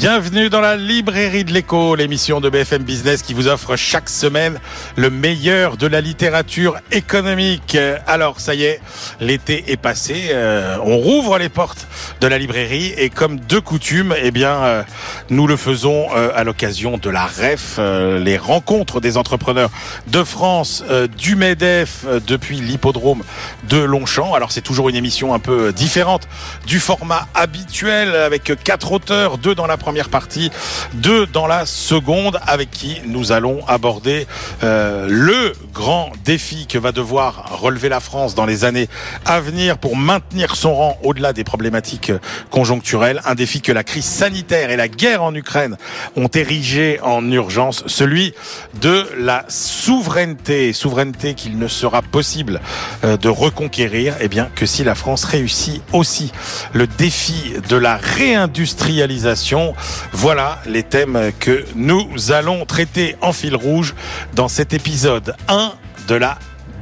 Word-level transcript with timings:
Bienvenue 0.00 0.48
dans 0.48 0.60
la 0.60 0.76
librairie 0.76 1.42
de 1.42 1.52
l'écho, 1.52 1.96
l'émission 1.96 2.40
de 2.40 2.48
BFM 2.48 2.84
Business 2.84 3.22
qui 3.22 3.34
vous 3.34 3.48
offre 3.48 3.74
chaque 3.74 4.08
semaine 4.08 4.60
le 4.94 5.10
meilleur 5.10 5.76
de 5.76 5.88
la 5.88 6.00
littérature 6.00 6.76
économique. 6.92 7.76
Alors 8.06 8.38
ça 8.38 8.54
y 8.54 8.62
est, 8.62 8.80
l'été 9.18 9.72
est 9.72 9.76
passé, 9.76 10.28
euh, 10.30 10.76
on 10.84 10.98
rouvre 10.98 11.36
les 11.38 11.48
portes 11.48 11.88
de 12.20 12.28
la 12.28 12.38
librairie 12.38 12.94
et 12.96 13.10
comme 13.10 13.40
de 13.40 13.58
coutume, 13.58 14.14
eh 14.22 14.30
bien 14.30 14.62
euh, 14.62 14.82
nous 15.30 15.48
le 15.48 15.56
faisons 15.56 16.06
euh, 16.14 16.30
à 16.32 16.44
l'occasion 16.44 16.96
de 16.96 17.10
la 17.10 17.26
REF, 17.26 17.80
les 17.80 18.38
rencontres 18.38 19.00
des 19.00 19.16
entrepreneurs 19.16 19.70
de 20.06 20.22
France, 20.22 20.84
du 21.16 21.34
MEDEF 21.34 22.06
depuis 22.24 22.60
l'hippodrome 22.60 23.24
de 23.68 23.78
Longchamp. 23.78 24.32
Alors 24.34 24.52
c'est 24.52 24.60
toujours 24.60 24.90
une 24.90 24.96
émission 24.96 25.34
un 25.34 25.40
peu 25.40 25.72
différente 25.72 26.28
du 26.68 26.78
format 26.78 27.26
habituel 27.34 28.14
avec 28.14 28.52
quatre 28.62 28.92
auteurs, 28.92 29.38
deux 29.38 29.56
dans 29.56 29.66
la 29.66 29.76
partie, 30.10 30.50
deux 30.94 31.26
dans 31.26 31.46
la 31.46 31.66
seconde, 31.66 32.38
avec 32.46 32.70
qui 32.70 33.00
nous 33.06 33.32
allons 33.32 33.60
aborder 33.66 34.26
euh, 34.62 35.06
le 35.08 35.52
grand 35.72 36.12
défi 36.24 36.66
que 36.66 36.78
va 36.78 36.92
devoir 36.92 37.60
relever 37.60 37.88
la 37.88 38.00
France 38.00 38.34
dans 38.34 38.46
les 38.46 38.64
années 38.64 38.88
à 39.24 39.40
venir 39.40 39.78
pour 39.78 39.96
maintenir 39.96 40.54
son 40.56 40.74
rang 40.74 40.98
au-delà 41.02 41.32
des 41.32 41.44
problématiques 41.44 42.12
conjoncturelles. 42.50 43.20
Un 43.24 43.34
défi 43.34 43.60
que 43.60 43.72
la 43.72 43.84
crise 43.84 44.04
sanitaire 44.04 44.70
et 44.70 44.76
la 44.76 44.88
guerre 44.88 45.22
en 45.22 45.34
Ukraine 45.34 45.76
ont 46.16 46.28
érigé 46.28 47.00
en 47.02 47.28
urgence, 47.30 47.82
celui 47.86 48.34
de 48.80 49.06
la 49.18 49.44
souveraineté. 49.48 50.72
Souveraineté 50.72 51.34
qu'il 51.34 51.58
ne 51.58 51.68
sera 51.68 52.02
possible 52.02 52.60
euh, 53.04 53.16
de 53.16 53.28
reconquérir, 53.28 54.16
eh 54.20 54.28
bien, 54.28 54.48
que 54.54 54.66
si 54.66 54.84
la 54.84 54.94
France 54.94 55.24
réussit 55.24 55.82
aussi 55.92 56.32
le 56.72 56.86
défi 56.86 57.54
de 57.68 57.76
la 57.76 57.96
réindustrialisation. 57.96 59.74
Voilà 60.12 60.58
les 60.66 60.82
thèmes 60.82 61.32
que 61.38 61.64
nous 61.74 62.32
allons 62.32 62.64
traiter 62.64 63.16
en 63.20 63.32
fil 63.32 63.56
rouge 63.56 63.94
dans 64.34 64.48
cet 64.48 64.72
épisode 64.72 65.34
1 65.48 65.72
de 66.08 66.14
la 66.14 66.38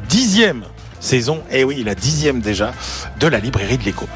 dixième 0.09 0.65
saison, 1.01 1.43
et 1.51 1.61
eh 1.61 1.65
oui, 1.65 1.83
la 1.85 1.95
dixième 1.95 2.41
déjà, 2.41 2.73
de 3.21 3.27
la 3.27 3.39
librairie 3.39 3.79
de 3.79 3.85
l'écho. 3.85 4.07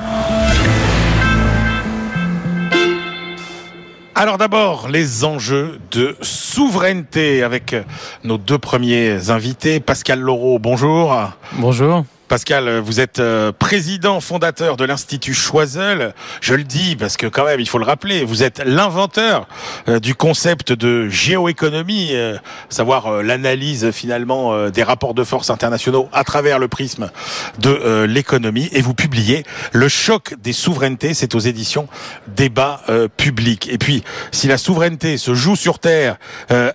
Alors 4.14 4.36
d'abord, 4.36 4.88
les 4.88 5.24
enjeux 5.24 5.78
de 5.92 6.14
souveraineté 6.20 7.42
avec 7.42 7.74
nos 8.22 8.36
deux 8.36 8.58
premiers 8.58 9.30
invités. 9.30 9.80
Pascal 9.80 10.20
Laureau, 10.20 10.58
bonjour. 10.58 11.16
Bonjour. 11.52 12.04
Pascal, 12.30 12.78
vous 12.78 13.00
êtes 13.00 13.18
euh, 13.18 13.50
président 13.50 14.20
fondateur 14.20 14.76
de 14.76 14.84
l'Institut 14.84 15.34
Choiseul. 15.34 16.14
Je 16.40 16.54
le 16.54 16.62
dis 16.62 16.94
parce 16.94 17.16
que 17.16 17.26
quand 17.26 17.44
même, 17.44 17.58
il 17.58 17.68
faut 17.68 17.78
le 17.78 17.84
rappeler, 17.84 18.22
vous 18.22 18.44
êtes 18.44 18.62
l'inventeur 18.64 19.48
euh, 19.88 19.98
du 19.98 20.14
concept 20.14 20.72
de 20.72 21.08
géoéconomie, 21.08 22.10
euh, 22.12 22.38
savoir 22.68 23.24
l'analyse 23.24 23.90
finalement 23.90 24.70
des 24.70 24.84
rapports 24.84 25.14
de 25.14 25.24
force 25.24 25.50
internationaux 25.50 26.08
à 26.12 26.22
travers 26.22 26.60
le 26.60 26.68
prisme 26.68 27.10
de 27.58 28.04
l'économie. 28.04 28.68
Et 28.70 28.80
vous 28.80 28.94
publiez 28.94 29.44
Le 29.72 29.88
choc 29.88 30.34
des 30.40 30.52
souverainetés, 30.52 31.14
c'est 31.14 31.34
aux 31.34 31.40
éditions 31.40 31.88
Débat 32.28 32.82
public. 33.16 33.68
Et 33.72 33.78
puis, 33.78 34.04
si 34.30 34.46
la 34.46 34.56
souveraineté 34.56 35.18
se 35.18 35.34
joue 35.34 35.56
sur 35.56 35.80
Terre, 35.80 36.16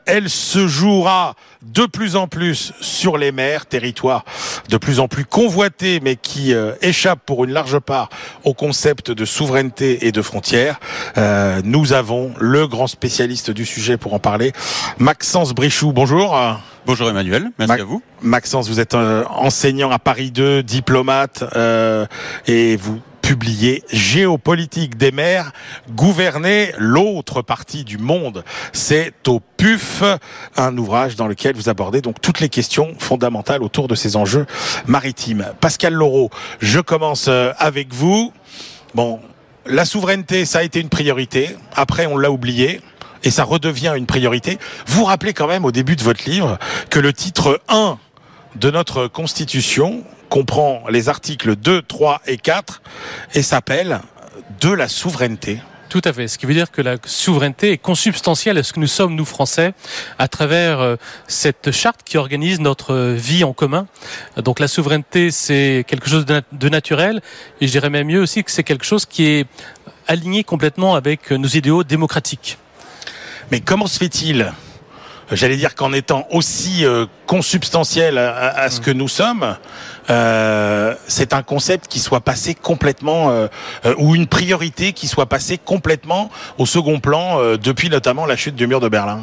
elle 0.05 0.29
se 0.29 0.67
jouera 0.67 1.35
de 1.65 1.85
plus 1.85 2.15
en 2.15 2.27
plus 2.27 2.73
sur 2.79 3.17
les 3.17 3.31
mers, 3.31 3.65
territoire 3.65 4.23
de 4.69 4.77
plus 4.77 4.99
en 4.99 5.07
plus 5.07 5.25
convoité, 5.25 5.99
mais 6.01 6.15
qui 6.15 6.53
euh, 6.53 6.73
échappe 6.81 7.19
pour 7.25 7.43
une 7.43 7.51
large 7.51 7.79
part 7.79 8.09
au 8.43 8.53
concept 8.53 9.11
de 9.11 9.25
souveraineté 9.25 10.07
et 10.07 10.11
de 10.11 10.21
frontières. 10.21 10.79
Euh, 11.17 11.61
nous 11.63 11.93
avons 11.93 12.33
le 12.39 12.67
grand 12.67 12.87
spécialiste 12.87 13.51
du 13.51 13.65
sujet 13.65 13.97
pour 13.97 14.13
en 14.13 14.19
parler, 14.19 14.53
Maxence 14.97 15.53
Brichoux. 15.53 15.91
Bonjour. 15.91 16.37
Bonjour 16.85 17.09
Emmanuel, 17.09 17.51
merci 17.57 17.81
à 17.81 17.83
vous. 17.83 18.01
Maxence, 18.21 18.69
vous 18.69 18.79
êtes 18.79 18.93
euh, 18.93 19.23
enseignant 19.29 19.89
à 19.89 19.97
Paris 19.97 20.31
2, 20.31 20.61
diplomate, 20.61 21.43
et 22.47 22.75
vous 22.77 23.01
publié 23.25 23.83
Géopolitique 23.91 24.97
des 24.97 25.11
mers, 25.11 25.51
gouverner 25.95 26.73
l'autre 26.77 27.41
partie 27.41 27.83
du 27.83 27.97
monde. 27.97 28.43
C'est 28.71 29.27
au 29.27 29.39
PUF, 29.39 30.03
un 30.55 30.77
ouvrage 30.77 31.15
dans 31.15 31.27
lequel 31.27 31.55
vous 31.55 31.67
abordez 31.67 32.01
donc 32.01 32.21
toutes 32.21 32.39
les 32.39 32.49
questions 32.49 32.93
fondamentales 32.99 33.63
autour 33.63 33.87
de 33.87 33.95
ces 33.95 34.15
enjeux 34.15 34.45
maritimes. 34.85 35.47
Pascal 35.59 35.93
Laureau, 35.93 36.29
je 36.59 36.79
commence 36.79 37.25
euh, 37.27 37.51
avec 37.57 37.91
vous. 37.95 38.31
Bon, 38.93 39.19
la 39.65 39.85
souveraineté, 39.85 40.45
ça 40.45 40.59
a 40.59 40.63
été 40.63 40.79
une 40.79 40.89
priorité. 40.89 41.57
Après, 41.75 42.05
on 42.05 42.17
l'a 42.17 42.29
oublié 42.29 42.79
et 43.23 43.31
ça 43.31 43.43
redevient 43.43 43.93
une 43.97 44.05
priorité. 44.05 44.59
Vous 44.85 45.03
rappelez 45.03 45.33
quand 45.33 45.47
même 45.47 45.65
au 45.65 45.71
début 45.71 45.95
de 45.95 46.03
votre 46.03 46.29
livre 46.29 46.59
que 46.91 46.99
le 46.99 47.11
titre 47.11 47.59
1 47.69 47.97
de 48.55 48.69
notre 48.69 49.07
Constitution 49.07 50.03
comprend 50.29 50.83
les 50.89 51.09
articles 51.09 51.55
2, 51.55 51.81
3 51.81 52.21
et 52.27 52.37
4 52.37 52.81
et 53.33 53.41
s'appelle 53.41 54.01
de 54.59 54.69
la 54.69 54.87
souveraineté. 54.87 55.59
Tout 55.89 56.01
à 56.03 56.11
fait. 56.11 56.27
Ce 56.27 56.37
qui 56.37 56.45
veut 56.45 56.53
dire 56.53 56.71
que 56.71 56.81
la 56.81 56.97
souveraineté 57.05 57.71
est 57.71 57.77
consubstantielle 57.77 58.57
à 58.57 58.63
ce 58.63 58.73
que 58.73 58.79
nous 58.79 58.87
sommes, 58.87 59.15
nous 59.15 59.23
Français, 59.23 59.73
à 60.19 60.27
travers 60.27 60.81
euh, 60.81 60.95
cette 61.27 61.71
charte 61.71 62.01
qui 62.03 62.17
organise 62.17 62.59
notre 62.59 63.13
vie 63.13 63.43
en 63.43 63.53
commun. 63.53 63.87
Donc 64.35 64.59
la 64.59 64.67
souveraineté, 64.67 65.31
c'est 65.31 65.85
quelque 65.87 66.09
chose 66.09 66.25
de 66.25 66.69
naturel, 66.69 67.21
et 67.61 67.67
je 67.67 67.71
dirais 67.71 67.89
même 67.89 68.07
mieux 68.07 68.21
aussi 68.21 68.43
que 68.43 68.51
c'est 68.51 68.63
quelque 68.63 68.85
chose 68.85 69.05
qui 69.05 69.25
est 69.25 69.47
aligné 70.07 70.43
complètement 70.43 70.95
avec 70.95 71.31
nos 71.31 71.47
idéaux 71.47 71.83
démocratiques. 71.83 72.57
Mais 73.51 73.61
comment 73.61 73.87
se 73.87 73.97
fait-il 73.97 74.51
j'allais 75.31 75.57
dire 75.57 75.75
qu'en 75.75 75.93
étant 75.93 76.27
aussi 76.31 76.85
euh, 76.85 77.05
consubstantiel 77.25 78.17
à, 78.17 78.69
ce 78.69 78.79
que 78.79 78.91
nous 78.91 79.07
sommes, 79.07 79.57
euh, 80.09 80.95
c'est 81.07 81.33
un 81.33 81.43
concept 81.43 81.87
qui 81.87 81.99
soit 81.99 82.21
passé 82.21 82.55
complètement 82.55 83.29
euh, 83.31 83.47
ou 83.97 84.15
une 84.15 84.27
priorité 84.27 84.93
qui 84.93 85.07
soit 85.07 85.25
passée 85.27 85.57
complètement 85.57 86.29
au 86.57 86.65
second 86.65 86.99
plan 86.99 87.39
depuis 87.57 87.89
notamment 87.89 88.25
la 88.25 88.35
chute 88.35 88.55
du 88.55 88.67
mur 88.67 88.79
de 88.79 88.89
Berlin. 88.89 89.21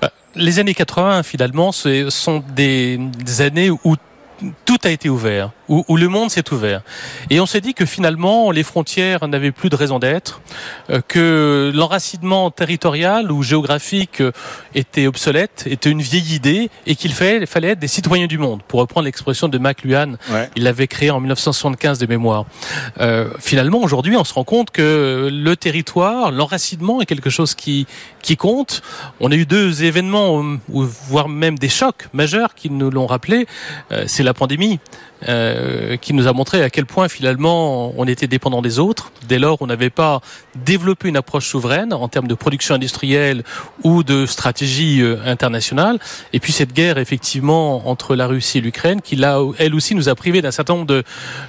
Bah, 0.00 0.10
les 0.34 0.58
années 0.58 0.74
80, 0.74 1.22
finalement, 1.22 1.72
ce 1.72 2.10
sont 2.10 2.42
des 2.54 3.00
années 3.40 3.70
où 3.70 3.96
tout 4.64 4.78
a 4.84 4.90
été 4.90 5.08
ouvert, 5.08 5.50
où, 5.68 5.84
où 5.88 5.96
le 5.96 6.08
monde 6.08 6.30
s'est 6.30 6.52
ouvert. 6.52 6.82
Et 7.30 7.40
on 7.40 7.46
s'est 7.46 7.60
dit 7.60 7.74
que 7.74 7.86
finalement, 7.86 8.50
les 8.50 8.62
frontières 8.62 9.26
n'avaient 9.28 9.52
plus 9.52 9.68
de 9.68 9.76
raison 9.76 9.98
d'être, 9.98 10.40
euh, 10.90 11.00
que 11.06 11.72
l'enracinement 11.74 12.50
territorial 12.50 13.30
ou 13.32 13.42
géographique 13.42 14.20
euh, 14.20 14.32
était 14.74 15.06
obsolète, 15.06 15.64
était 15.66 15.90
une 15.90 16.02
vieille 16.02 16.34
idée, 16.34 16.70
et 16.86 16.94
qu'il 16.94 17.12
fallait, 17.12 17.46
fallait 17.46 17.68
être 17.68 17.78
des 17.78 17.88
citoyens 17.88 18.26
du 18.26 18.38
monde. 18.38 18.62
Pour 18.68 18.80
reprendre 18.80 19.04
l'expression 19.06 19.48
de 19.48 19.58
McLuhan, 19.58 20.14
il 20.54 20.62
l'avait 20.62 20.86
créé 20.86 21.10
en 21.10 21.20
1975 21.20 21.98
de 21.98 22.06
mémoire. 22.06 22.44
Euh, 23.00 23.30
finalement, 23.38 23.78
aujourd'hui, 23.78 24.16
on 24.16 24.24
se 24.24 24.34
rend 24.34 24.44
compte 24.44 24.70
que 24.70 25.28
le 25.32 25.56
territoire, 25.56 26.30
l'enracinement 26.30 27.00
est 27.00 27.06
quelque 27.06 27.30
chose 27.30 27.54
qui, 27.54 27.86
qui 28.22 28.36
compte. 28.36 28.82
On 29.20 29.30
a 29.30 29.34
eu 29.34 29.46
deux 29.46 29.84
événements, 29.84 30.44
voire 30.68 31.28
même 31.28 31.58
des 31.58 31.68
chocs 31.68 32.08
majeurs 32.12 32.54
qui 32.54 32.70
nous 32.70 32.90
l'ont 32.90 33.06
rappelé. 33.06 33.46
Euh, 33.92 34.04
c'est 34.06 34.22
la 34.22 34.34
pandémie 34.34 34.78
euh, 35.28 35.55
qui 36.00 36.12
nous 36.12 36.26
a 36.26 36.32
montré 36.32 36.62
à 36.62 36.70
quel 36.70 36.86
point 36.86 37.08
finalement 37.08 37.92
on 37.96 38.06
était 38.06 38.26
dépendant 38.26 38.62
des 38.62 38.78
autres. 38.78 39.12
Dès 39.28 39.38
lors, 39.38 39.60
on 39.60 39.66
n'avait 39.66 39.90
pas 39.90 40.20
développé 40.54 41.08
une 41.08 41.16
approche 41.16 41.46
souveraine 41.46 41.92
en 41.92 42.08
termes 42.08 42.28
de 42.28 42.34
production 42.34 42.74
industrielle 42.74 43.42
ou 43.82 44.02
de 44.02 44.26
stratégie 44.26 45.02
euh, 45.02 45.16
internationale. 45.24 45.98
Et 46.32 46.40
puis 46.40 46.52
cette 46.52 46.72
guerre 46.72 46.98
effectivement 46.98 47.88
entre 47.88 48.14
la 48.14 48.26
Russie 48.26 48.58
et 48.58 48.60
l'Ukraine, 48.60 49.00
qui 49.00 49.16
là, 49.16 49.40
elle 49.58 49.74
aussi 49.74 49.94
nous 49.94 50.08
a 50.08 50.14
privé 50.14 50.42
d'un 50.42 50.50
certain 50.50 50.74
nombre 50.74 51.02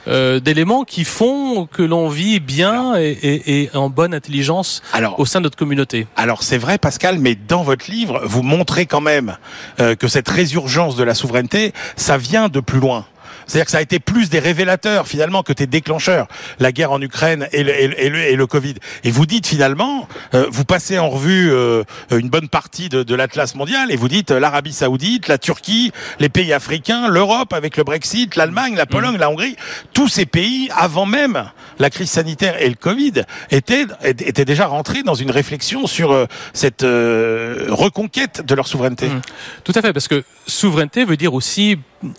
euh, 0.07 0.39
d'éléments 0.39 0.83
qui 0.83 1.04
font 1.04 1.65
que 1.65 1.83
l'on 1.83 2.09
vit 2.09 2.39
bien 2.39 2.95
et, 2.98 3.09
et, 3.09 3.63
et, 3.63 3.69
en 3.75 3.89
bonne 3.89 4.13
intelligence 4.13 4.81
alors, 4.94 5.19
au 5.19 5.25
sein 5.25 5.39
de 5.39 5.44
notre 5.44 5.57
communauté. 5.57 6.07
Alors 6.15 6.44
c'est 6.44 6.57
vrai, 6.57 6.77
Pascal, 6.77 7.19
mais 7.19 7.36
dans 7.36 7.63
votre 7.63 7.89
livre, 7.89 8.21
vous 8.25 8.44
montrez 8.44 8.86
quand 8.86 9.01
même 9.01 9.38
euh, 9.80 9.95
que 9.95 10.07
cette 10.07 10.30
résurgence 10.30 10.95
de 10.95 11.04
la 11.04 11.13
souveraineté, 11.13 11.74
ça 11.95 12.18
vient 12.18 12.50
de 12.50 12.59
plus 12.59 12.80
loin. 12.80 13.06
C'est-à-dire 13.47 13.65
que 13.65 13.71
ça 13.71 13.77
a 13.77 13.81
été 13.81 13.99
plus 13.99 14.29
des 14.29 14.39
révélateurs 14.39 15.07
finalement 15.07 15.41
que 15.41 15.53
des 15.53 15.67
déclencheurs, 15.67 16.27
la 16.59 16.71
guerre 16.71 16.91
en 16.91 17.01
Ukraine 17.01 17.47
et 17.53 17.63
le, 17.63 17.81
et 17.81 18.09
le, 18.09 18.19
et 18.19 18.35
le 18.35 18.47
Covid. 18.47 18.75
Et 19.03 19.11
vous 19.11 19.25
dites 19.25 19.47
finalement, 19.47 20.07
euh, 20.33 20.45
vous 20.51 20.65
passez 20.65 20.99
en 20.99 21.09
revue 21.09 21.51
euh, 21.51 21.83
une 22.11 22.29
bonne 22.29 22.49
partie 22.49 22.89
de, 22.89 23.03
de 23.03 23.15
l'Atlas 23.15 23.55
mondial 23.55 23.91
et 23.91 23.95
vous 23.95 24.09
dites 24.09 24.31
euh, 24.31 24.39
l'Arabie 24.39 24.73
Saoudite, 24.73 25.27
la 25.29 25.38
Turquie, 25.38 25.91
les 26.19 26.29
pays 26.29 26.51
africains, 26.51 27.07
l'Europe 27.07 27.53
avec 27.53 27.77
le 27.77 27.83
Brexit, 27.83 28.35
l'Allemagne, 28.35 28.75
la 28.75 28.85
Pologne, 28.85 29.15
mmh. 29.15 29.19
la 29.19 29.29
Hongrie, 29.29 29.55
tous 29.94 30.09
ces 30.09 30.25
pays 30.25 30.69
avant 30.75 31.05
même 31.05 31.49
la 31.79 31.89
crise 31.89 32.11
sanitaire 32.11 32.61
et 32.61 32.67
le 32.67 32.75
Covid 32.75 33.23
étaient, 33.49 33.85
étaient 34.03 34.45
déjà 34.45 34.67
rentrés 34.67 35.03
dans 35.03 35.15
une 35.15 35.31
réflexion 35.31 35.88
sur 35.88 36.27
cette 36.53 36.81
reconquête 36.81 38.45
de 38.45 38.55
leur 38.55 38.67
souveraineté. 38.67 39.07
Mmh. 39.07 39.21
Tout 39.63 39.73
à 39.75 39.81
fait, 39.81 39.94
parce 39.94 40.07
que 40.07 40.23
souveraineté 40.47 41.05
veut 41.05 41.17
dire 41.17 41.33
aussi 41.33 41.77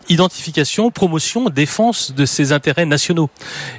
identification, 0.08 0.90
promotion 0.90 1.18
défense 1.50 2.15
de 2.15 2.25
ses 2.26 2.53
intérêts 2.53 2.87
nationaux. 2.87 3.31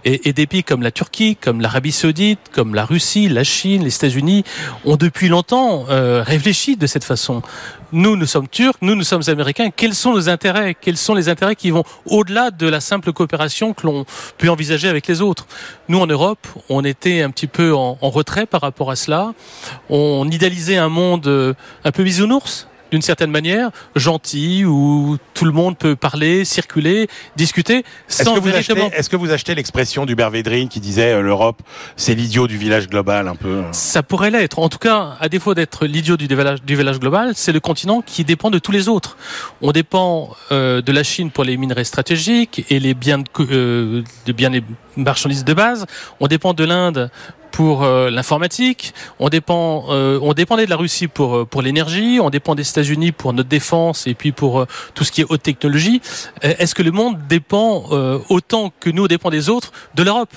Et, 0.05 0.29
et 0.29 0.33
des 0.33 0.47
pays 0.47 0.63
comme 0.63 0.81
la 0.81 0.91
Turquie, 0.91 1.35
comme 1.35 1.61
l'Arabie 1.61 1.91
Saoudite, 1.91 2.39
comme 2.51 2.75
la 2.75 2.85
Russie, 2.85 3.29
la 3.29 3.43
Chine, 3.43 3.83
les 3.83 3.95
États-Unis 3.95 4.43
ont 4.85 4.95
depuis 4.95 5.29
longtemps 5.29 5.85
euh, 5.89 6.23
réfléchi 6.23 6.77
de 6.77 6.87
cette 6.87 7.03
façon. 7.03 7.41
Nous, 7.91 8.15
nous 8.15 8.27
sommes 8.27 8.47
Turcs, 8.47 8.77
nous, 8.81 8.95
nous 8.95 9.03
sommes 9.03 9.23
Américains. 9.27 9.71
Quels 9.75 9.95
sont 9.95 10.13
nos 10.13 10.29
intérêts? 10.29 10.75
Quels 10.79 10.97
sont 10.97 11.15
les 11.15 11.27
intérêts 11.27 11.55
qui 11.55 11.71
vont 11.71 11.83
au-delà 12.05 12.51
de 12.51 12.67
la 12.67 12.79
simple 12.79 13.11
coopération 13.13 13.73
que 13.73 13.87
l'on 13.87 14.05
peut 14.37 14.49
envisager 14.49 14.87
avec 14.87 15.07
les 15.07 15.21
autres? 15.21 15.47
Nous, 15.87 15.99
en 15.99 16.07
Europe, 16.07 16.47
on 16.69 16.85
était 16.85 17.21
un 17.23 17.31
petit 17.31 17.47
peu 17.47 17.73
en, 17.73 17.97
en 17.99 18.09
retrait 18.09 18.45
par 18.45 18.61
rapport 18.61 18.91
à 18.91 18.95
cela. 18.95 19.33
On 19.89 20.29
idéalisait 20.29 20.77
un 20.77 20.89
monde 20.89 21.27
euh, 21.27 21.53
un 21.83 21.91
peu 21.91 22.03
bisounours 22.03 22.67
d'une 22.91 23.01
certaine 23.01 23.31
manière, 23.31 23.69
gentil, 23.95 24.65
où 24.65 25.17
tout 25.33 25.45
le 25.45 25.51
monde 25.51 25.77
peut 25.77 25.95
parler, 25.95 26.45
circuler, 26.45 27.07
discuter, 27.35 27.77
Est-ce 27.77 28.23
sans 28.23 28.35
que, 28.35 28.39
vous 28.39 28.45
véritablement... 28.47 28.87
achetez, 28.87 28.99
est-ce 28.99 29.09
que 29.09 29.15
vous 29.15 29.31
achetez 29.31 29.55
l'expression 29.55 30.05
d'Hubert 30.05 30.29
Védrine 30.29 30.69
qui 30.69 30.79
disait 30.79 31.13
euh, 31.13 31.21
l'Europe, 31.21 31.61
c'est 31.95 32.15
l'idiot 32.15 32.47
du 32.47 32.57
village 32.57 32.87
global 32.87 33.27
un 33.27 33.35
peu 33.35 33.49
euh 33.49 33.63
Ça 33.71 34.03
pourrait 34.03 34.31
l'être. 34.31 34.59
En 34.59 34.69
tout 34.69 34.77
cas, 34.77 35.15
à 35.19 35.29
défaut 35.29 35.53
d'être 35.53 35.85
l'idiot 35.85 36.17
du 36.17 36.27
village, 36.27 36.61
du 36.63 36.75
village 36.75 36.99
global, 36.99 37.31
c'est 37.35 37.51
le 37.51 37.59
continent 37.59 38.01
qui 38.01 38.23
dépend 38.23 38.49
de 38.49 38.59
tous 38.59 38.71
les 38.71 38.89
autres. 38.89 39.17
On 39.61 39.71
dépend 39.71 40.35
euh, 40.51 40.81
de 40.81 40.91
la 40.91 41.03
Chine 41.03 41.31
pour 41.31 41.43
les 41.43 41.57
minerais 41.57 41.83
stratégiques 41.83 42.65
et 42.69 42.79
les 42.79 42.93
biens 42.93 43.19
de, 43.19 43.25
euh, 43.39 44.03
de 44.25 44.31
biens 44.31 44.53
et 44.53 44.63
marchandises 44.95 45.45
de 45.45 45.53
base. 45.53 45.85
On 46.19 46.27
dépend 46.27 46.53
de 46.53 46.63
l'Inde 46.63 47.09
pour 47.51 47.83
euh, 47.83 48.09
l'informatique. 48.09 48.93
On 49.19 49.29
dépend, 49.29 49.85
euh, 49.89 50.19
on 50.21 50.33
dépendait 50.33 50.65
de 50.65 50.69
la 50.69 50.75
Russie 50.77 51.07
pour 51.07 51.35
euh, 51.35 51.45
pour 51.45 51.61
l'énergie. 51.61 52.19
On 52.21 52.29
dépend 52.29 52.55
des 52.55 52.67
États-Unis 52.67 53.11
pour 53.11 53.33
notre 53.33 53.49
défense 53.49 54.07
et 54.07 54.13
puis 54.13 54.31
pour 54.31 54.61
euh, 54.61 54.65
tout 54.93 55.03
ce 55.03 55.11
qui 55.11 55.21
est 55.21 55.25
haute 55.29 55.43
technologie. 55.43 56.01
Est-ce 56.41 56.75
que 56.75 56.83
le 56.83 56.91
monde 56.91 57.17
dépend 57.27 57.85
autant 58.29 58.71
que 58.79 58.89
nous 58.89 59.07
dépend 59.07 59.29
des 59.29 59.49
autres 59.49 59.71
de 59.95 60.03
l'Europe? 60.03 60.33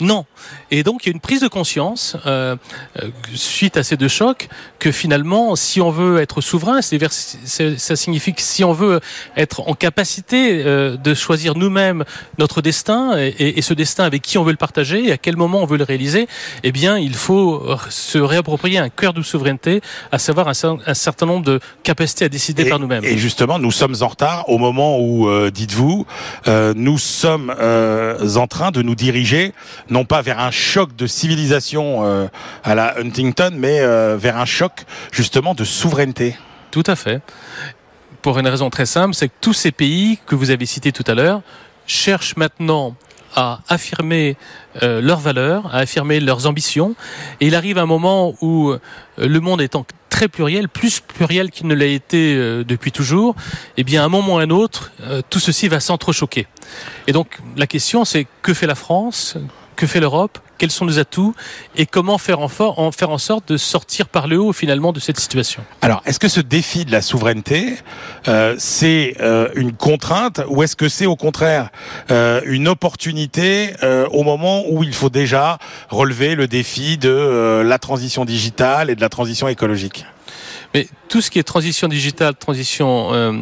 Non. 0.00 0.24
Et 0.70 0.82
donc 0.82 1.04
il 1.04 1.08
y 1.08 1.12
a 1.12 1.14
une 1.14 1.20
prise 1.20 1.40
de 1.40 1.48
conscience 1.48 2.16
euh, 2.26 2.56
euh, 3.02 3.08
suite 3.34 3.76
à 3.76 3.82
ces 3.82 3.96
deux 3.96 4.08
chocs 4.08 4.48
que 4.78 4.90
finalement, 4.92 5.56
si 5.56 5.80
on 5.80 5.90
veut 5.90 6.18
être 6.20 6.40
souverain, 6.40 6.80
ça 6.82 7.96
signifie 7.96 8.34
que 8.34 8.42
si 8.42 8.64
on 8.64 8.72
veut 8.72 9.00
être 9.36 9.68
en 9.68 9.74
capacité 9.74 10.62
euh, 10.64 10.96
de 10.96 11.14
choisir 11.14 11.54
nous-mêmes 11.56 12.04
notre 12.38 12.60
destin 12.62 13.16
et, 13.18 13.28
et- 13.38 13.58
et 13.58 13.62
ce 13.62 13.74
destin 13.74 14.04
avec 14.04 14.22
qui 14.22 14.36
on 14.38 14.44
veut 14.44 14.50
le 14.50 14.56
partager 14.56 15.08
et 15.08 15.12
à 15.12 15.16
quel 15.18 15.36
moment 15.36 15.62
on 15.62 15.66
veut 15.66 15.78
le 15.78 15.84
réaliser, 15.84 16.26
eh 16.62 16.72
bien 16.72 16.98
il 16.98 17.14
faut 17.14 17.66
se 17.88 18.18
réapproprier 18.18 18.78
un 18.78 18.88
cœur 18.88 19.12
de 19.12 19.22
souveraineté, 19.22 19.80
à 20.12 20.18
savoir 20.18 20.48
un, 20.48 20.52
cer- 20.52 20.80
un 20.86 20.94
certain 20.94 21.26
nombre 21.26 21.44
de 21.44 21.60
capacités 21.82 22.24
à 22.24 22.28
décider 22.28 22.64
et, 22.64 22.68
par 22.68 22.78
nous-mêmes. 22.78 23.04
et 23.04 23.16
justement, 23.18 23.58
nous 23.58 23.70
sommes 23.70 23.94
en 24.00 24.08
retard 24.08 24.48
au 24.48 24.58
moment 24.58 24.98
où, 24.98 25.28
euh, 25.28 25.50
dites-vous, 25.50 26.06
euh, 26.48 26.72
nous 26.76 26.98
sommes 26.98 27.54
euh, 27.58 28.36
en 28.36 28.46
train 28.46 28.70
de 28.70 28.82
nous 28.82 28.94
diriger, 28.94 29.52
non 29.90 30.04
pas 30.04 30.22
vers 30.22 30.38
un 30.40 30.50
choc 30.50 30.96
de 30.96 31.06
civilisation 31.06 32.04
euh, 32.04 32.26
à 32.62 32.74
la 32.74 32.98
Huntington, 32.98 33.52
mais 33.54 33.80
euh, 33.80 34.16
vers 34.16 34.38
un 34.38 34.44
choc 34.44 34.84
justement 35.12 35.54
de 35.54 35.64
souveraineté. 35.64 36.36
Tout 36.70 36.84
à 36.86 36.96
fait. 36.96 37.20
Pour 38.22 38.38
une 38.38 38.48
raison 38.48 38.70
très 38.70 38.86
simple, 38.86 39.14
c'est 39.14 39.28
que 39.28 39.34
tous 39.40 39.52
ces 39.52 39.70
pays 39.70 40.18
que 40.26 40.34
vous 40.34 40.50
avez 40.50 40.66
cités 40.66 40.92
tout 40.92 41.04
à 41.06 41.14
l'heure 41.14 41.42
cherchent 41.86 42.36
maintenant 42.36 42.96
à 43.36 43.60
affirmer 43.68 44.36
euh, 44.82 45.00
leurs 45.00 45.18
valeurs, 45.18 45.74
à 45.74 45.78
affirmer 45.78 46.20
leurs 46.20 46.46
ambitions. 46.46 46.94
Et 47.40 47.48
il 47.48 47.54
arrive 47.54 47.78
un 47.78 47.86
moment 47.86 48.34
où 48.40 48.70
euh, 48.70 48.80
le 49.18 49.40
monde 49.40 49.60
étant 49.60 49.84
très 50.08 50.28
pluriel, 50.28 50.68
plus 50.68 51.00
pluriel 51.00 51.50
qu'il 51.50 51.66
ne 51.66 51.74
l'a 51.74 51.86
été 51.86 52.36
depuis 52.64 52.92
toujours, 52.92 53.34
eh 53.76 53.82
bien 53.82 54.02
à 54.02 54.04
un 54.04 54.08
moment 54.08 54.36
ou 54.36 54.38
à 54.38 54.42
un 54.42 54.50
autre, 54.50 54.92
tout 55.28 55.40
ceci 55.40 55.66
va 55.66 55.80
s'entrechoquer. 55.80 56.46
Et 57.08 57.12
donc 57.12 57.40
la 57.56 57.66
question 57.66 58.04
c'est 58.04 58.28
que 58.40 58.54
fait 58.54 58.68
la 58.68 58.76
France? 58.76 59.36
Que 59.74 59.86
fait 59.86 60.00
l'Europe 60.00 60.38
Quels 60.58 60.70
sont 60.70 60.84
nos 60.84 60.98
atouts 60.98 61.34
Et 61.76 61.86
comment 61.86 62.18
faire 62.18 62.40
en, 62.40 62.48
en 62.60 62.92
faire 62.92 63.10
en 63.10 63.18
sorte 63.18 63.48
de 63.48 63.56
sortir 63.56 64.08
par 64.08 64.26
le 64.26 64.38
haut 64.38 64.52
finalement 64.52 64.92
de 64.92 65.00
cette 65.00 65.18
situation. 65.18 65.62
Alors, 65.82 66.02
est-ce 66.06 66.18
que 66.18 66.28
ce 66.28 66.40
défi 66.40 66.84
de 66.84 66.92
la 66.92 67.02
souveraineté, 67.02 67.76
euh, 68.28 68.54
c'est 68.58 69.16
euh, 69.20 69.48
une 69.54 69.72
contrainte 69.72 70.40
ou 70.48 70.62
est-ce 70.62 70.76
que 70.76 70.88
c'est 70.88 71.06
au 71.06 71.16
contraire 71.16 71.70
euh, 72.10 72.40
une 72.46 72.68
opportunité 72.68 73.74
au 74.10 74.22
moment 74.22 74.64
où 74.68 74.82
il 74.82 74.94
faut 74.94 75.10
déjà 75.10 75.58
relever 75.88 76.34
le 76.34 76.46
défi 76.46 76.98
de 76.98 77.62
la 77.64 77.78
transition 77.78 78.24
digitale 78.24 78.90
et 78.90 78.94
de 78.94 79.00
la 79.00 79.08
transition 79.08 79.48
écologique? 79.48 80.06
Mais 80.74 80.88
tout 81.08 81.20
ce 81.20 81.30
qui 81.30 81.38
est 81.38 81.44
transition 81.44 81.86
digitale, 81.86 82.34
transition 82.34 83.14
euh, 83.14 83.32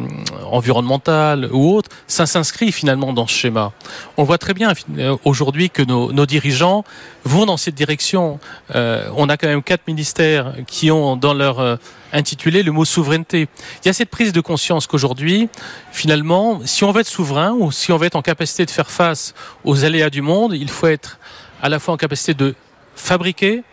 environnementale 0.51 1.49
ou 1.51 1.75
autre, 1.75 1.89
ça 2.05 2.27
s'inscrit 2.27 2.71
finalement 2.71 3.11
dans 3.11 3.25
ce 3.25 3.33
schéma. 3.33 3.71
On 4.17 4.23
voit 4.23 4.37
très 4.37 4.53
bien 4.53 4.71
euh, 4.99 5.17
aujourd'hui 5.25 5.71
que 5.71 5.81
nos, 5.81 6.25
dirigeants 6.27 6.83
vont 7.23 7.47
dans 7.47 7.57
cette 7.57 7.73
direction. 7.73 8.39
Euh, 8.75 9.09
on 9.15 9.29
a 9.29 9.37
quand 9.37 9.47
même 9.47 9.63
quatre 9.63 9.87
ministères 9.87 10.53
qui 10.67 10.91
ont 10.91 11.15
dans 11.15 11.33
leur 11.33 11.59
euh, 11.59 11.75
intitulé 12.11 12.61
le 12.61 12.71
mot 12.71 12.85
souveraineté. 12.85 13.47
Il 13.83 13.87
y 13.87 13.89
a 13.89 13.93
cette 13.93 14.11
prise 14.11 14.31
de 14.31 14.41
conscience 14.41 14.85
qu'aujourd'hui, 14.85 15.49
finalement, 15.91 16.61
si 16.65 16.83
on 16.83 16.91
veut 16.91 17.01
être 17.01 17.07
souverain 17.07 17.51
ou 17.53 17.71
si 17.71 17.91
on 17.91 17.97
veut 17.97 18.05
être 18.05 18.15
en 18.15 18.21
capacité 18.21 18.63
de 18.63 18.71
faire 18.71 18.91
face 18.91 19.33
aux 19.63 19.83
aléas 19.83 20.11
du 20.11 20.21
monde, 20.21 20.53
il 20.53 20.69
faut 20.69 20.85
être 20.85 21.17
à 21.63 21.69
la 21.69 21.79
fois 21.79 21.95
en 21.95 21.97
capacité 21.97 22.35
de 22.35 22.53
fabriquer, 22.95 23.63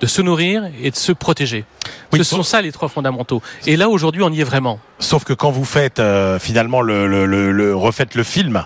de 0.00 0.06
se 0.08 0.20
nourrir 0.20 0.68
et 0.82 0.90
de 0.90 0.96
se 0.96 1.12
protéger. 1.12 1.64
Oui, 2.12 2.18
Ce 2.18 2.24
sont 2.24 2.42
ça 2.42 2.60
les 2.62 2.72
trois 2.72 2.88
fondamentaux. 2.88 3.42
Et 3.66 3.76
là, 3.76 3.88
aujourd'hui, 3.88 4.22
on 4.22 4.30
y 4.30 4.40
est 4.40 4.44
vraiment. 4.44 4.78
Sauf 4.98 5.24
que 5.24 5.32
quand 5.32 5.50
vous 5.50 5.64
faites 5.64 5.98
euh, 5.98 6.38
finalement 6.38 6.80
le, 6.80 7.06
le, 7.08 7.26
le, 7.26 7.50
le- 7.52 7.74
refaites 7.74 8.14
le 8.14 8.22
film 8.22 8.64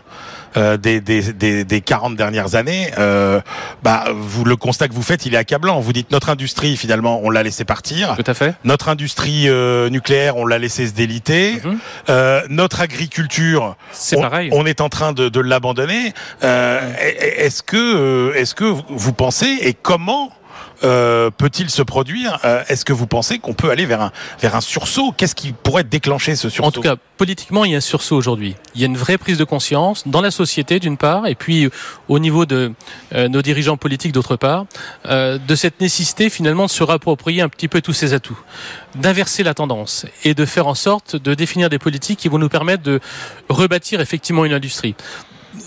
euh, 0.56 0.76
des, 0.76 1.00
des, 1.00 1.32
des, 1.32 1.64
des 1.64 1.80
40 1.80 2.16
dernières 2.16 2.54
années, 2.54 2.90
euh, 2.98 3.40
bah 3.82 4.04
vous 4.14 4.44
le 4.44 4.56
constat 4.56 4.88
que 4.88 4.94
vous 4.94 5.02
faites, 5.02 5.24
il 5.26 5.34
est 5.34 5.38
accablant. 5.38 5.80
Vous 5.80 5.92
dites 5.92 6.10
notre 6.10 6.28
industrie 6.30 6.76
finalement, 6.76 7.20
on 7.22 7.30
l'a 7.30 7.42
laissé 7.42 7.64
partir. 7.64 8.14
Tout 8.16 8.30
à 8.30 8.34
fait. 8.34 8.54
Notre 8.64 8.88
industrie 8.88 9.48
euh, 9.48 9.88
nucléaire, 9.90 10.36
on 10.36 10.46
l'a 10.46 10.58
laissé 10.58 10.86
se 10.86 10.92
déliter. 10.92 11.60
Euh, 12.10 12.42
notre 12.50 12.80
agriculture, 12.80 13.76
C'est 13.92 14.16
on, 14.16 14.20
pareil. 14.22 14.50
on 14.52 14.66
est 14.66 14.80
en 14.80 14.88
train 14.90 15.12
de, 15.12 15.28
de 15.28 15.40
l'abandonner. 15.40 16.12
Euh, 16.44 16.80
est-ce 17.36 17.62
que, 17.62 18.32
est-ce 18.36 18.54
que 18.54 18.64
vous 18.88 19.12
pensez 19.12 19.58
et 19.62 19.74
comment 19.74 20.30
euh, 20.84 21.30
peut-il 21.30 21.70
se 21.70 21.82
produire 21.82 22.38
Euh, 22.44 22.62
Est-ce 22.68 22.84
que 22.84 22.92
vous 22.92 23.06
pensez 23.06 23.38
qu'on 23.38 23.54
peut 23.54 23.70
aller 23.70 23.86
vers 23.86 24.00
un 24.00 24.12
vers 24.40 24.54
un 24.54 24.60
sursaut? 24.60 25.12
Qu'est-ce 25.16 25.34
qui 25.34 25.52
pourrait 25.52 25.84
déclencher 25.84 26.36
ce 26.36 26.48
sursaut? 26.48 26.68
En 26.68 26.72
tout 26.72 26.80
cas, 26.80 26.96
politiquement, 27.16 27.64
il 27.64 27.72
y 27.72 27.74
a 27.74 27.78
un 27.78 27.80
sursaut 27.80 28.16
aujourd'hui. 28.16 28.54
Il 28.74 28.80
y 28.80 28.84
a 28.84 28.86
une 28.86 28.96
vraie 28.96 29.18
prise 29.18 29.38
de 29.38 29.44
conscience 29.44 30.06
dans 30.06 30.20
la 30.20 30.30
société, 30.30 30.78
d'une 30.78 30.96
part, 30.96 31.26
et 31.26 31.34
puis 31.34 31.64
euh, 31.64 31.70
au 32.08 32.18
niveau 32.18 32.46
de 32.46 32.72
nos 33.14 33.42
dirigeants 33.42 33.76
politiques, 33.76 34.12
d'autre 34.12 34.36
part, 34.36 34.66
de 35.04 35.54
cette 35.54 35.80
nécessité 35.80 36.30
finalement 36.30 36.66
de 36.66 36.70
se 36.70 36.82
réapproprier 36.82 37.42
un 37.42 37.48
petit 37.48 37.68
peu 37.68 37.80
tous 37.80 37.92
ces 37.92 38.12
atouts, 38.12 38.38
d'inverser 38.94 39.42
la 39.42 39.54
tendance 39.54 40.06
et 40.24 40.34
de 40.34 40.44
faire 40.44 40.66
en 40.66 40.74
sorte 40.74 41.16
de 41.16 41.34
définir 41.34 41.68
des 41.68 41.78
politiques 41.78 42.18
qui 42.18 42.28
vont 42.28 42.38
nous 42.38 42.48
permettre 42.48 42.82
de 42.82 43.00
rebâtir 43.48 44.00
effectivement 44.00 44.44
une 44.44 44.52
industrie. 44.52 44.94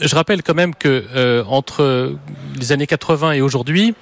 Je 0.02 0.16
rappelle 0.16 0.42
quand 0.42 0.56
même 0.56 0.74
que 0.74 1.04
euh, 1.16 1.44
entre 1.48 2.16
les 2.60 2.72
années 2.72 2.88
80 2.88 3.34
et 3.34 3.42
aujourd'hui, 3.42 3.94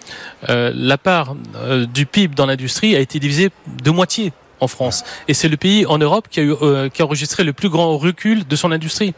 euh, 0.48 0.72
la 0.74 0.98
part 0.98 1.36
euh, 1.58 1.86
du 1.86 2.06
PIB 2.06 2.36
dans 2.36 2.46
l'industrie 2.46 2.96
a 2.96 3.00
été 3.00 3.20
divisée 3.20 3.50
de 3.84 3.92
moitié 3.92 4.32
en 4.62 4.68
France. 4.68 5.04
Et 5.28 5.34
c'est 5.34 5.50
le 5.50 5.58
pays 5.58 5.86
en 5.86 5.98
Europe 5.98 6.28
qui 6.30 6.40
a, 6.40 6.44
eu, 6.44 6.56
qui 6.94 7.02
a 7.02 7.06
enregistré 7.06 7.44
le 7.44 7.54
plus 7.54 7.70
grand 7.70 7.98
recul 7.98 8.48
de 8.48 8.56
son 8.56 8.72
industrie. 8.72 9.14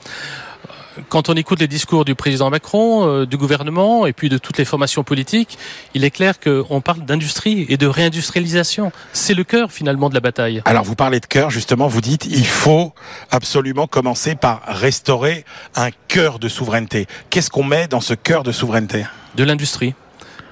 Quand 1.10 1.29
on 1.29 1.34
écoute 1.34 1.60
les 1.60 1.67
discours 1.67 2.05
du 2.05 2.15
président 2.15 2.50
Macron, 2.50 3.08
euh, 3.08 3.25
du 3.25 3.38
gouvernement 3.38 4.05
et 4.05 4.13
puis 4.13 4.29
de 4.29 4.38
toutes 4.38 4.58
les 4.58 4.65
formations 4.65 5.03
politiques, 5.03 5.58
il 5.93 6.03
est 6.03 6.12
clair 6.12 6.39
qu'on 6.39 6.81
parle 6.81 7.01
d'industrie 7.01 7.65
et 7.70 7.77
de 7.77 7.88
réindustrialisation. 7.88 8.91
C'est 9.13 9.34
le 9.34 9.43
cœur 9.43 9.72
finalement 9.72 10.10
de 10.10 10.13
la 10.13 10.20
bataille. 10.20 10.62
Alors 10.65 10.84
vous 10.84 10.96
parlez 10.96 11.20
de 11.20 11.25
cœur, 11.25 11.50
justement, 11.50 11.88
vous 11.88 12.01
dites 12.01 12.25
il 12.25 12.46
faut 12.46 12.93
absolument 13.29 13.88
commencer 13.88 14.36
par 14.36 14.62
restaurer 14.65 15.46
un 15.75 15.89
cœur 16.08 16.39
de 16.39 16.48
souveraineté. 16.48 17.08
Qu'est-ce 17.29 17.50
qu'on 17.50 17.63
met 17.63 17.88
dans 17.88 18.01
ce 18.01 18.13
cœur 18.13 18.43
de 18.43 18.51
souveraineté? 18.51 19.05
De 19.36 19.43
l'industrie. 19.43 19.93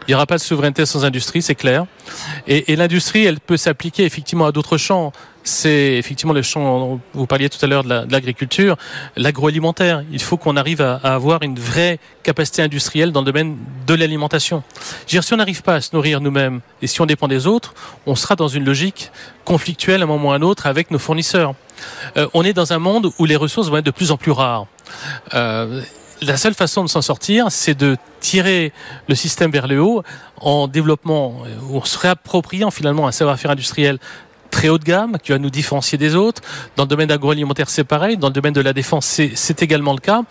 Il 0.09 0.13
n'y 0.13 0.15
aura 0.15 0.25
pas 0.25 0.37
de 0.37 0.41
souveraineté 0.41 0.87
sans 0.87 1.05
industrie, 1.05 1.43
c'est 1.43 1.53
clair. 1.53 1.85
Et, 2.47 2.71
et 2.73 2.75
l'industrie, 2.75 3.25
elle 3.25 3.39
peut 3.39 3.57
s'appliquer 3.57 4.05
effectivement 4.05 4.47
à 4.47 4.51
d'autres 4.51 4.77
champs. 4.77 5.11
C'est 5.43 5.97
effectivement 5.97 6.33
le 6.33 6.41
champ, 6.41 6.99
vous 7.13 7.27
parliez 7.27 7.47
tout 7.47 7.63
à 7.63 7.67
l'heure 7.67 7.83
de 7.83 7.89
la- 7.89 8.05
de 8.07 8.11
l'agriculture, 8.11 8.75
l'agroalimentaire. 9.15 10.03
Il 10.11 10.19
faut 10.19 10.35
qu'on 10.35 10.57
arrive 10.57 10.81
à, 10.81 10.95
à 11.03 11.13
avoir 11.13 11.43
une 11.43 11.59
vraie 11.59 11.99
capacité 12.23 12.63
industrielle 12.63 13.11
dans 13.11 13.19
le 13.21 13.25
domaine 13.27 13.55
de 13.85 13.93
l'alimentation. 13.93 14.63
Si 15.05 15.19
on 15.31 15.37
n'arrive 15.37 15.61
pas 15.61 15.75
à 15.75 15.81
se 15.81 15.91
nourrir 15.93 16.21
nous-mêmes 16.21 16.61
et 16.81 16.87
si 16.87 16.99
on 17.01 17.05
dépend 17.05 17.27
des 17.27 17.45
autres, 17.45 17.75
on 18.07 18.15
sera 18.15 18.35
dans 18.35 18.47
une 18.47 18.65
logique 18.65 19.11
conflictuelle 19.45 20.01
à 20.01 20.05
un 20.05 20.07
moment 20.07 20.29
ou 20.29 20.31
à 20.31 20.35
un 20.37 20.41
autre 20.41 20.65
avec 20.65 20.89
nos 20.89 20.97
fournisseurs. 20.97 21.53
Euh, 22.17 22.27
on 22.33 22.43
est 22.43 22.53
dans 22.53 22.73
un 22.73 22.79
monde 22.79 23.11
où 23.19 23.25
les 23.25 23.35
ressources 23.35 23.69
vont 23.69 23.77
être 23.77 23.85
de 23.85 23.91
plus 23.91 24.09
en 24.09 24.17
plus 24.17 24.31
rares. 24.31 24.65
Euh, 25.35 25.81
la 26.21 26.37
seule 26.37 26.53
façon 26.53 26.83
de 26.83 26.89
s'en 26.89 27.01
sortir, 27.01 27.47
c'est 27.49 27.77
de 27.77 27.97
tirer 28.19 28.73
le 29.07 29.15
système 29.15 29.51
vers 29.51 29.67
le 29.67 29.81
haut 29.81 30.03
en 30.41 30.67
développement, 30.67 31.43
euh, 31.45 31.77
en 31.77 31.83
se 31.85 31.97
réappropriant 31.97 32.71
finalement 32.71 33.07
un 33.07 33.11
savoir-faire 33.11 33.51
industriel 33.51 33.99
très 34.51 34.69
haut 34.69 34.79
de 34.79 34.83
gamme, 34.83 35.17
qui 35.21 35.31
va 35.31 35.37
nous 35.37 35.51
différencier 35.51 35.97
des 35.97 36.15
autres. 36.15 36.41
Dans 36.75 36.83
le 36.83 36.89
domaine 36.89 37.11
agroalimentaire, 37.11 37.69
c'est 37.69 37.83
pareil. 37.83 38.17
Dans 38.17 38.27
le 38.27 38.33
domaine 38.33 38.53
de 38.53 38.61
la 38.61 38.73
défense, 38.73 39.05
c'est 39.05 39.61
également 39.61 39.93
le 39.93 39.99
cas. 39.99 40.23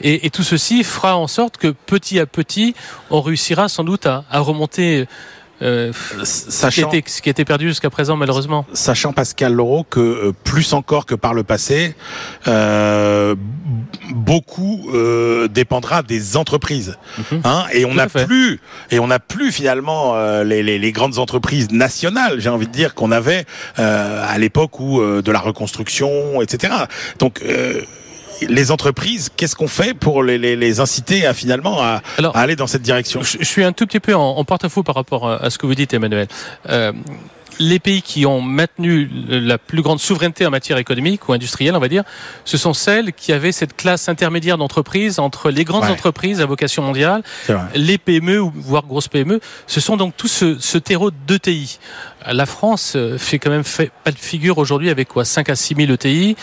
Et, 0.00 0.30
tout 0.30 0.44
ceci 0.44 0.84
fera 0.84 1.16
en 1.16 1.26
sorte 1.26 1.56
que 1.56 1.68
petit 1.68 2.20
à 2.20 2.26
petit, 2.26 2.74
on 3.10 3.20
réussira 3.20 3.68
sans 3.68 3.82
doute 3.82 4.06
à 4.06 4.24
remonter 4.38 5.06
euh, 5.62 5.92
sachant, 6.24 6.70
ce, 6.70 6.90
qui 6.90 6.98
était, 6.98 7.10
ce 7.10 7.22
qui 7.22 7.30
était 7.30 7.44
perdu 7.44 7.68
jusqu'à 7.68 7.90
présent 7.90 8.16
malheureusement. 8.16 8.66
Sachant 8.72 9.12
Pascal 9.12 9.52
Laureau 9.52 9.84
que 9.84 10.00
euh, 10.00 10.32
plus 10.44 10.72
encore 10.72 11.06
que 11.06 11.14
par 11.14 11.32
le 11.32 11.44
passé, 11.44 11.94
euh, 12.48 13.34
beaucoup 14.10 14.90
euh, 14.92 15.48
dépendra 15.48 16.02
des 16.02 16.36
entreprises. 16.36 16.96
Mhm. 17.18 17.40
Hein, 17.44 17.64
et 17.72 17.84
on 17.84 17.94
n'a 17.94 18.08
plus 18.08 18.60
et 18.90 18.98
on 18.98 19.06
n'a 19.06 19.20
plus 19.20 19.52
finalement 19.52 20.14
euh, 20.16 20.44
les, 20.44 20.62
les, 20.62 20.78
les, 20.78 20.92
grandes 20.92 21.18
entreprises 21.18 21.70
nationales, 21.70 22.40
j'ai 22.40 22.50
envie 22.50 22.66
de 22.66 22.72
dire 22.72 22.94
qu'on 22.94 23.12
avait 23.12 23.44
à 23.76 24.38
l'époque 24.38 24.80
où 24.80 25.00
de 25.00 25.32
la 25.32 25.40
reconstruction, 25.40 26.40
etc. 26.42 26.72
Donc 27.18 27.42
les 28.48 28.70
entreprises, 28.70 29.30
qu'est-ce 29.36 29.56
qu'on 29.56 29.68
fait 29.68 29.94
pour 29.94 30.22
les, 30.22 30.38
les, 30.38 30.56
les, 30.56 30.80
inciter 30.80 31.26
à 31.26 31.34
finalement 31.34 31.82
à, 31.82 32.02
aller 32.34 32.56
dans 32.56 32.66
cette 32.66 32.82
direction? 32.82 33.22
je, 33.22 33.44
suis 33.44 33.64
un 33.64 33.72
tout 33.72 33.86
petit 33.86 34.00
peu 34.00 34.14
en, 34.14 34.36
en 34.36 34.44
porte-à-faux 34.44 34.82
par 34.82 34.94
rapport 34.94 35.30
à, 35.30 35.50
ce 35.50 35.58
que 35.58 35.66
vous 35.66 35.74
dites, 35.74 35.94
Emmanuel. 35.94 36.28
Euh, 36.68 36.92
les 37.58 37.78
pays 37.78 38.02
qui 38.02 38.26
ont 38.26 38.40
maintenu 38.40 39.08
la 39.28 39.58
plus 39.58 39.82
grande 39.82 40.00
souveraineté 40.00 40.46
en 40.46 40.50
matière 40.50 40.78
économique 40.78 41.28
ou 41.28 41.32
industrielle, 41.32 41.74
on 41.76 41.80
va 41.80 41.88
dire, 41.88 42.04
ce 42.44 42.56
sont 42.56 42.74
celles 42.74 43.12
qui 43.12 43.32
avaient 43.32 43.52
cette 43.52 43.76
classe 43.76 44.08
intermédiaire 44.08 44.58
d'entreprises 44.58 45.18
entre 45.18 45.50
les 45.50 45.64
grandes 45.64 45.84
entreprises 45.84 46.40
à 46.40 46.46
vocation 46.46 46.82
mondiale, 46.82 47.22
les 47.74 47.98
PME 47.98 48.40
ou 48.40 48.52
voire 48.54 48.84
grosses 48.84 49.08
PME. 49.08 49.40
Ce 49.66 49.80
sont 49.80 49.96
donc 49.96 50.16
tout 50.16 50.28
ce, 50.28 50.58
ce 50.58 50.78
terreau 50.78 51.10
d'ETI. 51.10 51.78
La 52.26 52.46
France 52.46 52.94
euh, 52.96 53.18
fait 53.18 53.38
quand 53.38 53.50
même 53.50 53.64
fait, 53.64 53.90
pas 54.02 54.10
de 54.10 54.18
figure 54.18 54.58
aujourd'hui 54.58 54.90
avec 54.90 55.08
quoi 55.08 55.24
5 55.24 55.48
à 55.50 55.56
6 55.56 55.74
000 55.74 55.92
ETI. 55.92 56.36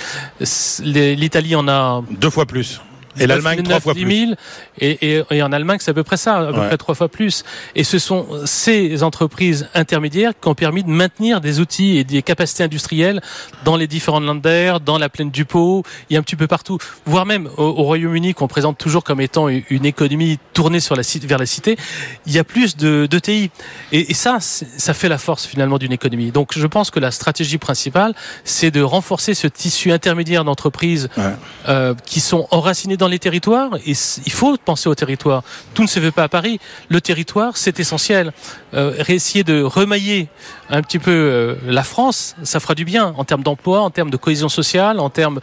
L'Italie 0.84 1.56
en 1.56 1.68
a 1.68 2.04
deux 2.12 2.30
fois 2.30 2.46
plus. 2.46 2.82
Et 3.20 3.28
l'Allemagne 3.28 3.64
trois 3.64 3.80
fois 3.80 3.94
plus. 3.94 4.36
Et, 4.80 5.18
et, 5.18 5.24
et, 5.30 5.44
en 5.44 5.52
Allemagne, 5.52 5.80
c'est 5.82 5.92
à 5.92 5.94
peu 5.94 6.04
près 6.04 6.18
ça, 6.18 6.38
à 6.38 6.46
peu 6.54 6.54
près 6.54 6.78
trois 6.78 6.96
fois 6.96 7.10
plus. 7.10 7.44
Et 7.76 7.84
ce 7.84 8.00
sont 8.00 8.28
ces 8.46 9.04
entreprises 9.04 9.68
intermédiaires 9.74 10.34
qui 10.40 10.48
ont 10.48 10.56
permis 10.56 10.84
de 10.84 10.90
maintenir 10.90 11.42
des 11.42 11.60
outils 11.60 11.98
et 11.98 12.04
des 12.04 12.22
capacités 12.22 12.64
industrielles 12.64 13.22
dans 13.66 13.76
les 13.76 13.88
différentes 13.88 14.24
Länder, 14.24 14.78
dans 14.84 14.98
la 14.98 15.10
plaine 15.10 15.32
du 15.32 15.46
Pau, 15.46 15.84
et 16.10 16.18
un 16.18 16.22
petit 16.22 16.36
peu 16.36 16.48
partout. 16.48 16.78
Voire 17.06 17.26
même 17.26 17.50
au, 17.58 17.72
Royaume-Uni, 17.72 18.34
qu'on 18.34 18.48
présente 18.48 18.78
toujours 18.78 19.04
comme 19.04 19.22
étant 19.22 19.48
une 19.50 19.86
économie 19.86 20.40
tournée 20.54 20.80
sur 20.80 20.96
la, 20.96 21.04
vers 21.24 21.38
la 21.38 21.46
cité, 21.46 21.78
il 22.26 22.34
y 22.34 22.40
a 22.40 22.44
plus 22.44 22.78
de, 22.78 23.08
de 23.10 23.20
TI. 23.20 23.52
Et, 23.92 24.12
et 24.12 24.14
ça, 24.14 24.38
ça 24.40 24.94
fait 24.94 25.10
la 25.10 25.18
force 25.18 25.46
finalement 25.46 25.78
d'une 25.78 25.92
économie. 25.92 26.32
Donc 26.32 26.58
je 26.58 26.68
pense 26.68 26.92
que 26.92 27.00
la 27.00 27.12
stratégie 27.12 27.58
principale, 27.58 28.14
c'est 28.44 28.72
de 28.72 28.82
renforcer 28.82 29.34
ce 29.34 29.48
tissu 29.48 29.92
intermédiaire 29.92 30.44
d'entreprises 30.44 31.10
ouais. 31.18 31.24
euh, 31.68 31.94
qui 32.06 32.20
sont 32.20 32.48
enracinées 32.52 32.98
dans 33.02 33.08
les 33.08 33.20
territoires, 33.20 33.72
et 33.86 33.94
il 34.26 34.32
faut 34.32 34.56
penser 34.58 34.88
au 34.88 34.94
territoire. 34.94 35.44
Tout 35.74 35.82
ne 35.82 35.88
se 35.88 36.00
fait 36.00 36.12
pas 36.12 36.24
à 36.24 36.30
Paris. 36.30 36.60
Le 36.90 37.02
territoire, 37.02 37.58
c'est 37.58 37.80
essentiel. 37.80 38.32
Euh, 38.76 39.04
essayer 39.08 39.44
de 39.44 39.64
remailler 39.64 40.30
un 40.70 40.84
petit 40.84 41.00
peu 41.00 41.12
euh, 41.12 41.56
la 41.66 41.84
France, 41.84 42.36
ça 42.44 42.60
fera 42.60 42.76
du 42.76 42.86
bien 42.86 43.14
en 43.18 43.26
termes 43.26 43.42
d'emploi, 43.42 43.82
en 43.82 43.90
termes 43.90 44.12
de 44.12 44.18
cohésion 44.18 44.50
sociale, 44.50 45.00
en 45.00 45.10
termes 45.10 45.40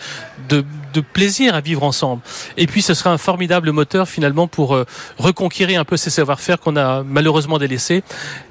de, 0.49 0.65
plaisir 1.13 1.55
à 1.55 1.61
vivre 1.61 1.85
ensemble. 1.85 2.23
Et 2.57 2.67
puis, 2.67 2.83
ce 2.83 2.93
sera 2.93 3.11
un 3.11 3.19
formidable 3.19 3.71
moteur 3.71 4.09
finalement 4.09 4.49
pour 4.49 4.75
euh, 4.75 4.85
reconquérir 5.17 5.81
un 5.81 5.85
peu 5.85 5.97
ces 5.97 6.11
savoir-faire 6.11 6.59
qu'on 6.59 6.77
a 6.77 7.05
malheureusement 7.05 7.59
délaissés 7.59 8.03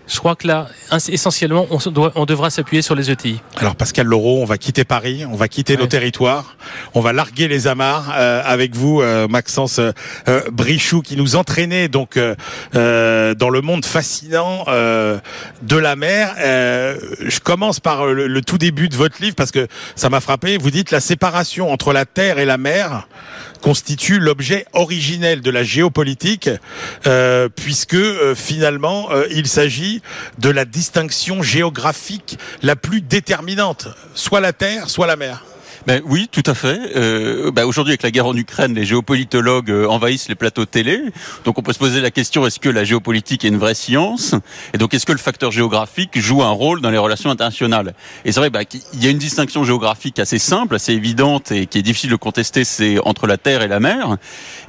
je 0.07 0.17
crois 0.19 0.35
que 0.35 0.47
là, 0.47 0.67
essentiellement, 1.09 1.67
on, 1.69 1.77
doit, 1.91 2.13
on 2.15 2.25
devra 2.25 2.49
s'appuyer 2.49 2.81
sur 2.81 2.95
les 2.95 3.11
ETI. 3.11 3.41
Alors 3.57 3.75
Pascal 3.75 4.07
Laureau, 4.07 4.41
on 4.41 4.45
va 4.45 4.57
quitter 4.57 4.85
Paris, 4.85 5.25
on 5.29 5.35
va 5.35 5.47
quitter 5.47 5.73
ouais. 5.73 5.81
nos 5.81 5.87
territoires, 5.87 6.55
on 6.93 7.01
va 7.01 7.11
larguer 7.11 7.47
les 7.47 7.67
amarres 7.67 8.13
euh, 8.15 8.41
avec 8.45 8.75
vous, 8.75 9.01
euh, 9.01 9.27
Maxence 9.27 9.79
euh, 9.79 9.91
Brichou, 10.51 11.01
qui 11.01 11.17
nous 11.17 11.35
entraînait 11.35 11.89
donc 11.89 12.17
euh, 12.17 13.35
dans 13.35 13.49
le 13.49 13.61
monde 13.61 13.85
fascinant 13.85 14.65
de 14.67 15.77
la 15.77 15.95
mer. 15.95 16.35
je 16.37 17.39
commence 17.39 17.79
par 17.79 18.05
le, 18.05 18.27
le, 18.27 18.41
tout 18.41 18.57
début 18.57 18.89
de 18.89 18.95
votre 18.95 19.21
livre 19.21 19.35
parce 19.35 19.51
que 19.51 19.67
ça 19.95 20.09
m'a 20.09 20.21
frappé. 20.21 20.57
Vous 20.57 20.71
dites 20.71 20.91
la 20.91 21.01
séparation 21.01 21.71
entre 21.71 21.91
la 21.91 22.05
terre 22.05 22.39
et 22.39 22.45
la 22.45 22.57
mer 22.57 23.07
constitue 23.57 24.19
l'objet 24.19 24.65
originel 24.73 25.41
de 25.41 25.51
la 25.51 25.63
géopolitique, 25.63 26.49
euh, 27.05 27.49
puisque 27.53 27.95
euh, 27.95 28.35
finalement 28.35 29.09
euh, 29.11 29.25
il 29.31 29.47
s'agit 29.47 29.96
de 30.39 30.49
la 30.49 30.65
distinction 30.65 31.41
géographique 31.41 32.37
la 32.61 32.75
plus 32.75 33.01
déterminante, 33.01 33.87
soit 34.13 34.41
la 34.41 34.53
terre, 34.53 34.89
soit 34.89 35.07
la 35.07 35.15
mer. 35.15 35.43
Ben 35.87 36.01
oui, 36.03 36.27
tout 36.29 36.43
à 36.45 36.53
fait. 36.53 36.97
Euh, 36.97 37.49
ben 37.49 37.63
Aujourd'hui, 37.63 37.91
avec 37.91 38.03
la 38.03 38.11
guerre 38.11 38.25
en 38.25 38.35
Ukraine, 38.35 38.73
les 38.73 38.83
géopolitologues 38.83 39.71
euh, 39.71 39.87
envahissent 39.87 40.27
les 40.27 40.35
plateaux 40.35 40.65
télé. 40.65 40.99
Donc, 41.45 41.57
on 41.57 41.61
peut 41.61 41.71
se 41.71 41.79
poser 41.79 42.01
la 42.01 42.11
question 42.11 42.45
est-ce 42.45 42.59
que 42.59 42.67
la 42.67 42.83
géopolitique 42.83 43.45
est 43.45 43.47
une 43.47 43.57
vraie 43.57 43.73
science? 43.73 44.35
Et 44.73 44.77
donc, 44.77 44.93
est-ce 44.93 45.05
que 45.05 45.13
le 45.13 45.17
facteur 45.17 45.49
géographique 45.49 46.19
joue 46.19 46.43
un 46.43 46.49
rôle 46.49 46.81
dans 46.81 46.89
les 46.89 46.97
relations 46.97 47.29
internationales? 47.29 47.93
Et 48.25 48.33
c'est 48.33 48.41
vrai, 48.41 48.49
ben, 48.49 48.65
qu'il 48.65 48.81
y 49.01 49.07
a 49.07 49.09
une 49.09 49.17
distinction 49.17 49.63
géographique 49.63 50.19
assez 50.19 50.39
simple, 50.39 50.75
assez 50.75 50.91
évidente 50.91 51.53
et 51.53 51.67
qui 51.67 51.77
est 51.77 51.83
difficile 51.83 52.09
de 52.09 52.17
contester, 52.17 52.65
c'est 52.65 52.99
entre 53.05 53.25
la 53.25 53.37
terre 53.37 53.61
et 53.61 53.69
la 53.69 53.79
mer. 53.79 54.17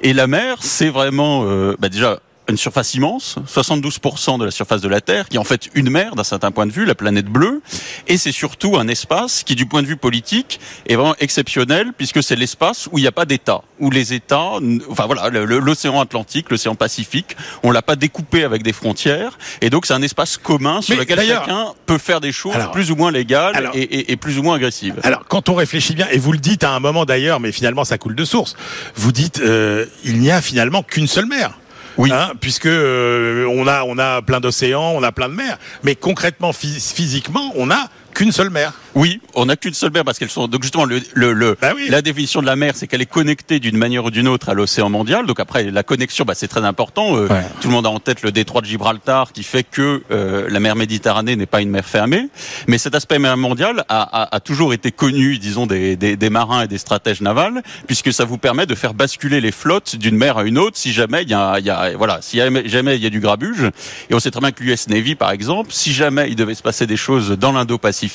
Et 0.04 0.12
la 0.12 0.28
mer, 0.28 0.58
c'est 0.61 0.88
vraiment, 0.88 1.42
euh, 1.47 1.75
ben 1.80 1.88
déjà 1.88 2.20
une 2.49 2.57
surface 2.57 2.95
immense, 2.95 3.37
72% 3.47 4.38
de 4.38 4.45
la 4.45 4.50
surface 4.50 4.81
de 4.81 4.88
la 4.88 5.00
Terre, 5.00 5.28
qui 5.28 5.37
est 5.37 5.38
en 5.38 5.45
fait 5.45 5.69
une 5.75 5.90
mer 5.90 6.14
d'un 6.14 6.25
certain 6.25 6.50
point 6.50 6.67
de 6.67 6.73
vue, 6.73 6.85
la 6.85 6.95
planète 6.95 7.26
bleue, 7.26 7.62
et 8.07 8.17
c'est 8.17 8.33
surtout 8.33 8.76
un 8.78 8.88
espace 8.88 9.43
qui, 9.43 9.55
du 9.55 9.67
point 9.67 9.83
de 9.83 9.87
vue 9.87 9.97
politique, 9.97 10.61
est 10.87 10.95
vraiment 10.95 11.14
exceptionnel, 11.21 11.93
puisque 11.97 12.23
c'est 12.23 12.37
l'espace 12.37 12.88
où 12.90 12.99
il 12.99 13.02
n'y 13.02 13.07
a 13.07 13.12
pas 13.12 13.26
d'État, 13.26 13.62
où 13.81 13.90
les 13.90 14.14
États, 14.14 14.52
enfin 14.90 15.07
voilà, 15.07 15.28
l'océan 15.31 16.00
Atlantique, 16.00 16.50
l'océan 16.50 16.75
Pacifique, 16.75 17.37
on 17.62 17.71
l'a 17.71 17.83
pas 17.83 17.97
découpé 17.97 18.45
avec 18.45 18.62
des 18.62 18.73
frontières, 18.73 19.38
et 19.61 19.71
donc 19.71 19.87
c'est 19.87 19.95
un 19.95 20.02
espace 20.02 20.37
commun 20.37 20.81
sur 20.81 20.95
Mais 20.95 21.02
lequel 21.02 21.26
chacun 21.26 21.73
peut 21.87 21.99
faire 21.99 22.21
des 22.21 22.33
choses 22.33 22.55
alors, 22.55 22.71
plus 22.71 22.90
ou 22.90 22.97
moins 22.97 23.11
légales 23.11 23.57
alors, 23.57 23.75
et, 23.75 23.83
et, 23.83 24.12
et, 24.12 24.17
plus 24.17 24.38
ou 24.38 24.43
moins 24.43 24.57
agressives. 24.57 24.97
Alors 25.02 25.25
quand 25.28 25.49
on 25.49 25.55
réfléchit 25.55 25.95
bien, 25.95 26.07
et 26.11 26.19
vous 26.19 26.33
le 26.33 26.38
dites 26.38 26.64
à 26.64 26.71
un 26.71 26.81
moment 26.81 27.05
d'ailleurs, 27.05 27.40
mais 27.40 27.52
finalement 27.52 27.85
ça 27.85 27.99
coule 27.99 28.14
de 28.14 28.25
source, 28.25 28.57
vous 28.95 29.12
dites 29.12 29.40
euh, 29.40 29.87
il 30.05 30.19
n'y 30.19 30.31
a 30.31 30.40
finalement 30.40 30.83
qu'une 30.83 31.07
seule 31.07 31.26
mer. 31.26 31.59
Oui. 31.99 32.12
Hein, 32.12 32.33
puisque 32.40 32.67
euh, 32.67 33.45
on 33.47 33.67
a 33.67 33.83
on 33.83 33.99
a 33.99 34.23
plein 34.23 34.40
d'océans, 34.40 34.93
on 34.95 35.02
a 35.02 35.11
plein 35.11 35.28
de 35.28 35.35
mers, 35.35 35.59
mais 35.83 35.97
concrètement 35.97 36.52
physiquement, 36.52 37.52
on 37.57 37.71
a 37.71 37.88
qu'une 38.18 38.32
seule 38.32 38.50
mer. 38.50 38.72
Oui, 38.96 39.20
on 39.34 39.46
n'a 39.46 39.54
qu'une 39.54 39.75
seule 39.75 39.92
mer 39.92 40.02
parce 40.02 40.18
qu'elles 40.18 40.28
sont 40.28 40.48
donc 40.48 40.62
justement 40.62 40.84
le, 40.84 41.00
le, 41.14 41.32
le 41.32 41.56
bah 41.60 41.70
oui. 41.76 41.87
la 41.88 42.02
définition 42.02 42.40
de 42.40 42.46
la 42.46 42.56
mer, 42.56 42.72
c'est 42.75 42.88
qu'elle 42.88 43.00
est 43.00 43.06
connectée 43.06 43.60
d'une 43.60 43.76
manière 43.76 44.04
ou 44.04 44.10
d'une 44.10 44.26
autre 44.26 44.48
à 44.48 44.54
l'océan 44.54 44.90
mondial. 44.90 45.25
Donc 45.25 45.38
après 45.38 45.70
la 45.70 45.84
connexion, 45.84 46.25
bah, 46.25 46.34
c'est 46.34 46.48
très 46.48 46.64
important. 46.64 47.16
Euh, 47.16 47.28
ouais. 47.28 47.44
Tout 47.60 47.68
le 47.68 47.75
monde 47.75 47.87
a 47.87 47.90
en 47.90 48.00
tête 48.00 48.22
le 48.22 48.32
détroit 48.32 48.60
de 48.60 48.66
Gibraltar 48.66 49.32
qui 49.32 49.44
fait 49.44 49.62
que 49.62 50.02
euh, 50.10 50.48
la 50.50 50.58
mer 50.58 50.75
Méditerranée 50.75 51.37
n'est 51.37 51.46
pas 51.46 51.60
une 51.60 51.70
mer 51.70 51.84
fermée. 51.84 52.26
Mais 52.66 52.76
cet 52.76 52.96
aspect 52.96 53.20
mer 53.20 53.37
mondial 53.37 53.84
a, 53.88 54.22
a, 54.22 54.34
a 54.34 54.40
toujours 54.40 54.72
été 54.75 54.90
connu, 54.90 55.38
disons, 55.38 55.68
des, 55.68 55.94
des, 55.94 56.16
des, 56.16 56.30
marins 56.30 56.62
et 56.62 56.66
des 56.66 56.78
stratèges 56.78 57.20
navals, 57.20 57.62
puisque 57.87 58.12
ça 58.12 58.25
vous 58.25 58.38
permet 58.38 58.66
de 58.66 58.75
faire 58.75 58.94
basculer 58.94 59.40
les 59.40 59.52
flottes 59.52 59.94
d'une 59.94 60.16
mer 60.16 60.38
à 60.38 60.42
une 60.42 60.58
autre 60.58 60.76
si 60.76 60.92
jamais 60.92 61.22
il 61.22 61.28
y 61.28 61.34
a, 61.34 61.60
y 61.60 61.70
a 61.70 61.96
voilà, 61.96 62.18
si 62.20 62.38
jamais 62.64 62.96
il 62.96 63.02
y 63.02 63.06
a 63.06 63.10
du 63.10 63.20
grabuge. 63.20 63.70
Et 64.10 64.14
on 64.14 64.18
sait 64.18 64.32
très 64.32 64.40
bien 64.40 64.50
que 64.50 64.64
l'US 64.64 64.88
Navy, 64.88 65.14
par 65.14 65.30
exemple, 65.30 65.70
si 65.72 65.92
jamais 65.92 66.26
il 66.28 66.34
devait 66.34 66.56
se 66.56 66.62
passer 66.62 66.88
des 66.88 66.96
choses 66.96 67.30
dans 67.38 67.52
l'Indo-Pacifique 67.52 68.07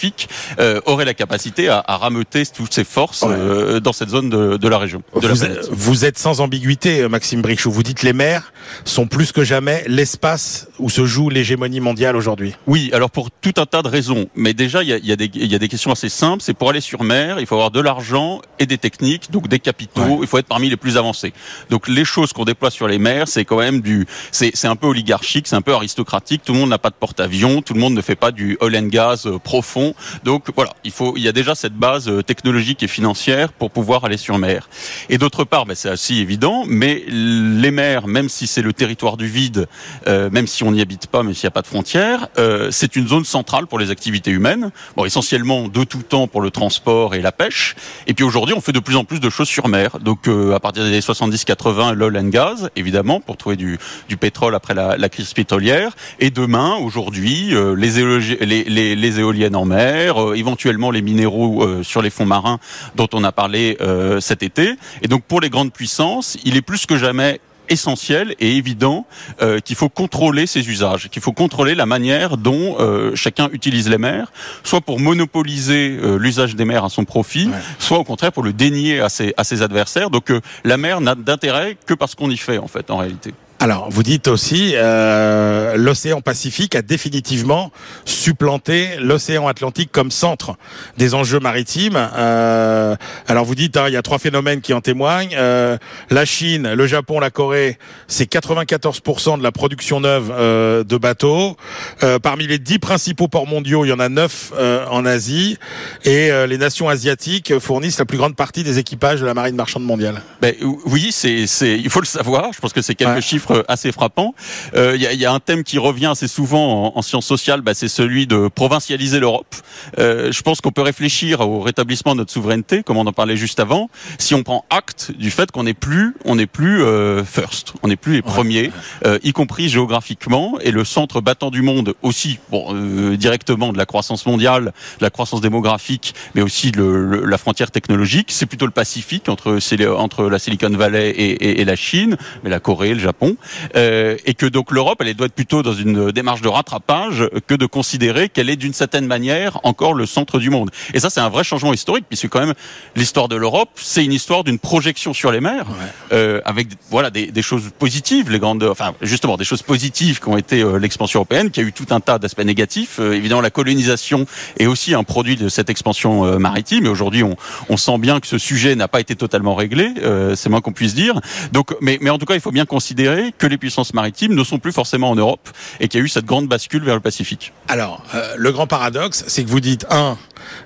euh, 0.59 0.81
aurait 0.85 1.05
la 1.05 1.13
capacité 1.13 1.69
à, 1.69 1.83
à 1.85 1.97
rameuter 1.97 2.43
toutes 2.45 2.73
ses 2.73 2.83
forces 2.83 3.23
euh, 3.27 3.79
dans 3.79 3.93
cette 3.93 4.09
zone 4.09 4.29
de, 4.29 4.57
de 4.57 4.67
la 4.67 4.77
région. 4.77 5.03
De 5.19 5.27
vous, 5.27 5.43
la 5.43 5.49
êtes, 5.49 5.69
vous, 5.71 6.05
êtes, 6.05 6.17
sans 6.17 6.41
ambiguïté, 6.41 7.07
Maxime 7.07 7.41
Brichou. 7.41 7.71
Vous 7.71 7.83
dites 7.83 8.03
les 8.03 8.13
mers 8.13 8.53
sont 8.85 9.07
plus 9.07 9.31
que 9.31 9.43
jamais 9.43 9.83
l'espace 9.87 10.67
où 10.79 10.89
se 10.89 11.05
joue 11.05 11.29
l'hégémonie 11.29 11.79
mondiale 11.79 12.15
aujourd'hui. 12.15 12.55
Oui, 12.67 12.89
alors 12.93 13.11
pour 13.11 13.29
tout 13.31 13.53
un 13.57 13.65
tas 13.65 13.81
de 13.81 13.87
raisons. 13.87 14.27
Mais 14.35 14.53
déjà, 14.53 14.83
il 14.83 14.89
y 14.89 14.93
a, 14.93 14.97
y, 14.97 15.11
a 15.11 15.15
y 15.19 15.55
a, 15.55 15.59
des 15.59 15.67
questions 15.67 15.91
assez 15.91 16.09
simples. 16.09 16.43
C'est 16.43 16.53
pour 16.53 16.69
aller 16.69 16.81
sur 16.81 17.03
mer, 17.03 17.39
il 17.39 17.45
faut 17.45 17.55
avoir 17.55 17.71
de 17.71 17.79
l'argent 17.79 18.41
et 18.59 18.65
des 18.65 18.77
techniques, 18.77 19.31
donc 19.31 19.47
des 19.47 19.59
capitaux. 19.59 20.01
Ouais. 20.01 20.17
Il 20.21 20.27
faut 20.27 20.37
être 20.37 20.47
parmi 20.47 20.69
les 20.69 20.77
plus 20.77 20.97
avancés. 20.97 21.33
Donc 21.69 21.87
les 21.87 22.05
choses 22.05 22.33
qu'on 22.33 22.45
déploie 22.45 22.71
sur 22.71 22.87
les 22.87 22.97
mers, 22.97 23.27
c'est 23.27 23.45
quand 23.45 23.57
même 23.57 23.81
du, 23.81 24.05
c'est 24.31 24.65
un 24.65 24.75
peu 24.75 24.87
oligarchique, 24.87 25.47
c'est 25.47 25.55
un 25.55 25.61
peu 25.61 25.73
aristocratique. 25.73 26.41
Tout 26.45 26.53
le 26.53 26.59
monde 26.59 26.69
n'a 26.69 26.77
pas 26.77 26.89
de 26.89 26.95
porte-avions, 26.95 27.61
tout 27.61 27.73
le 27.73 27.79
monde 27.79 27.93
ne 27.93 28.01
fait 28.01 28.15
pas 28.15 28.31
du 28.31 28.57
oil 28.61 28.77
and 28.77 28.87
gas 28.87 29.23
euh, 29.25 29.39
profond 29.39 29.82
Donc 30.23 30.45
voilà, 30.55 30.73
il 30.83 30.91
faut, 30.91 31.13
il 31.17 31.23
y 31.23 31.27
a 31.27 31.31
déjà 31.31 31.55
cette 31.55 31.73
base 31.73 32.07
euh, 32.07 32.21
technologique 32.21 32.83
et 32.83 32.87
financière 32.87 33.51
pour 33.51 33.71
pouvoir 33.71 34.05
aller 34.05 34.17
sur 34.17 34.37
mer. 34.37 34.69
Et 35.09 35.17
d'autre 35.17 35.43
part, 35.43 35.65
ben, 35.65 35.75
c'est 35.75 35.89
assez 35.89 36.15
évident, 36.15 36.63
mais 36.67 37.03
les 37.07 37.71
mers, 37.71 38.07
même 38.07 38.29
si 38.29 38.47
c'est 38.47 38.61
le 38.61 38.73
territoire 38.73 39.17
du 39.17 39.27
vide, 39.27 39.67
euh, 40.07 40.29
même 40.29 40.47
si 40.47 40.63
on 40.63 40.71
n'y 40.71 40.81
habite 40.81 41.07
pas, 41.07 41.23
même 41.23 41.33
s'il 41.33 41.45
n'y 41.45 41.49
a 41.49 41.51
pas 41.51 41.61
de 41.61 41.67
frontières, 41.67 42.27
euh, 42.37 42.69
c'est 42.71 42.95
une 42.95 43.07
zone 43.07 43.25
centrale 43.25 43.67
pour 43.67 43.79
les 43.79 43.91
activités 43.91 44.31
humaines. 44.31 44.71
Bon, 44.95 45.05
essentiellement 45.05 45.67
de 45.67 45.83
tout 45.83 46.03
temps 46.03 46.27
pour 46.27 46.41
le 46.41 46.51
transport 46.51 47.15
et 47.15 47.21
la 47.21 47.31
pêche. 47.31 47.75
Et 48.07 48.13
puis 48.13 48.23
aujourd'hui, 48.23 48.55
on 48.55 48.61
fait 48.61 48.71
de 48.71 48.79
plus 48.79 48.95
en 48.95 49.03
plus 49.03 49.19
de 49.19 49.29
choses 49.29 49.47
sur 49.47 49.67
mer. 49.67 49.99
Donc 49.99 50.27
à 50.27 50.59
partir 50.59 50.83
des 50.83 50.89
années 50.89 50.99
70-80, 50.99 51.93
l'oil 51.93 52.17
and 52.17 52.29
gas, 52.29 52.69
évidemment, 52.75 53.19
pour 53.19 53.37
trouver 53.37 53.55
du, 53.55 53.77
pétrole 54.19 54.55
après 54.55 54.73
la, 54.73 55.09
crise 55.09 55.33
pétrolière. 55.33 55.95
Et 56.19 56.29
demain, 56.29 56.75
aujourd'hui, 56.75 57.53
les, 57.75 58.95
les 58.95 59.19
éoliennes 59.19 59.55
en 59.55 59.62
mer, 59.65 60.21
euh, 60.21 60.33
éventuellement 60.35 60.91
les 60.91 61.01
minéraux 61.01 61.63
euh, 61.63 61.83
sur 61.83 62.01
les 62.01 62.09
fonds 62.09 62.25
marins 62.25 62.59
dont 62.95 63.07
on 63.13 63.23
a 63.23 63.31
parlé 63.31 63.77
euh, 63.81 64.19
cet 64.19 64.43
été. 64.43 64.75
Et 65.01 65.07
donc 65.07 65.23
pour 65.23 65.41
les 65.41 65.49
grandes 65.49 65.71
puissances, 65.73 66.37
il 66.43 66.55
est 66.57 66.61
plus 66.61 66.85
que 66.85 66.97
jamais 66.97 67.39
essentiel 67.69 68.35
et 68.41 68.57
évident 68.57 69.05
euh, 69.41 69.59
qu'il 69.61 69.77
faut 69.77 69.87
contrôler 69.87 70.47
ces 70.47 70.69
usages, 70.69 71.09
qu'il 71.09 71.21
faut 71.21 71.31
contrôler 71.31 71.75
la 71.75 71.85
manière 71.85 72.35
dont 72.35 72.75
euh, 72.79 73.15
chacun 73.15 73.47
utilise 73.53 73.89
les 73.89 73.97
mers, 73.97 74.33
soit 74.65 74.81
pour 74.81 74.99
monopoliser 74.99 75.97
euh, 76.03 76.17
l'usage 76.17 76.55
des 76.57 76.65
mers 76.65 76.83
à 76.83 76.89
son 76.89 77.05
profit, 77.05 77.47
Ouais. 77.47 77.53
soit 77.79 77.97
au 77.99 78.03
contraire 78.03 78.33
pour 78.33 78.43
le 78.43 78.51
dénier 78.51 78.99
à 78.99 79.07
ses, 79.07 79.33
à 79.37 79.45
ses 79.45 79.61
adversaires. 79.61 80.09
Donc 80.09 80.31
la 80.65 80.75
mer 80.77 80.99
n'a 80.99 81.15
d'intérêt 81.15 81.77
que 81.85 81.93
parce 81.93 82.15
qu'on 82.15 82.29
y 82.29 82.37
fait 82.37 82.57
en 82.57 82.67
fait 82.67 82.91
en 82.91 82.97
réalité. 82.97 83.33
Alors, 83.63 83.87
vous 83.89 84.03
dites 84.03 84.27
aussi, 84.27 84.73
euh, 84.75 85.77
l'océan 85.77 86.19
Pacifique 86.19 86.75
a 86.75 86.81
définitivement 86.81 87.71
supplanté 88.03 88.89
l'océan 88.99 89.47
Atlantique 89.47 89.89
comme 89.89 90.11
centre 90.11 90.57
des 90.97 91.13
enjeux 91.13 91.39
maritimes. 91.39 91.97
Euh, 92.17 92.97
alors, 93.29 93.45
vous 93.45 93.55
dites, 93.55 93.77
hein, 93.77 93.85
il 93.87 93.93
y 93.93 93.95
a 93.95 94.01
trois 94.01 94.19
phénomènes 94.19 94.59
qui 94.59 94.73
en 94.73 94.81
témoignent. 94.81 95.33
Euh, 95.37 95.77
la 96.09 96.25
Chine, 96.25 96.73
le 96.73 96.87
Japon, 96.87 97.21
la 97.21 97.29
Corée, 97.29 97.77
c'est 98.09 98.29
94% 98.29 99.37
de 99.37 99.43
la 99.43 99.53
production 99.53 100.01
neuve 100.01 100.29
euh, 100.37 100.83
de 100.83 100.97
bateaux. 100.97 101.55
Euh, 102.03 102.19
parmi 102.19 102.47
les 102.47 102.59
dix 102.59 102.79
principaux 102.79 103.29
ports 103.29 103.47
mondiaux, 103.47 103.85
il 103.85 103.87
y 103.87 103.93
en 103.93 103.99
a 104.01 104.09
neuf 104.09 104.51
euh, 104.57 104.85
en 104.87 105.05
Asie. 105.05 105.57
Et 106.03 106.33
euh, 106.33 106.47
les 106.47 106.57
nations 106.57 106.89
asiatiques 106.89 107.57
fournissent 107.59 107.99
la 107.99 108.03
plus 108.03 108.17
grande 108.17 108.35
partie 108.35 108.65
des 108.65 108.77
équipages 108.77 109.21
de 109.21 109.25
la 109.25 109.33
marine 109.33 109.55
marchande 109.55 109.85
mondiale. 109.85 110.21
Ben, 110.41 110.53
oui, 110.85 111.11
c'est, 111.13 111.47
c'est, 111.47 111.79
il 111.79 111.89
faut 111.89 112.01
le 112.01 112.05
savoir. 112.05 112.51
Je 112.51 112.59
pense 112.59 112.73
que 112.73 112.81
c'est 112.81 112.95
quelques 112.95 113.13
Ouais. 113.13 113.21
chiffres 113.21 113.52
assez 113.67 113.91
frappants. 113.91 114.33
Euh, 114.75 114.93
Il 114.95 115.01
y, 115.01 115.07
a, 115.07 115.13
y 115.13 115.25
a 115.25 115.31
un 115.33 115.39
thème 115.39 115.63
qui 115.63 115.77
revient 115.77 116.07
assez 116.07 116.27
souvent 116.27 116.87
en, 116.95 116.97
en 116.97 117.01
sciences 117.01 117.25
sociales, 117.25 117.61
ben, 117.61 117.73
c'est 117.73 117.87
celui 117.87 118.27
de 118.27 118.47
provincialiser 118.47 119.19
l'Europe. 119.19 119.55
Euh, 119.99 120.31
je 120.31 120.41
pense 120.41 120.61
qu'on 120.61 120.71
peut 120.71 120.81
réfléchir 120.81 121.41
au 121.41 121.59
rétablissement 121.61 122.13
de 122.13 122.19
notre 122.19 122.31
souveraineté, 122.31 122.83
comme 122.83 122.97
on 122.97 123.05
en 123.07 123.13
parlait 123.13 123.37
juste 123.37 123.59
avant, 123.59 123.89
si 124.17 124.33
on 124.35 124.43
prend 124.43 124.65
acte 124.69 125.11
du 125.17 125.31
fait 125.31 125.51
qu'on 125.51 125.63
n'est 125.63 125.73
plus, 125.73 126.15
on 126.25 126.35
n'est 126.35 126.47
plus 126.47 126.81
euh, 126.83 127.23
first, 127.23 127.73
on 127.83 127.87
n'est 127.87 127.95
plus 127.95 128.13
les 128.13 128.21
premiers, 128.21 128.71
euh, 129.05 129.19
y 129.23 129.31
compris 129.33 129.69
géographiquement, 129.69 130.57
et 130.61 130.71
le 130.71 130.83
centre 130.85 131.21
battant 131.21 131.51
du 131.51 131.61
monde 131.61 131.93
aussi, 132.01 132.39
bon, 132.51 132.67
euh, 132.73 133.17
directement 133.17 133.73
de 133.73 133.77
la 133.77 133.85
croissance 133.85 134.25
mondiale, 134.25 134.65
de 134.99 135.03
la 135.03 135.09
croissance 135.09 135.41
démographique, 135.41 136.13
mais 136.35 136.41
aussi 136.41 136.71
le, 136.71 137.05
le- 137.05 137.25
la 137.25 137.37
frontière 137.37 137.71
technologique, 137.71 138.27
c'est 138.31 138.45
plutôt 138.45 138.65
le 138.65 138.71
Pacifique 138.71 139.29
entre, 139.29 139.59
entre 139.97 140.29
la 140.29 140.39
Silicon 140.39 140.69
Valley 140.69 141.09
et, 141.11 141.31
et- 141.31 141.61
et 141.61 141.65
la 141.65 141.75
Chine, 141.75 142.17
mais 142.43 142.49
la 142.49 142.59
Corée, 142.59 142.93
le 142.93 142.99
Japon, 142.99 143.35
euh, 143.75 144.17
et 144.25 144.33
que 144.33 144.45
donc 144.45 144.71
l'Europe, 144.71 145.01
elle 145.01 145.13
doit 145.13 145.27
être 145.27 145.33
plutôt 145.33 145.63
dans 145.63 145.73
une 145.73 146.11
démarche 146.11 146.41
de 146.41 146.47
rattrapage 146.47 147.27
que 147.47 147.55
de 147.55 147.65
considérer 147.65 148.29
qu'elle 148.29 148.49
est 148.49 148.55
d'une 148.55 148.73
certaine 148.73 149.05
manière 149.05 149.59
encore 149.63 149.93
le 149.93 150.05
centre 150.05 150.39
du 150.39 150.49
monde. 150.49 150.69
Et 150.93 150.99
ça, 150.99 151.09
c'est 151.09 151.21
un 151.21 151.29
vrai 151.29 151.43
changement 151.43 151.73
historique, 151.73 152.05
puisque 152.07 152.29
quand 152.29 152.39
même 152.39 152.53
l'histoire 152.95 153.27
de 153.27 153.35
l'Europe, 153.35 153.69
c'est 153.75 154.03
une 154.03 154.13
histoire 154.13 154.43
d'une 154.43 154.59
projection 154.59 155.13
sur 155.13 155.31
les 155.31 155.41
mers, 155.41 155.65
euh, 156.11 156.41
avec 156.45 156.67
voilà 156.89 157.09
des, 157.09 157.27
des 157.27 157.41
choses 157.41 157.71
positives, 157.77 158.29
les 158.29 158.39
grandes, 158.39 158.63
enfin 158.63 158.93
justement 159.01 159.37
des 159.37 159.45
choses 159.45 159.61
positives 159.61 160.19
qui 160.19 160.27
ont 160.29 160.37
été 160.37 160.61
euh, 160.61 160.77
l'expansion 160.77 161.19
européenne, 161.19 161.49
qui 161.51 161.59
a 161.59 161.63
eu 161.63 161.73
tout 161.73 161.87
un 161.91 161.99
tas 161.99 162.19
d'aspects 162.19 162.41
négatifs. 162.45 162.97
Euh, 162.99 163.13
évidemment, 163.13 163.41
la 163.41 163.49
colonisation 163.49 164.25
est 164.59 164.65
aussi 164.65 164.93
un 164.93 165.03
produit 165.03 165.35
de 165.35 165.49
cette 165.49 165.69
expansion 165.69 166.25
euh, 166.25 166.37
maritime. 166.37 166.85
Et 166.85 166.89
aujourd'hui, 166.89 167.23
on, 167.23 167.35
on 167.69 167.77
sent 167.77 167.97
bien 167.97 168.19
que 168.19 168.27
ce 168.27 168.37
sujet 168.37 168.75
n'a 168.75 168.87
pas 168.87 168.99
été 168.99 169.15
totalement 169.15 169.55
réglé. 169.55 169.93
euh, 170.03 170.35
c'est 170.35 170.49
moins 170.49 170.61
qu'on 170.61 170.71
puisse 170.73 170.93
dire. 170.93 171.19
Donc, 171.51 171.75
mais, 171.81 171.97
mais 172.01 172.09
en 172.09 172.17
tout 172.17 172.25
cas, 172.25 172.35
il 172.35 172.41
faut 172.41 172.51
bien 172.51 172.65
considérer 172.65 173.22
que 173.31 173.47
les 173.47 173.57
puissances 173.57 173.93
maritimes 173.93 174.33
ne 174.33 174.43
sont 174.43 174.59
plus 174.59 174.71
forcément 174.71 175.09
en 175.09 175.15
Europe 175.15 175.49
et 175.79 175.87
qu'il 175.87 175.99
y 175.99 176.03
a 176.03 176.05
eu 176.05 176.09
cette 176.09 176.25
grande 176.25 176.47
bascule 176.47 176.83
vers 176.83 176.95
le 176.95 177.01
Pacifique. 177.01 177.53
Alors, 177.67 178.03
euh, 178.15 178.33
le 178.37 178.51
grand 178.51 178.67
paradoxe, 178.67 179.23
c'est 179.27 179.43
que 179.43 179.49
vous 179.49 179.59
dites, 179.59 179.85
un, 179.89 180.17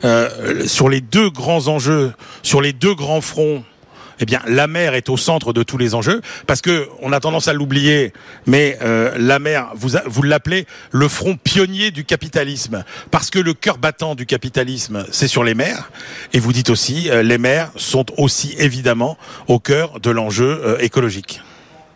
euh, 0.04 0.66
sur 0.68 0.90
les 0.90 1.02
deux 1.02 1.30
grands 1.30 1.68
enjeux, 1.68 2.14
sur 2.44 2.62
les 2.62 2.74
deux 2.74 2.96
grands 2.96 3.22
fronts, 3.22 3.64
eh 4.20 4.26
bien, 4.26 4.42
la 4.48 4.68
mer 4.68 4.96
est 4.96 5.10
au 5.10 5.18
centre 5.18 5.54
de 5.54 5.64
tous 5.64 5.78
les 5.78 5.94
enjeux, 5.94 6.22
parce 6.48 6.62
que 6.62 6.88
on 7.02 7.12
a 7.14 7.20
tendance 7.20 7.48
à 7.48 7.54
l'oublier, 7.54 8.14
mais 8.46 8.78
euh, 8.82 9.14
la 9.18 9.40
mer, 9.40 9.70
vous, 9.76 9.92
vous 10.06 10.24
l'appelez 10.24 10.66
le 10.92 11.08
front 11.08 11.38
pionnier 11.38 11.92
du 11.92 12.04
capitalisme, 12.04 12.84
parce 13.12 13.30
que 13.30 13.40
le 13.40 13.54
cœur 13.54 13.78
battant 13.78 14.16
du 14.16 14.26
capitalisme, 14.26 15.06
c'est 15.12 15.28
sur 15.28 15.44
les 15.44 15.54
mers, 15.54 15.92
et 16.34 16.40
vous 16.40 16.54
dites 16.54 16.70
aussi, 16.70 17.10
euh, 17.10 17.22
les 17.22 17.38
mers 17.38 17.72
sont 17.76 18.06
aussi 18.18 18.56
évidemment 18.58 19.18
au 19.48 19.60
cœur 19.60 20.00
de 20.00 20.10
l'enjeu 20.10 20.62
euh, 20.66 20.78
écologique. 20.80 21.42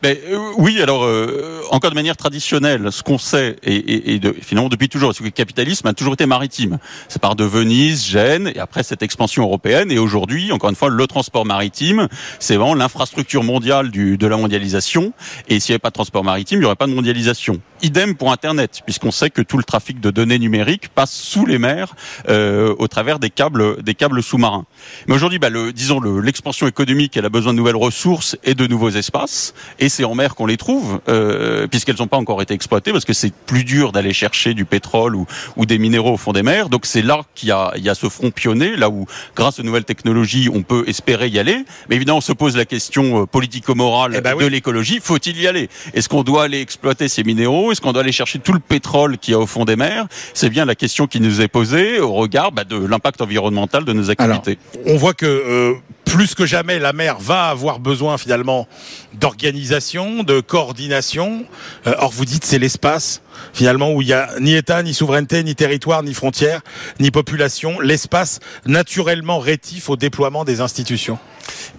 Mais, 0.03 0.19
euh, 0.31 0.39
oui, 0.57 0.81
alors 0.81 1.03
euh, 1.03 1.61
encore 1.69 1.91
de 1.91 1.95
manière 1.95 2.17
traditionnelle, 2.17 2.91
ce 2.91 3.03
qu'on 3.03 3.17
sait 3.19 3.55
et, 3.63 3.75
et, 3.75 4.13
et 4.13 4.19
de, 4.19 4.35
finalement 4.41 4.69
depuis 4.69 4.89
toujours, 4.89 5.13
c'est 5.13 5.19
que 5.19 5.25
le 5.25 5.29
capitalisme 5.31 5.87
a 5.87 5.93
toujours 5.93 6.13
été 6.13 6.25
maritime. 6.25 6.79
C'est 7.07 7.21
par 7.21 7.35
de 7.35 7.43
Venise, 7.43 8.05
Gênes 8.05 8.51
et 8.55 8.59
après 8.59 8.83
cette 8.83 9.03
expansion 9.03 9.43
européenne. 9.43 9.91
Et 9.91 9.99
aujourd'hui, 9.99 10.51
encore 10.51 10.69
une 10.71 10.75
fois, 10.75 10.89
le 10.89 11.07
transport 11.07 11.45
maritime, 11.45 12.07
c'est 12.39 12.55
vraiment 12.55 12.73
l'infrastructure 12.73 13.43
mondiale 13.43 13.91
du, 13.91 14.17
de 14.17 14.27
la 14.27 14.37
mondialisation. 14.37 15.13
Et 15.49 15.59
s'il 15.59 15.71
n'y 15.71 15.75
avait 15.75 15.79
pas 15.79 15.89
de 15.89 15.93
transport 15.93 16.23
maritime, 16.23 16.57
il 16.57 16.61
n'y 16.61 16.65
aurait 16.65 16.75
pas 16.75 16.87
de 16.87 16.93
mondialisation. 16.93 17.61
Idem 17.83 18.15
pour 18.15 18.31
Internet, 18.31 18.81
puisqu'on 18.85 19.11
sait 19.11 19.29
que 19.29 19.41
tout 19.41 19.57
le 19.57 19.63
trafic 19.63 19.99
de 19.99 20.11
données 20.11 20.37
numériques 20.39 20.89
passe 20.89 21.11
sous 21.13 21.45
les 21.45 21.57
mers 21.57 21.95
euh, 22.29 22.75
au 22.77 22.87
travers 22.87 23.17
des 23.19 23.29
câbles, 23.29 23.81
des 23.81 23.95
câbles 23.95 24.21
sous-marins. 24.21 24.65
Mais 25.07 25.15
aujourd'hui, 25.15 25.39
bah, 25.39 25.49
le, 25.49 25.73
disons 25.73 25.99
le- 25.99 26.19
l'expansion 26.21 26.67
économique, 26.67 27.17
elle 27.17 27.25
a 27.25 27.29
besoin 27.29 27.53
de 27.53 27.57
nouvelles 27.57 27.75
ressources 27.75 28.35
et 28.43 28.53
de 28.55 28.67
nouveaux 28.67 28.89
espaces. 28.91 29.53
C'est 29.91 30.03
en 30.03 30.15
mer 30.15 30.35
qu'on 30.35 30.47
les 30.47 30.57
trouve, 30.57 30.99
euh, 31.07 31.67
puisqu'elles 31.67 31.97
n'ont 31.99 32.07
pas 32.07 32.17
encore 32.17 32.41
été 32.41 32.53
exploitées, 32.53 32.91
parce 32.91 33.05
que 33.05 33.13
c'est 33.13 33.33
plus 33.33 33.63
dur 33.63 33.91
d'aller 33.91 34.13
chercher 34.13 34.53
du 34.53 34.65
pétrole 34.65 35.15
ou, 35.15 35.25
ou 35.57 35.65
des 35.65 35.77
minéraux 35.77 36.13
au 36.13 36.17
fond 36.17 36.33
des 36.33 36.43
mers. 36.43 36.69
Donc 36.69 36.85
c'est 36.85 37.01
là 37.01 37.21
qu'il 37.35 37.49
y 37.49 37.51
a, 37.51 37.73
il 37.75 37.83
y 37.83 37.89
a 37.89 37.95
ce 37.95 38.09
front 38.09 38.31
pionnier, 38.31 38.75
là 38.75 38.89
où, 38.89 39.05
grâce 39.35 39.59
aux 39.59 39.63
nouvelles 39.63 39.85
technologies, 39.85 40.49
on 40.53 40.63
peut 40.63 40.83
espérer 40.87 41.27
y 41.27 41.37
aller. 41.37 41.65
Mais 41.89 41.97
évidemment, 41.97 42.17
on 42.17 42.21
se 42.21 42.33
pose 42.33 42.57
la 42.57 42.65
question 42.65 43.21
euh, 43.21 43.25
politico-morale 43.25 44.13
Eh 44.17 44.21
ben 44.21 44.35
de 44.35 44.45
l'écologie. 44.45 44.99
Faut-il 45.01 45.39
y 45.39 45.47
aller? 45.47 45.69
Est-ce 45.93 46.09
qu'on 46.09 46.23
doit 46.23 46.45
aller 46.45 46.61
exploiter 46.61 47.07
ces 47.07 47.23
minéraux? 47.23 47.71
Est-ce 47.71 47.81
qu'on 47.81 47.93
doit 47.93 48.01
aller 48.01 48.11
chercher 48.11 48.39
tout 48.39 48.53
le 48.53 48.59
pétrole 48.59 49.17
qu'il 49.17 49.33
y 49.33 49.35
a 49.35 49.39
au 49.39 49.45
fond 49.45 49.65
des 49.65 49.75
mers? 49.75 50.07
C'est 50.33 50.49
bien 50.49 50.65
la 50.65 50.75
question 50.75 51.07
qui 51.07 51.19
nous 51.19 51.41
est 51.41 51.47
posée 51.47 51.99
au 51.99 52.13
regard 52.13 52.51
bah, 52.51 52.63
de 52.63 52.77
l'impact 52.77 53.21
environnemental 53.21 53.85
de 53.85 53.93
nos 53.93 54.09
activités. 54.09 54.57
on 54.85 54.97
voit 54.97 55.13
que 55.13 55.25
euh, 55.25 55.73
plus 56.05 56.35
que 56.35 56.45
jamais, 56.45 56.79
la 56.79 56.93
mer 56.93 57.17
va 57.19 57.49
avoir 57.49 57.79
besoin 57.79 58.17
finalement 58.17 58.67
d'organisation, 59.13 60.23
de 60.23 60.39
coordination. 60.39 61.45
Euh, 61.87 61.93
or, 61.99 62.11
vous 62.11 62.25
dites 62.25 62.45
c'est 62.45 62.59
l'espace 62.59 63.21
finalement 63.53 63.91
où 63.93 64.01
il 64.01 64.07
y 64.07 64.13
a 64.13 64.29
ni 64.39 64.55
État, 64.55 64.83
ni 64.83 64.93
souveraineté, 64.93 65.43
ni 65.43 65.55
territoire, 65.55 66.03
ni 66.03 66.13
frontières, 66.13 66.61
ni 66.99 67.11
population. 67.11 67.79
L'espace 67.79 68.39
naturellement 68.65 69.39
rétif 69.39 69.89
au 69.89 69.95
déploiement 69.95 70.43
des 70.43 70.61
institutions. 70.61 71.19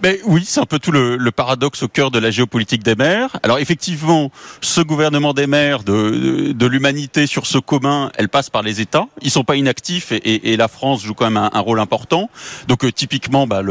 Ben 0.01 0.17
oui, 0.25 0.43
c'est 0.45 0.59
un 0.59 0.65
peu 0.65 0.79
tout 0.79 0.91
le, 0.91 1.17
paradoxe 1.31 1.83
au 1.83 1.87
cœur 1.87 2.11
de 2.11 2.19
la 2.19 2.29
géopolitique 2.29 2.83
des 2.83 2.95
mers. 2.95 3.37
Alors 3.41 3.59
effectivement, 3.59 4.31
ce 4.61 4.81
gouvernement 4.81 5.33
des 5.33 5.47
mers 5.47 5.83
de, 5.83 6.65
l'humanité 6.65 7.27
sur 7.27 7.45
ce 7.45 7.57
commun, 7.57 8.11
elle 8.17 8.29
passe 8.29 8.49
par 8.49 8.61
les 8.61 8.81
États. 8.81 9.07
Ils 9.21 9.31
sont 9.31 9.43
pas 9.43 9.55
inactifs 9.55 10.11
et, 10.11 10.57
la 10.57 10.67
France 10.67 11.03
joue 11.03 11.13
quand 11.13 11.29
même 11.29 11.37
un, 11.37 11.59
rôle 11.59 11.79
important. 11.79 12.29
Donc 12.67 12.83
euh, 12.85 12.91
typiquement, 12.91 13.47
bah, 13.47 13.61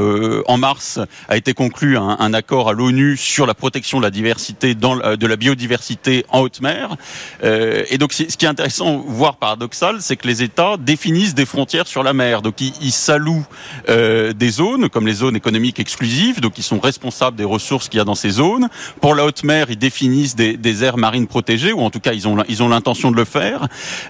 en 0.47 0.59
mars 0.59 0.99
a 1.29 1.37
été 1.37 1.55
conclu 1.55 1.97
un, 1.97 2.35
accord 2.35 2.69
à 2.69 2.73
l'ONU 2.73 3.17
sur 3.17 3.47
la 3.47 3.55
protection 3.55 3.99
de 3.99 4.05
la 4.05 4.11
diversité, 4.11 4.75
de 4.75 5.27
la 5.27 5.37
biodiversité 5.37 6.25
en 6.31 6.41
haute 6.41 6.61
mer. 6.61 6.97
Euh, 7.45 7.72
et 7.89 7.99
donc 7.99 8.13
ce 8.13 8.25
qui 8.25 8.45
est 8.45 8.49
intéressant, 8.49 9.03
voire 9.07 9.37
paradoxal, 9.37 9.97
c'est 10.01 10.17
que 10.17 10.27
les 10.27 10.43
États 10.43 10.77
définissent 10.79 11.35
des 11.35 11.47
frontières 11.47 11.87
sur 11.87 12.03
la 12.03 12.13
mer. 12.13 12.43
Donc 12.43 12.61
ils, 12.61 12.73
ils 12.81 12.93
s'allouent 12.93 13.45
euh, 13.89 14.33
des 14.33 14.51
zones, 14.51 14.89
comme 14.89 15.07
les 15.07 15.15
zones 15.15 15.37
économiques 15.37 15.81
exclusives, 15.81 16.41
donc 16.41 16.59
ils 16.59 16.63
sont 16.63 16.81
responsables 16.81 17.37
des 17.37 17.45
ressources 17.45 17.89
qu'il 17.89 17.99
y 17.99 18.01
a 18.01 18.05
dans 18.05 18.15
ces 18.15 18.31
zones. 18.31 18.69
Pour 19.01 19.15
la 19.15 19.25
haute 19.25 19.45
mer, 19.45 19.67
ils 19.71 19.79
définissent 19.79 20.37
des, 20.37 20.57
des 20.57 20.85
aires 20.85 20.97
marines 20.99 21.27
protégées, 21.27 21.73
ou 21.73 21.81
en 21.81 21.91
tout 21.91 22.01
cas 22.01 22.13
ils 22.13 22.27
ont 22.29 22.37
ils 22.49 22.63
ont 22.63 22.69
l'intention 22.69 23.11
de 23.11 23.17
le 23.17 23.25
faire. 23.25 23.67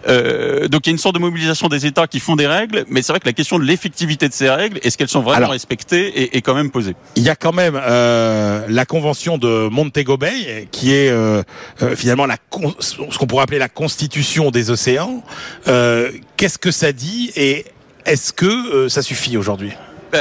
Euh, 0.08 0.68
donc 0.68 0.86
il 0.86 0.90
y 0.90 0.92
a 0.92 0.94
une 0.94 0.98
sorte 0.98 1.14
de 1.14 1.20
mobilisation 1.20 1.68
des 1.68 1.86
États 1.86 2.06
qui 2.06 2.20
font 2.20 2.36
des 2.36 2.46
règles, 2.46 2.84
mais 2.88 3.02
c'est 3.02 3.12
vrai 3.12 3.20
que 3.20 3.26
la 3.26 3.32
question 3.32 3.58
de 3.58 3.64
l'effectivité 3.64 4.28
de 4.28 4.34
ces 4.34 4.50
règles, 4.50 4.78
est-ce 4.82 4.96
qu'elles 4.98 5.08
sont 5.08 5.20
vraiment 5.20 5.36
Alors- 5.38 5.50
respectées, 5.50 6.22
est, 6.22 6.36
est 6.36 6.42
quand 6.42 6.54
même 6.54 6.70
posée. 6.70 6.94
Il 7.16 7.22
y 7.22 7.28
a 7.28 7.36
quand 7.36 7.52
même 7.52 7.78
euh, 7.80 8.64
la 8.68 8.84
convention 8.86 9.38
de 9.38 9.68
Montego 9.68 10.16
Bay, 10.16 10.68
qui 10.70 10.92
est 10.92 11.10
euh, 11.10 11.42
euh, 11.82 11.96
finalement 11.96 12.26
la 12.26 12.36
ce 12.80 13.18
qu'on 13.18 13.26
pourrait 13.26 13.44
appeler 13.44 13.51
la 13.58 13.68
constitution 13.68 14.50
des 14.50 14.70
océans. 14.70 15.22
Euh, 15.68 16.10
Qu'est-ce 16.36 16.58
que 16.58 16.70
ça 16.70 16.92
dit 16.92 17.30
et 17.36 17.66
est-ce 18.04 18.32
que 18.32 18.46
euh, 18.46 18.88
ça 18.88 19.02
suffit 19.02 19.36
aujourd'hui? 19.36 19.72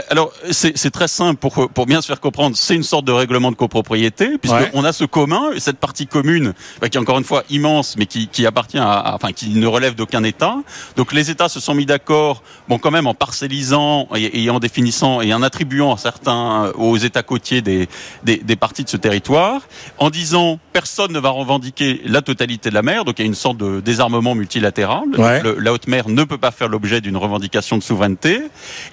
Alors, 0.09 0.31
c'est 0.51 0.77
c'est 0.77 0.89
très 0.89 1.07
simple 1.09 1.37
pour, 1.39 1.69
pour 1.69 1.85
bien 1.85 2.01
se 2.01 2.07
faire 2.07 2.19
comprendre. 2.21 2.55
C'est 2.55 2.75
une 2.75 2.83
sorte 2.83 3.03
de 3.05 3.11
règlement 3.11 3.51
de 3.51 3.57
copropriété, 3.57 4.37
puisqu'on 4.37 4.81
Ouais. 4.83 4.87
a 4.87 4.93
ce 4.93 5.03
commun, 5.03 5.49
cette 5.57 5.77
partie 5.79 6.07
commune, 6.07 6.53
ben, 6.79 6.87
qui 6.89 6.97
est 6.97 7.01
encore 7.01 7.17
une 7.17 7.25
fois 7.25 7.43
immense, 7.49 7.95
mais 7.97 8.05
qui, 8.05 8.27
qui 8.27 8.45
appartient 8.45 8.77
à, 8.77 8.89
à- 8.91 9.15
enfin, 9.15 9.33
qui 9.33 9.49
ne 9.49 9.67
relève 9.67 9.95
d'aucun 9.95 10.23
État. 10.23 10.55
Donc, 10.95 11.11
les 11.11 11.29
États 11.29 11.49
se 11.49 11.59
sont 11.59 11.75
mis 11.75 11.85
d'accord, 11.85 12.41
bon, 12.69 12.77
quand 12.77 12.91
même, 12.91 13.05
en 13.05 13.13
parcellisant 13.13 14.07
et, 14.15 14.43
et 14.43 14.49
en 14.49 14.59
définissant 14.59 15.21
et 15.21 15.33
en 15.33 15.41
attribuant 15.41 15.93
à 15.93 15.97
certains, 15.97 16.71
aux 16.75 16.97
États 16.97 17.23
côtiers 17.23 17.61
des, 17.61 17.89
des, 18.23 18.37
des 18.37 18.55
parties 18.55 18.83
de 18.85 18.89
ce 18.89 18.97
territoire, 18.97 19.61
en 19.97 20.09
disant 20.09 20.57
personne 20.71 21.11
ne 21.11 21.19
va 21.19 21.29
revendiquer 21.31 22.01
la 22.05 22.21
totalité 22.21 22.69
de 22.69 22.75
la 22.75 22.81
mer, 22.81 23.03
donc 23.03 23.19
il 23.19 23.23
y 23.23 23.25
a 23.25 23.27
une 23.27 23.35
sorte 23.35 23.57
de 23.57 23.81
désarmement 23.81 24.35
multilatéral. 24.35 25.03
Ouais. 25.17 25.41
Le- 25.43 25.57
la 25.59 25.73
haute 25.73 25.87
mer 25.87 26.07
ne 26.07 26.23
peut 26.23 26.37
pas 26.37 26.51
faire 26.51 26.69
l'objet 26.69 27.01
d'une 27.01 27.17
revendication 27.17 27.77
de 27.77 27.83
souveraineté. 27.83 28.41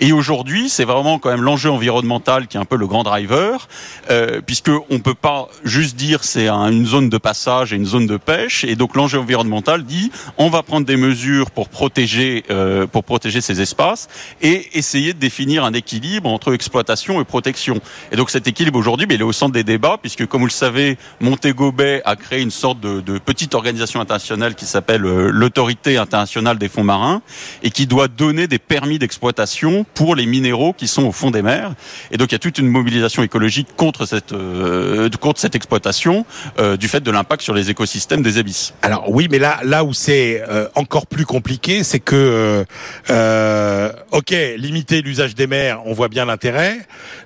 Et 0.00 0.12
aujourd'hui, 0.12 0.68
c'est 0.68 0.84
vraiment 0.94 1.18
quand 1.18 1.30
même 1.30 1.42
l'enjeu 1.42 1.70
environnemental 1.70 2.46
qui 2.46 2.56
est 2.56 2.60
un 2.60 2.64
peu 2.64 2.76
le 2.76 2.86
grand 2.86 3.02
driver, 3.02 3.68
euh, 4.10 4.40
puisque 4.44 4.70
on 4.90 4.98
peut 5.00 5.14
pas 5.14 5.48
juste 5.64 5.96
dire 5.96 6.24
c'est 6.24 6.48
un- 6.48 6.70
une 6.70 6.86
zone 6.86 7.08
de 7.08 7.18
passage 7.18 7.72
et 7.72 7.76
une 7.76 7.86
zone 7.86 8.06
de 8.06 8.16
pêche. 8.16 8.64
Et 8.64 8.76
donc 8.76 8.96
l'enjeu 8.96 9.18
environnemental 9.18 9.84
dit 9.84 10.10
on 10.36 10.48
va 10.50 10.62
prendre 10.62 10.86
des 10.86 10.96
mesures 10.96 11.50
pour 11.50 11.68
protéger 11.68 12.44
euh, 12.50 12.86
pour 12.86 13.04
protéger 13.04 13.40
ces 13.40 13.60
espaces 13.60 14.08
et 14.42 14.68
essayer 14.78 15.12
de 15.14 15.18
définir 15.18 15.64
un 15.64 15.72
équilibre 15.72 16.28
entre 16.30 16.52
exploitation 16.54 17.20
et 17.20 17.24
protection. 17.24 17.80
Et 18.12 18.16
donc 18.16 18.30
cet 18.30 18.46
équilibre 18.46 18.78
aujourd'hui, 18.78 19.06
il 19.08 19.20
est 19.20 19.24
au 19.24 19.32
centre 19.32 19.52
des 19.52 19.64
débats, 19.64 19.98
puisque 20.00 20.26
comme 20.26 20.40
vous 20.40 20.46
le 20.46 20.52
savez, 20.52 20.96
Montego 21.20 21.72
Bay 21.72 22.02
a 22.04 22.16
créé 22.16 22.40
une 22.40 22.50
sorte 22.50 22.80
de, 22.80 23.00
de 23.00 23.18
petite 23.18 23.54
organisation 23.54 24.00
internationale 24.00 24.54
qui 24.54 24.64
s'appelle 24.64 25.04
euh, 25.04 25.30
l'autorité 25.30 25.96
internationale 25.98 26.58
des 26.58 26.68
fonds 26.68 26.84
marins 26.84 27.22
et 27.62 27.70
qui 27.70 27.86
doit 27.86 28.08
donner 28.08 28.46
des 28.46 28.58
permis 28.58 28.98
d'exploitation 28.98 29.84
pour 29.94 30.14
les 30.14 30.26
minéraux 30.26 30.72
qui 30.78 30.88
sont 30.88 31.04
au 31.04 31.12
fond 31.12 31.30
des 31.30 31.42
mers. 31.42 31.74
Et 32.10 32.16
donc 32.16 32.30
il 32.30 32.34
y 32.34 32.36
a 32.36 32.38
toute 32.38 32.58
une 32.58 32.68
mobilisation 32.68 33.22
écologique 33.22 33.68
contre 33.76 34.06
cette 34.06 34.32
euh, 34.32 35.10
contre 35.20 35.40
cette 35.40 35.54
exploitation 35.54 36.24
euh, 36.58 36.76
du 36.76 36.88
fait 36.88 37.00
de 37.00 37.10
l'impact 37.10 37.42
sur 37.42 37.54
les 37.54 37.70
écosystèmes 37.70 38.22
des 38.22 38.38
abysses. 38.38 38.72
Alors 38.82 39.10
oui, 39.10 39.28
mais 39.30 39.38
là, 39.38 39.58
là 39.64 39.84
où 39.84 39.92
c'est 39.92 40.42
euh, 40.48 40.68
encore 40.74 41.06
plus 41.06 41.26
compliqué, 41.26 41.82
c'est 41.82 41.98
que, 42.00 42.14
euh, 42.14 42.64
euh, 43.10 43.92
ok, 44.12 44.34
limiter 44.56 45.02
l'usage 45.02 45.34
des 45.34 45.46
mers, 45.46 45.80
on 45.84 45.92
voit 45.92 46.08
bien 46.08 46.24
l'intérêt, 46.24 46.78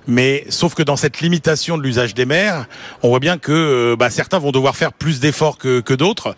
mais 0.07 0.45
sauf 0.49 0.73
que 0.73 0.83
dans 0.83 0.95
cette 0.95 1.21
limitation 1.21 1.77
de 1.77 1.83
l'usage 1.83 2.13
des 2.13 2.25
mers, 2.25 2.65
on 3.03 3.09
voit 3.09 3.19
bien 3.19 3.37
que 3.37 3.51
euh, 3.51 3.95
bah, 3.95 4.09
certains 4.09 4.39
vont 4.39 4.51
devoir 4.51 4.75
faire 4.75 4.93
plus 4.93 5.19
d'efforts 5.19 5.57
que, 5.57 5.79
que 5.79 5.93
d'autres. 5.93 6.35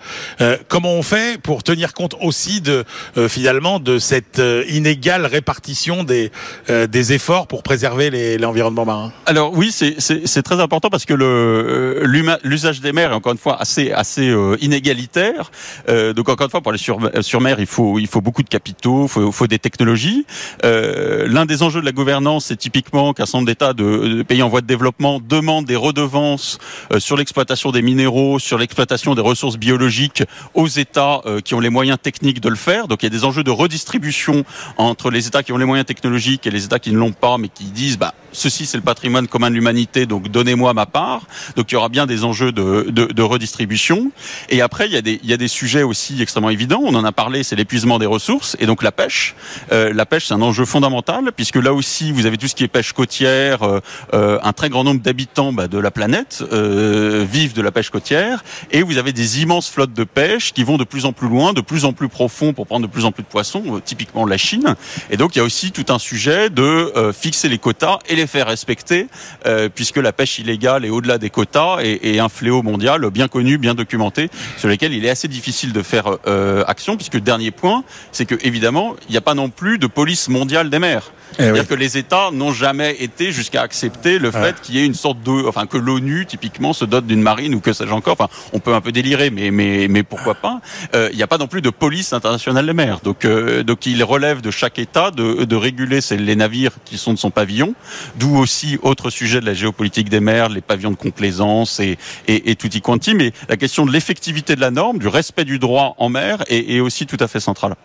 Comment 0.68 0.94
on 0.94 1.04
fait 1.04 1.42
pour 1.42 1.64
tenir 1.64 1.94
compte 1.94 2.16
aussi 2.20 2.60
de 2.60 2.84
finalement 3.30 3.80
de 3.80 4.00
cette 4.00 4.42
inégale 4.68 5.26
répartition 5.26 6.04
des 6.04 6.32
euh, 6.70 6.88
efforts 7.12 7.48
pour 7.48 7.64
préserver 7.64 8.38
l'environnement 8.38 8.86
marin 8.86 9.12
Alors 9.26 9.54
oui, 9.54 9.72
c'est- 9.72 10.42
très 10.44 10.60
important 10.60 10.90
parce 10.90 11.06
que 11.06 11.14
euh, 11.20 12.38
l'usage 12.44 12.82
des 12.82 12.94
mers 12.94 13.12
est 13.12 13.16
encore 13.16 13.32
une 13.32 13.38
fois 13.38 13.58
assez 13.60 13.92
euh, 14.30 14.56
inégalitaire. 14.62 15.52
Euh, 15.90 16.14
donc 16.14 16.30
encore 16.30 16.46
une 16.46 16.52
fois, 16.52 16.62
pour 16.62 16.72
aller 16.72 16.78
sur 16.78 17.00
sur 17.22 17.42
mer, 17.42 17.60
il 17.60 17.66
faut 17.66 18.22
beaucoup 18.22 18.44
de 18.44 18.50
capitaux, 18.50 19.10
il 19.16 19.32
faut, 19.32 19.48
des 19.48 19.60
technologies. 19.60 20.26
L'un 20.64 21.46
des 21.46 21.64
enjeux 21.64 21.82
de 21.82 21.86
la 21.86 21.92
gouvernance, 21.92 22.46
c'est 22.46 22.56
typiquement 22.58 23.14
qu'un 23.14 23.26
certain 23.26 23.40
nombre 23.40 23.48
d'États 23.48 23.74
de, 23.74 24.24
pays 24.24 24.42
en 24.42 24.50
voie 24.50 24.62
de 24.62 24.68
développement 24.68 25.20
demandent 25.20 25.66
des 25.66 25.76
redevances 25.76 26.60
sur 27.00 27.18
l'exploitation 27.18 27.72
des 27.72 27.82
minéraux, 27.82 28.40
sur 28.40 28.58
l'exploitation 28.58 29.16
des 29.16 29.22
ressources 29.22 29.58
biologiques 29.58 30.24
aux 30.54 30.68
États 30.68 31.22
qui 31.44 31.56
ont 31.56 31.60
les 31.60 31.70
moyens 31.70 31.98
techniques 32.02 32.42
de 32.42 32.50
le 32.50 32.56
faire. 32.56 32.88
Donc 32.88 33.04
il 33.04 33.06
y 33.06 33.08
a 33.08 33.18
des 33.18 33.26
enjeux 33.26 33.44
de 33.44 33.52
redistribution 33.52 34.44
entre 34.78 35.10
les 35.10 35.28
États 35.28 35.44
qui 35.44 35.52
ont 35.52 35.58
les 35.58 35.66
moyens 35.66 35.86
technologiques 35.86 36.46
et 36.48 36.52
les 36.52 36.66
États 36.66 36.80
qui 36.80 36.85
ne 36.92 36.98
l'ont 36.98 37.12
pas, 37.12 37.38
mais 37.38 37.50
qui 37.50 37.66
disent 37.66 37.98
bah 37.98 38.14
ceci 38.36 38.66
c'est 38.66 38.78
le 38.78 38.84
patrimoine 38.84 39.28
commun 39.28 39.50
de 39.50 39.56
l'humanité, 39.56 40.06
donc 40.06 40.30
donnez-moi 40.30 40.74
ma 40.74 40.86
part. 40.86 41.22
Donc 41.56 41.72
il 41.72 41.76
y 41.76 41.78
aura 41.78 41.90
bien 41.90 42.06
des 42.06 42.24
enjeux 42.24 42.52
de, 42.52 43.22
redistribution. 43.22 44.12
Et 44.50 44.62
après 44.62 44.86
il 44.88 44.94
y 44.94 44.98
a 44.98 45.02
des 45.02 45.20
il 45.24 45.30
y 45.30 45.34
a 45.34 45.38
des 45.38 45.48
sujets 45.48 45.84
aussi 45.84 46.22
extrêmement 46.22 46.50
évidents. 46.50 46.82
On 46.84 46.94
en 46.96 47.04
a 47.04 47.12
parlé, 47.12 47.44
c'est 47.44 47.56
l'épuisement 47.56 47.98
des 47.98 48.06
ressources 48.06 48.56
et 48.60 48.66
donc 48.66 48.84
la 48.84 48.92
pêche. 48.92 49.36
Euh, 49.72 49.94
la 49.94 50.06
pêche 50.06 50.28
c'est 50.28 50.34
un 50.34 50.42
enjeu 50.42 50.66
fondamental 50.66 51.32
puisque 51.36 51.56
là 51.56 51.74
aussi 51.74 52.12
vous 52.12 52.26
avez 52.26 52.38
tout 52.38 52.48
ce 52.48 52.56
qui 52.56 52.64
est 52.64 52.68
pêche 52.68 52.94
côtière. 52.94 53.64
euh, 53.64 53.80
euh, 54.14 54.40
un 54.44 54.54
très 54.54 54.70
grand 54.70 54.84
nombre 54.84 55.02
d'habitants 55.02 55.54
bah, 55.54 55.68
de 55.68 55.80
la 55.80 55.92
planète 55.92 56.44
vivent 56.52 57.54
de 57.54 57.62
la 57.62 57.72
pêche 57.72 57.90
côtière 57.90 58.44
et 58.72 58.84
vous 58.84 58.98
avez 58.98 59.14
des 59.14 59.42
immenses 59.42 59.70
flottes 59.70 59.94
de 59.94 60.04
pêche 60.04 60.54
qui 60.54 60.64
vont 60.64 60.78
de 60.78 60.84
plus 60.84 61.06
en 61.06 61.14
plus 61.14 61.30
loin, 61.30 61.54
de 61.54 61.62
plus 61.62 61.86
en 61.86 61.94
plus 61.94 62.10
profond 62.10 62.54
pour 62.54 62.68
prendre 62.68 62.88
de 62.88 62.92
plus 62.92 63.06
en 63.06 63.12
plus 63.12 63.24
de 63.24 63.28
poissons, 63.28 63.82
typiquement 63.84 64.26
la 64.26 64.38
Chine. 64.38 64.76
Et 65.10 65.18
donc 65.18 65.36
il 65.36 65.40
y 65.40 65.42
a 65.42 65.46
aussi 65.46 65.72
tout 65.72 65.86
un 65.90 66.00
sujet 66.00 66.50
de 66.50 66.75
euh, 66.76 67.14
fixer 67.14 67.50
les 67.50 67.58
quotas 67.58 68.00
et 68.08 68.16
les 68.16 68.28
faire 68.28 68.48
respecter, 68.48 69.08
euh, 69.46 69.70
puisque 69.74 69.98
la 69.98 70.14
pêche 70.14 70.40
illégale 70.40 70.86
est 70.86 70.90
au-delà 70.90 71.18
des 71.18 71.30
quotas 71.30 71.78
et, 71.82 72.00
et 72.04 72.20
un 72.20 72.30
fléau 72.30 72.62
mondial 72.62 73.10
bien 73.10 73.28
connu, 73.28 73.58
bien 73.58 73.76
documenté, 73.76 74.30
sur 74.58 74.70
lequel 74.70 74.94
il 74.94 75.06
est 75.06 75.10
assez 75.10 75.28
difficile 75.28 75.74
de 75.74 75.82
faire 75.82 76.18
euh, 76.28 76.64
action, 76.68 76.96
puisque 76.98 77.18
dernier 77.18 77.52
point, 77.52 77.84
c'est 78.12 78.26
que 78.26 78.36
évidemment 78.42 78.96
il 79.08 79.12
n'y 79.12 79.18
a 79.18 79.22
pas 79.22 79.34
non 79.34 79.50
plus 79.50 79.78
de 79.78 79.88
police 79.88 80.30
mondiale 80.30 80.70
des 80.70 80.80
mers. 80.80 81.12
C'est-à-dire 81.38 81.68
que 81.68 81.74
les 81.74 81.98
États 81.98 82.30
n'ont 82.32 82.54
jamais 82.54 82.96
été 83.00 83.32
jusqu'à 83.32 83.62
accepter 83.62 84.20
le 84.20 84.32
fait 84.32 84.62
qu'il 84.62 84.76
y 84.76 84.80
ait 84.80 84.86
une 84.86 84.94
sorte 84.94 85.22
de, 85.22 85.48
enfin 85.48 85.66
que 85.66 85.78
l'ONU 85.78 86.26
typiquement 86.26 86.72
se 86.72 86.86
dote 86.86 87.08
d'une 87.08 87.22
marine 87.22 87.56
ou 87.56 87.60
que 87.60 87.74
sais-je 87.74 87.92
encore. 87.92 88.14
Enfin, 88.14 88.30
on 88.54 88.60
peut 88.60 88.74
un 88.74 88.82
peu 88.82 88.92
délirer, 88.92 89.30
mais 89.32 89.52
mais 89.52 89.88
mais 89.90 90.04
pourquoi 90.04 90.36
pas 90.36 90.62
Euh, 90.94 91.10
Il 91.12 91.18
n'y 91.18 91.24
a 91.24 91.28
pas 91.28 91.38
non 91.38 91.48
plus 91.48 91.62
de 91.62 91.70
police 91.70 92.14
internationale 92.14 92.66
des 92.66 92.74
mers. 92.74 93.00
Donc 93.02 93.26
euh, 93.26 93.64
donc 93.64 93.86
il 93.86 94.04
relève 94.04 94.42
de 94.42 94.52
chaque 94.52 94.80
État 94.80 95.12
de 95.12 95.44
de 95.44 95.56
réguler 95.56 96.00
les 96.12 96.36
navires 96.36 96.65
qui 96.86 96.98
sont 96.98 97.14
de 97.14 97.20
son 97.20 97.32
pavillon. 97.32 97.74
D'où 98.18 98.36
aussi 98.38 98.78
autre 98.82 99.10
sujet 99.10 99.40
de 99.40 99.46
la 99.46 99.54
géopolitique 99.54 100.10
des 100.10 100.20
mers, 100.20 100.50
les 100.50 100.62
pavillons 100.62 100.92
de 100.92 100.96
complaisance 100.96 101.80
et 101.80 101.98
et, 102.28 102.52
et 102.52 102.56
tutti 102.56 102.82
quanti. 102.82 103.14
Mais 103.16 103.32
la 103.50 103.58
question 103.58 103.86
de 103.86 103.92
l'effectivité 103.92 104.56
de 104.56 104.62
la 104.62 104.72
norme, 104.72 105.00
du 105.00 105.08
respect 105.08 105.46
du 105.46 105.60
droit 105.60 105.96
en 105.98 106.10
mer 106.10 106.44
est, 106.48 106.76
est 106.76 106.80
aussi 106.80 107.06
tout 107.06 107.18
à 107.20 107.28
fait 107.28 107.40
centrale. 107.40 107.76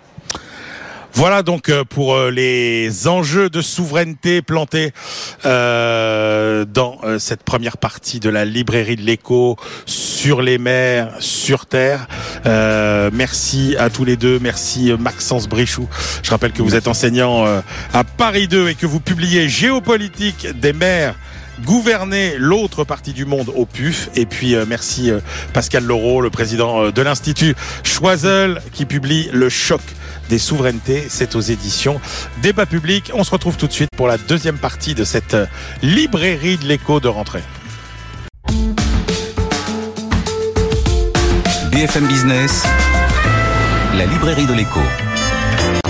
Voilà 1.14 1.42
donc 1.42 1.68
euh, 1.68 1.84
pour 1.84 2.14
euh, 2.14 2.30
les 2.30 3.08
enjeux 3.08 3.50
de 3.50 3.60
souveraineté 3.60 4.42
plantés 4.42 4.92
euh, 5.44 6.64
dans 6.64 6.98
cette 7.18 7.42
première 7.42 7.76
partie 7.76 8.20
de 8.20 8.30
la 8.30 8.44
librairie 8.44 8.96
de 8.96 9.02
l'écho 9.02 9.56
sur 9.86 10.42
les 10.42 10.58
mers, 10.58 11.14
sur 11.18 11.66
terre. 11.66 12.06
Euh, 12.46 13.10
merci 13.12 13.76
à 13.78 13.90
tous 13.90 14.04
les 14.04 14.16
deux. 14.16 14.38
Merci 14.38 14.92
Maxence 14.98 15.48
Brichou. 15.48 15.88
Je 16.22 16.30
rappelle 16.30 16.52
que 16.52 16.62
vous 16.62 16.74
êtes 16.74 16.88
enseignant 16.88 17.44
à 17.92 18.04
Paris 18.04 18.48
2 18.48 18.68
et 18.68 18.74
que 18.74 18.86
vous 18.86 19.00
publiez 19.00 19.48
Géopolitique 19.48 20.48
des 20.60 20.72
mers 20.72 21.16
gouverner 21.64 22.36
l'autre 22.38 22.84
partie 22.84 23.12
du 23.12 23.24
monde 23.24 23.50
au 23.54 23.66
PUF. 23.66 24.10
Et 24.14 24.26
puis 24.26 24.54
euh, 24.54 24.64
merci 24.66 25.10
euh, 25.10 25.20
Pascal 25.52 25.84
Laureau, 25.84 26.20
le 26.20 26.30
président 26.30 26.84
euh, 26.84 26.92
de 26.92 27.02
l'Institut 27.02 27.54
Choiseul, 27.82 28.60
qui 28.72 28.84
publie 28.84 29.28
Le 29.32 29.48
choc 29.48 29.80
des 30.30 30.38
souverainetés. 30.38 31.06
C'est 31.10 31.34
aux 31.34 31.40
éditions 31.40 32.00
Débat 32.40 32.64
public. 32.64 33.10
On 33.14 33.24
se 33.24 33.30
retrouve 33.30 33.58
tout 33.58 33.66
de 33.66 33.72
suite 33.72 33.90
pour 33.96 34.08
la 34.08 34.16
deuxième 34.16 34.56
partie 34.56 34.94
de 34.94 35.04
cette 35.04 35.34
euh, 35.34 35.46
librairie 35.82 36.56
de 36.56 36.64
l'écho 36.64 37.00
de 37.00 37.08
rentrée. 37.08 37.42
BFM 41.72 42.06
Business, 42.06 42.64
la 43.96 44.06
librairie 44.06 44.46
de 44.46 44.54
l'écho. 44.54 44.80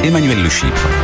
Emmanuel 0.02 0.42
Le 0.42 0.48
Chypre. 0.48 0.99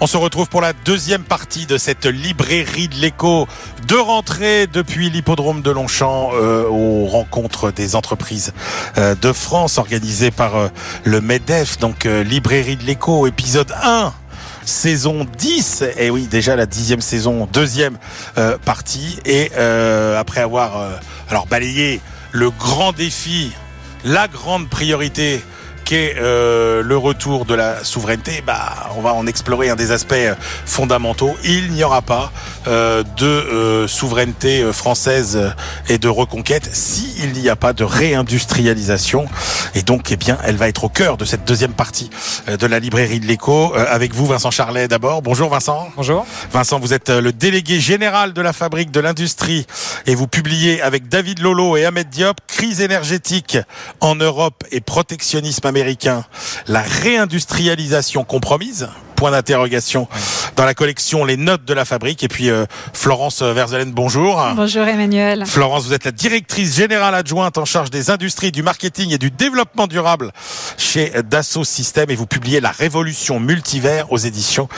On 0.00 0.06
se 0.06 0.16
retrouve 0.16 0.48
pour 0.48 0.60
la 0.60 0.72
deuxième 0.72 1.24
partie 1.24 1.66
de 1.66 1.76
cette 1.76 2.06
librairie 2.06 2.86
de 2.86 2.94
l'écho 2.94 3.48
de 3.88 3.96
rentrée 3.96 4.68
depuis 4.68 5.10
l'hippodrome 5.10 5.60
de 5.60 5.72
Longchamp 5.72 6.30
euh, 6.34 6.68
aux 6.68 7.06
rencontres 7.06 7.72
des 7.72 7.96
entreprises 7.96 8.52
euh, 8.96 9.16
de 9.20 9.32
France 9.32 9.76
organisées 9.76 10.30
par 10.30 10.54
euh, 10.54 10.68
le 11.02 11.20
MEDEF, 11.20 11.78
donc 11.78 12.04
librairie 12.04 12.76
de 12.76 12.84
l'écho, 12.84 13.26
épisode 13.26 13.74
1 13.82 14.12
saison 14.64 15.26
10 15.36 15.82
et 15.96 16.10
oui 16.10 16.28
déjà 16.30 16.54
la 16.54 16.66
dixième 16.66 17.00
saison 17.00 17.48
deuxième 17.52 17.96
partie. 18.66 19.18
Et 19.24 19.50
après 19.54 20.42
avoir 20.42 21.00
alors 21.30 21.46
balayé 21.46 22.02
le 22.32 22.50
grand 22.50 22.92
défi 22.92 23.50
la 24.04 24.28
grande 24.28 24.68
priorité 24.68 25.42
qu'est 25.88 26.16
euh, 26.18 26.82
le 26.82 26.98
retour 26.98 27.46
de 27.46 27.54
la 27.54 27.82
souveraineté, 27.82 28.42
bah, 28.46 28.90
on 28.98 29.00
va 29.00 29.14
en 29.14 29.26
explorer 29.26 29.70
un 29.70 29.76
des 29.76 29.90
aspects 29.90 30.12
euh, 30.12 30.34
fondamentaux. 30.66 31.34
Il 31.44 31.70
n'y 31.70 31.82
aura 31.82 32.02
pas 32.02 32.30
euh, 32.66 33.02
de 33.16 33.24
euh, 33.24 33.88
souveraineté 33.88 34.60
euh, 34.60 34.74
française 34.74 35.38
euh, 35.38 35.48
et 35.88 35.96
de 35.96 36.08
reconquête 36.08 36.68
s'il 36.74 37.32
n'y 37.32 37.48
a 37.48 37.56
pas 37.56 37.72
de 37.72 37.84
réindustrialisation. 37.84 39.24
Et 39.74 39.80
donc, 39.80 40.12
eh 40.12 40.16
bien, 40.16 40.36
elle 40.44 40.56
va 40.56 40.68
être 40.68 40.84
au 40.84 40.90
cœur 40.90 41.16
de 41.16 41.24
cette 41.24 41.46
deuxième 41.46 41.72
partie 41.72 42.10
de 42.46 42.66
la 42.66 42.80
librairie 42.80 43.20
de 43.20 43.26
l'écho. 43.26 43.74
Euh, 43.74 43.86
avec 43.88 44.12
vous, 44.12 44.26
Vincent 44.26 44.50
Charlet, 44.50 44.88
d'abord. 44.88 45.22
Bonjour, 45.22 45.48
Vincent. 45.48 45.88
Bonjour. 45.96 46.26
Vincent, 46.52 46.78
vous 46.78 46.92
êtes 46.92 47.08
le 47.08 47.32
délégué 47.32 47.80
général 47.80 48.34
de 48.34 48.42
la 48.42 48.52
fabrique 48.52 48.90
de 48.90 49.00
l'industrie 49.00 49.66
et 50.04 50.14
vous 50.14 50.26
publiez 50.26 50.82
avec 50.82 51.08
David 51.08 51.38
Lolo 51.38 51.78
et 51.78 51.86
Ahmed 51.86 52.10
Diop 52.10 52.36
Crise 52.46 52.82
énergétique 52.82 53.56
en 54.00 54.16
Europe 54.16 54.64
et 54.70 54.82
protectionnisme 54.82 55.66
américain, 55.66 55.77
la 56.66 56.82
réindustrialisation 56.82 58.24
compromise. 58.24 58.88
Point 59.18 59.32
d'interrogation 59.32 60.06
dans 60.54 60.64
la 60.64 60.74
collection 60.74 61.24
Les 61.24 61.36
Notes 61.36 61.64
de 61.64 61.74
la 61.74 61.84
Fabrique. 61.84 62.22
Et 62.22 62.28
puis 62.28 62.50
Florence 62.92 63.42
Verzelen, 63.42 63.90
bonjour. 63.90 64.40
Bonjour 64.54 64.84
Emmanuel. 64.84 65.44
Florence, 65.44 65.86
vous 65.86 65.92
êtes 65.92 66.04
la 66.04 66.12
directrice 66.12 66.76
générale 66.76 67.16
adjointe 67.16 67.58
en 67.58 67.64
charge 67.64 67.90
des 67.90 68.10
industries, 68.10 68.52
du 68.52 68.62
marketing 68.62 69.12
et 69.12 69.18
du 69.18 69.32
développement 69.32 69.88
durable 69.88 70.30
chez 70.76 71.10
Dassault 71.28 71.64
Systèmes 71.64 72.10
et 72.10 72.14
vous 72.14 72.26
publiez 72.26 72.60
La 72.60 72.70
Révolution 72.70 73.40
multivers 73.40 74.12
aux 74.12 74.18
éditions 74.18 74.68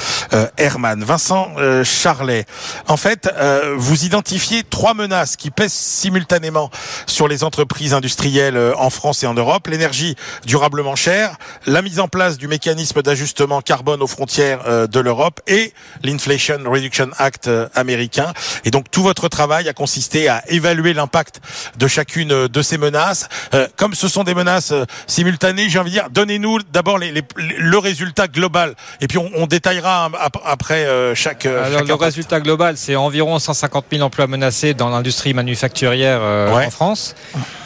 Herman. 0.57 1.05
Vincent 1.05 1.49
Charlet, 1.85 2.47
en 2.89 2.97
fait, 2.97 3.31
vous 3.77 4.05
identifiez 4.07 4.63
trois 4.63 4.95
menaces 4.95 5.37
qui 5.37 5.51
pèsent 5.51 5.73
simultanément 5.73 6.71
sur 7.07 7.29
les 7.29 7.45
entreprises 7.45 7.93
industrielles 7.93 8.57
euh, 8.57 8.73
en 8.77 8.89
France 8.89 9.23
et 9.23 9.27
en 9.27 9.35
Europe. 9.35 9.67
L'énergie 9.67 10.17
durablement 10.47 10.97
chère, 10.97 11.37
la 11.67 11.83
mise 11.83 12.01
en 12.01 12.09
place 12.09 12.39
du 12.39 12.49
mécanisme 12.49 13.03
d'ajustement 13.03 13.61
carbone 13.61 14.03
aux 14.03 14.07
frontières 14.07 14.30
euh, 14.39 14.87
de 14.87 15.01
l'Europe 15.01 15.41
et 15.47 15.73
l'Inflation 16.03 16.59
Reduction 16.65 17.09
Act 17.19 17.49
euh, 17.49 17.69
américain. 17.75 18.33
Et 18.65 18.71
donc 18.71 18.91
tout 18.91 19.03
votre 19.03 19.29
travail 19.29 19.69
a 19.69 19.73
consisté 19.73 20.29
à 20.29 20.43
évaluer 20.49 20.93
l'impact 20.93 21.41
de 21.79 21.89
chacune 21.89 22.49
de 22.49 22.63
ces 22.63 22.79
menaces. 22.79 23.29
Comme 23.77 23.95
ce 23.95 24.09
sont 24.09 24.25
des 24.25 24.35
menaces 24.35 24.73
simultanées, 25.07 25.69
j'ai 25.69 25.79
envie 25.79 25.91
de 25.91 25.97
dire, 25.97 26.11
donnez-nous 26.11 26.59
d'abord 26.73 26.99
les, 26.99 27.13
le 27.37 27.79
résultat 27.79 28.29
global 28.29 28.75
et 29.01 29.07
puis 29.07 29.19
on, 29.19 29.31
on 29.35 29.47
détaillera 29.47 30.11
après 30.45 30.87
chaque. 31.15 31.47
Alors 31.47 31.83
le 31.85 31.95
résultat 31.95 32.41
global, 32.41 32.77
c'est 32.77 32.97
environ 32.97 33.39
150 33.39 33.87
000 33.91 34.03
emplois 34.03 34.27
menacés 34.27 34.75
dans 34.75 34.89
l'industrie 34.89 35.35
manufacturière 35.35 36.21
en 36.21 36.71
France. 36.71 37.15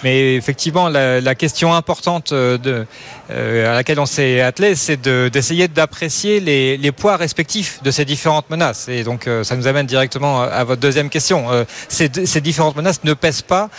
Mais 0.03 0.35
effectivement, 0.35 0.88
la, 0.88 1.20
la 1.20 1.35
question 1.35 1.74
importante 1.74 2.33
euh, 2.33 2.59
de, 2.59 2.87
euh, 3.30 3.70
à 3.70 3.74
laquelle 3.74 3.98
on 4.00 4.06
s'est 4.06 4.40
attelé, 4.40 4.74
c'est 4.74 5.00
d'essayer 5.00 5.68
d'apprécier 5.68 6.40
les, 6.40 6.76
les, 6.76 6.92
poids 6.92 7.16
respectifs 7.16 7.82
de 7.82 7.90
ces 7.90 8.04
différentes 8.04 8.50
menaces. 8.50 8.88
Et 8.88 9.02
donc, 9.02 9.26
euh, 9.26 9.44
ça 9.44 9.56
nous 9.56 9.66
amène 9.66 9.87
directement 9.87 10.42
à 10.42 10.64
votre 10.64 10.80
deuxième 10.80 11.08
question. 11.10 11.46
Ces, 11.88 12.10
ces, 12.26 12.40
différentes 12.40 12.76
menaces 12.76 13.02
ne 13.04 13.14
pèsent 13.14 13.42
pas 13.42 13.70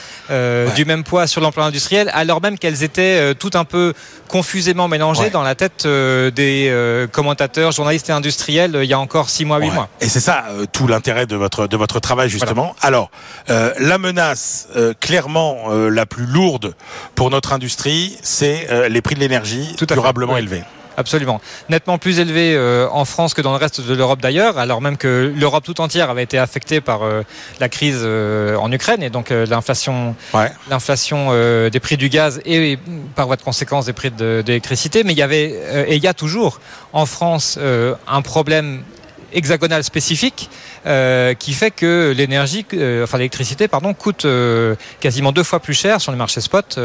du 0.76 0.86
même 0.86 1.04
poids 1.04 1.28
sur 1.28 1.42
l'emploi 1.42 1.66
industriel, 1.66 2.10
alors 2.14 2.42
même 2.42 2.58
qu'elles 2.58 2.84
étaient 2.84 3.36
tout 3.36 3.52
un 3.54 3.64
peu 3.64 3.94
confusément 4.28 4.88
mélangées 4.88 5.30
dans 5.30 5.44
la 5.44 5.56
tête 5.56 5.88
des 5.88 7.08
commentateurs, 7.12 7.72
journalistes 7.72 8.10
et 8.10 8.14
industriels 8.14 8.80
il 8.82 8.90
y 8.90 8.94
a 8.94 9.00
encore 9.00 9.30
six 9.30 9.46
mois, 9.46 9.60
huit 9.60 9.72
mois. 9.72 9.90
Et 10.02 10.10
c'est 10.10 10.20
ça 10.20 10.46
tout 10.72 10.88
l'intérêt 10.88 11.26
de 11.26 11.36
votre 11.36 11.68
de 11.68 11.78
votre 11.78 12.00
travail 12.00 12.30
justement. 12.30 12.76
Alors, 12.82 13.10
la 13.48 13.98
menace 13.98 14.68
clairement 15.00 15.70
la 15.70 16.06
plus 16.06 16.26
lourde 16.26 16.74
pour 17.16 17.30
notre 17.30 17.54
industrie, 17.54 18.18
c'est 18.22 18.68
euh, 18.72 18.90
les 18.90 19.02
prix 19.02 19.16
de 19.16 19.20
l'énergie 19.20 19.35
durablement 19.86 20.38
élevés. 20.38 20.64
Absolument. 20.98 21.42
Nettement 21.68 21.98
plus 21.98 22.20
élevé 22.20 22.56
euh, 22.56 22.88
en 22.90 23.04
France 23.04 23.34
que 23.34 23.42
dans 23.42 23.52
le 23.52 23.58
reste 23.58 23.82
de 23.82 23.94
l'Europe 23.94 24.22
d'ailleurs, 24.22 24.58
alors 24.58 24.80
même 24.80 24.96
que 24.96 25.34
l'Europe 25.36 25.66
tout 25.66 25.82
entière 25.82 26.10
avait 26.10 26.24
été 26.24 26.38
affectée 26.38 26.80
par 26.80 27.04
euh, 27.04 27.24
la 27.60 27.68
crise 27.68 28.06
en 28.06 28.72
Ukraine 28.72 29.04
et 29.04 29.10
donc 29.10 29.30
l'inflation 29.30 30.16
l'inflation 30.70 31.32
des 31.70 31.80
prix 31.80 31.98
du 31.98 32.10
gaz 32.10 32.42
et 32.46 32.78
par 33.16 33.28
voie 33.28 33.36
de 33.36 33.42
conséquence 33.42 33.86
des 33.86 33.94
prix 33.94 34.12
de, 34.12 34.44
l'électricité. 34.46 35.04
Mais 35.04 35.12
il 35.12 35.18
y 35.18 35.22
avait 35.22 35.86
et 35.88 35.96
il 35.96 36.04
y 36.04 36.08
a 36.08 36.14
toujours 36.14 36.62
en 36.94 37.06
France 37.06 37.60
un 38.08 38.22
problème 38.22 38.84
hexagonal 39.34 39.84
spécifique 39.84 40.50
euh, 40.86 41.34
qui 41.34 41.54
fait 41.54 41.72
que 41.72 42.14
l'énergie, 42.16 42.66
euh, 42.74 43.04
enfin 43.04 43.18
l'électricité, 43.18 43.68
pardon, 43.68 43.94
coûte 43.94 44.26
euh, 44.26 44.76
quasiment 45.00 45.32
deux 45.32 45.44
fois 45.44 45.60
plus 45.60 45.74
cher 45.74 46.02
sur 46.02 46.12
les 46.12 46.18
marchés 46.18 46.42
spot 46.42 46.80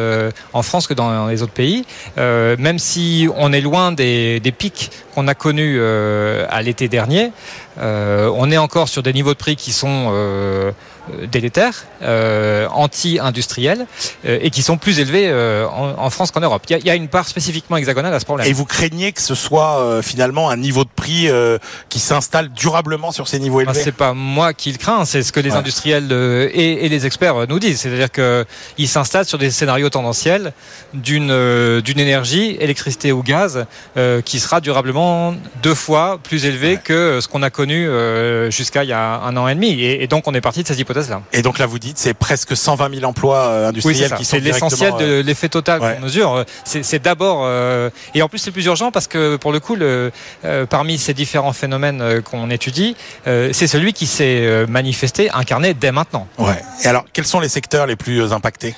en 0.53 0.63
France 0.63 0.87
que 0.87 0.95
dans 0.95 1.27
les 1.27 1.43
autres 1.43 1.53
pays. 1.53 1.85
même 2.17 2.79
si 2.79 3.29
on 3.37 3.53
est 3.53 3.61
loin 3.61 3.93
des, 3.93 4.41
des 4.41 4.53
pics 4.53 4.91
qu'on 5.15 5.29
a 5.29 5.35
connus 5.35 5.81
à 5.83 6.63
l'été 6.63 6.89
dernier, 6.89 7.33
on 7.79 8.51
est 8.51 8.59
encore 8.59 8.89
sur 8.89 9.03
des 9.03 9.13
niveaux 9.13 9.35
de 9.35 9.39
prix 9.39 9.57
qui 9.57 9.73
sont 9.73 10.11
euh, 10.13 10.73
délétères, 11.31 11.85
euh, 12.03 12.67
anti-industriels, 12.69 13.87
euh, 14.27 14.39
et 14.41 14.51
qui 14.51 14.63
sont 14.63 14.77
plus 14.77 15.01
élevés 15.01 15.31
en, 15.71 16.11
France 16.11 16.31
qu'en 16.31 16.41
Europe. 16.41 16.65
Il 16.69 16.85
y, 16.85 16.91
a, 16.91 16.95
une 16.95 17.09
part 17.09 17.29
spécifiquement 17.29 17.77
hexagonale 17.77 18.13
à 18.13 18.21
ce 18.21 18.25
problème. 18.25 18.47
Et 18.47 18.53
vous 18.53 18.65
craignez 18.65 19.13
que 19.13 19.21
ce 19.21 19.35
soit 19.35 20.01
finalement 20.03 20.51
un 20.51 20.57
niveau 20.57 20.85
de 20.85 20.91
prix 20.95 21.29
qui 21.89 22.01
s'installe 22.01 22.49
durablement 22.49 23.13
sur 23.13 23.29
ces 23.29 23.39
niveaux 23.39 23.61
élevés 23.61 23.81
C'est 23.81 23.93
pas 23.93 24.13
moi 24.13 24.53
qui 24.53 24.73
le 24.73 24.79
crains, 24.79 25.05
c'est 25.05 25.23
ce 25.23 25.33
que 25.33 25.41
les 25.41 25.53
industriels 25.53 26.11
et, 26.53 26.89
les 26.89 27.07
experts 27.07 27.47
nous 27.49 27.59
disent. 27.59 27.81
C'est-à-dire 27.81 28.11
qu'ils 28.11 28.89
s'installent 28.89 29.25
sur 29.25 29.39
des 29.39 29.51
scénarios 29.51 29.91
tendanciels 29.91 30.53
d'une 30.95 31.81
d'une 31.81 32.01
énergie, 32.01 32.57
électricité 32.59 33.13
ou 33.13 33.23
gaz, 33.23 33.67
qui 34.25 34.41
sera 34.41 34.61
durablement 34.61 35.35
deux 35.63 35.75
fois 35.75 36.19
plus 36.23 36.45
élevé 36.45 36.79
que 36.83 37.21
ce 37.21 37.29
qu'on 37.29 37.43
a 37.43 37.51
connu 37.51 37.89
jusqu'à 38.51 38.85
il 38.85 38.91
y 38.91 38.93
a 38.93 39.21
un 39.21 39.37
an 39.37 39.49
et 39.49 39.55
demi. 39.55 39.81
Et, 39.81 40.03
et 40.03 40.07
donc 40.07 40.27
on 40.27 40.35
est 40.35 40.41
parti 40.41 40.63
de 40.63 40.69
ces 40.69 40.81
hypothèses 40.81 41.00
et 41.33 41.43
donc 41.43 41.59
là, 41.59 41.67
vous 41.67 41.79
dites, 41.79 41.99
c'est 41.99 42.15
presque 42.15 42.57
120 42.57 42.95
000 42.95 43.05
emplois 43.05 43.39
euh, 43.39 43.69
industriels 43.69 44.15
qui 44.17 44.25
sont 44.25 44.37
C'est 44.37 44.41
l'essentiel 44.41 44.93
de 44.99 45.05
euh, 45.05 45.23
l'effet 45.23 45.49
total 45.49 45.81
qu'on 45.81 46.01
mesure. 46.01 46.45
C'est 46.65 47.03
d'abord, 47.03 47.43
euh, 47.45 47.91
et 48.15 48.23
en 48.23 48.29
plus 48.29 48.39
c'est 48.39 48.51
plus 48.51 48.65
urgent 48.67 48.91
parce 48.91 49.07
que 49.07 49.37
pour 49.37 49.53
le 49.53 49.61
coup, 49.61 49.77
le, 49.77 50.13
parmi 50.69 50.99
ces 50.99 51.15
différents 51.15 51.53
phénomènes 51.53 52.23
qu'on 52.23 52.51
étudie, 52.51 52.97
c'est 53.25 53.67
celui 53.67 53.93
qui 53.93 54.07
s'est 54.07 54.67
manifesté, 54.67 55.31
incarné 55.31 55.75
dès 55.75 55.93
maintenant. 55.93 56.27
Ouais. 56.39 56.63
Et 56.85 56.87
alors, 56.87 57.05
quels 57.13 57.27
sont 57.27 57.41
les 57.41 57.49
secteurs 57.49 57.87
les 57.87 57.97
plus 57.97 58.33
impactés? 58.33 58.75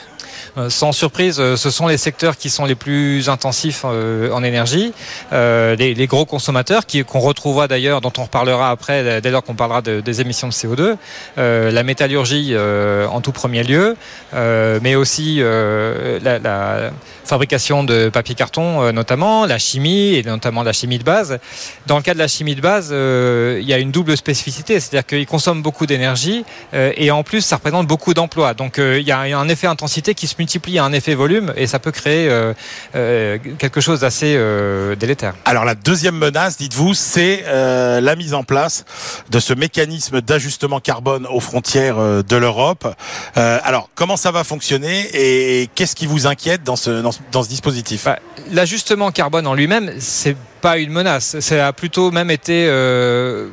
Sans 0.68 0.92
surprise, 0.92 1.40
euh, 1.40 1.56
ce 1.56 1.70
sont 1.70 1.86
les 1.86 1.96
secteurs 1.96 2.36
qui 2.36 2.50
sont 2.50 2.64
les 2.64 2.74
plus 2.74 3.28
intensifs 3.28 3.82
euh, 3.84 4.30
en 4.32 4.42
énergie, 4.42 4.92
les, 5.32 6.06
gros 6.06 6.24
consommateurs 6.26 6.82
qu'on 7.06 7.20
retrouvera 7.20 7.68
d'ailleurs, 7.68 8.00
dont 8.00 8.12
on 8.18 8.24
reparlera 8.24 8.70
après, 8.70 9.20
dès 9.20 9.30
lors 9.30 9.42
qu'on 9.42 9.54
parlera 9.54 9.80
des 9.82 10.20
émissions 10.20 10.48
de 10.48 10.52
CO2, 10.52 10.96
la 11.36 11.82
métallurgie 11.82 12.54
en 12.56 13.20
tout 13.20 13.32
premier 13.32 13.62
lieu, 13.62 13.96
mais 14.34 14.94
aussi 14.94 15.40
la, 15.40 16.90
fabrication 17.24 17.84
de 17.84 18.08
papier 18.08 18.34
carton 18.34 18.92
notamment, 18.92 19.46
la 19.46 19.58
chimie 19.58 20.16
et 20.16 20.22
notamment 20.22 20.62
la 20.62 20.72
chimie 20.72 20.98
de 20.98 21.04
base. 21.04 21.38
Dans 21.86 21.96
le 21.96 22.02
cas 22.02 22.14
de 22.14 22.18
la 22.18 22.28
chimie 22.28 22.56
de 22.56 22.60
base, 22.60 22.88
il 22.90 23.66
y 23.66 23.72
a 23.72 23.78
une 23.78 23.92
double 23.92 24.16
spécificité, 24.16 24.80
c'est-à-dire 24.80 25.06
qu'ils 25.06 25.26
consomment 25.26 25.62
beaucoup 25.62 25.86
d'énergie 25.86 26.44
et 26.72 27.10
en 27.10 27.22
plus 27.22 27.42
ça 27.42 27.56
représente 27.56 27.86
beaucoup 27.86 28.12
d'emplois. 28.12 28.54
Donc 28.54 28.78
il 28.78 29.06
y 29.06 29.12
a 29.12 29.20
un 29.20 29.48
effet 29.48 29.68
intensité 29.68 30.14
qui 30.14 30.26
se 30.32 30.78
à 30.78 30.84
un 30.84 30.92
effet 30.92 31.14
volume 31.14 31.52
et 31.56 31.66
ça 31.66 31.78
peut 31.78 31.90
créer 31.90 32.28
euh, 32.28 32.52
euh, 32.94 33.38
quelque 33.58 33.80
chose 33.80 34.00
d'assez 34.00 34.34
euh, 34.36 34.94
délétère. 34.96 35.34
Alors 35.44 35.64
la 35.64 35.74
deuxième 35.74 36.16
menace, 36.16 36.56
dites-vous, 36.56 36.94
c'est 36.94 37.44
la 37.46 38.16
mise 38.16 38.34
en 38.34 38.44
place 38.44 38.84
de 39.30 39.40
ce 39.40 39.54
mécanisme 39.54 40.20
d'ajustement 40.20 40.80
carbone 40.80 41.26
aux 41.26 41.40
frontières 41.40 42.22
de 42.22 42.36
l'Europe. 42.36 42.86
alors 43.34 43.88
comment 43.94 44.16
ça 44.16 44.30
va 44.30 44.44
fonctionner 44.44 45.08
et 45.14 45.68
qu'est-ce 45.74 45.94
qui 45.94 46.06
vous 46.06 46.26
inquiète 46.26 46.62
dans 46.64 46.76
ce, 46.76 47.02
dans 47.02 47.42
ce, 47.42 47.48
dispositif? 47.48 48.04
Bah, 48.04 48.18
L'ajustement 48.50 49.10
carbone 49.10 49.46
en 49.46 49.54
lui-même, 49.54 49.92
c'est 49.98 50.36
pas 50.62 50.78
une 50.78 50.92
menace. 50.92 51.38
Ça 51.40 51.66
a 51.66 51.72
plutôt 51.72 52.10
même 52.10 52.30
été 52.30 52.66
euh, 52.68 53.48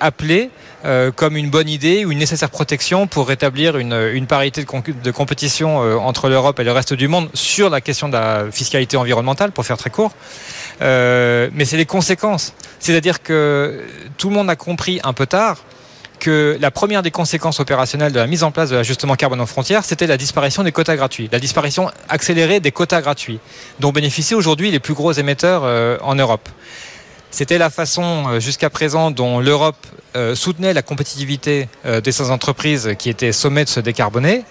appelé 0.00 0.50
euh, 0.84 1.10
comme 1.10 1.36
une 1.36 1.50
bonne 1.50 1.68
idée 1.68 2.04
ou 2.04 2.12
une 2.12 2.18
nécessaire 2.18 2.50
protection 2.50 3.06
pour 3.06 3.26
rétablir 3.26 3.78
une, 3.78 4.26
parité 4.26 4.62
de, 4.62 4.92
de 4.92 5.10
compétition 5.10 5.82
euh, 5.82 5.96
entre 5.96 6.28
l'Europe 6.28 6.60
et 6.60 6.64
le 6.64 6.72
reste 6.72 6.94
du 6.94 7.08
monde 7.08 7.28
sur 7.32 7.70
la 7.70 7.80
question 7.80 8.08
de 8.08 8.12
la 8.12 8.44
fiscalité 8.52 8.96
environnementale, 8.96 9.52
pour 9.52 9.64
faire 9.64 9.78
très 9.78 9.90
court. 9.90 10.12
Euh, 10.82 11.48
mais 11.54 11.64
c'est 11.64 11.76
les 11.76 11.86
conséquences. 11.86 12.52
C'est-à-dire 12.78 13.22
que 13.22 13.84
tout 14.18 14.28
le 14.28 14.34
monde 14.34 14.50
a 14.50 14.56
compris 14.56 15.00
un 15.02 15.12
peu 15.12 15.26
tard 15.26 15.64
que 16.18 16.56
la 16.60 16.70
première 16.70 17.02
des 17.02 17.10
conséquences 17.10 17.60
opérationnelles 17.60 18.12
de 18.12 18.18
la 18.18 18.26
mise 18.26 18.42
en 18.42 18.50
place 18.50 18.70
de 18.70 18.76
l'ajustement 18.76 19.16
carbone 19.16 19.40
aux 19.40 19.46
frontières, 19.46 19.84
c'était 19.84 20.06
la 20.06 20.16
disparition 20.16 20.62
des 20.62 20.72
quotas 20.72 20.96
gratuits, 20.96 21.28
la 21.32 21.38
disparition 21.38 21.90
accélérée 22.08 22.60
des 22.60 22.72
quotas 22.72 23.00
gratuits, 23.00 23.38
dont 23.80 23.92
bénéficient 23.92 24.34
aujourd'hui 24.34 24.70
les 24.70 24.80
plus 24.80 24.94
gros 24.94 25.12
émetteurs 25.12 25.62
euh, 25.64 25.98
en 26.02 26.14
Europe. 26.14 26.48
C'était 27.30 27.58
la 27.58 27.70
façon 27.70 28.24
euh, 28.28 28.40
jusqu'à 28.40 28.70
présent 28.70 29.10
dont 29.10 29.40
l'Europe 29.40 29.86
euh, 30.16 30.34
soutenait 30.34 30.72
la 30.72 30.82
compétitivité 30.82 31.68
de 31.84 32.10
ses 32.10 32.30
entreprises 32.30 32.94
qui 32.98 33.10
étaient 33.10 33.32
sommées 33.32 33.64
de 33.64 33.68
se 33.68 33.80
décarboner. 33.80 34.44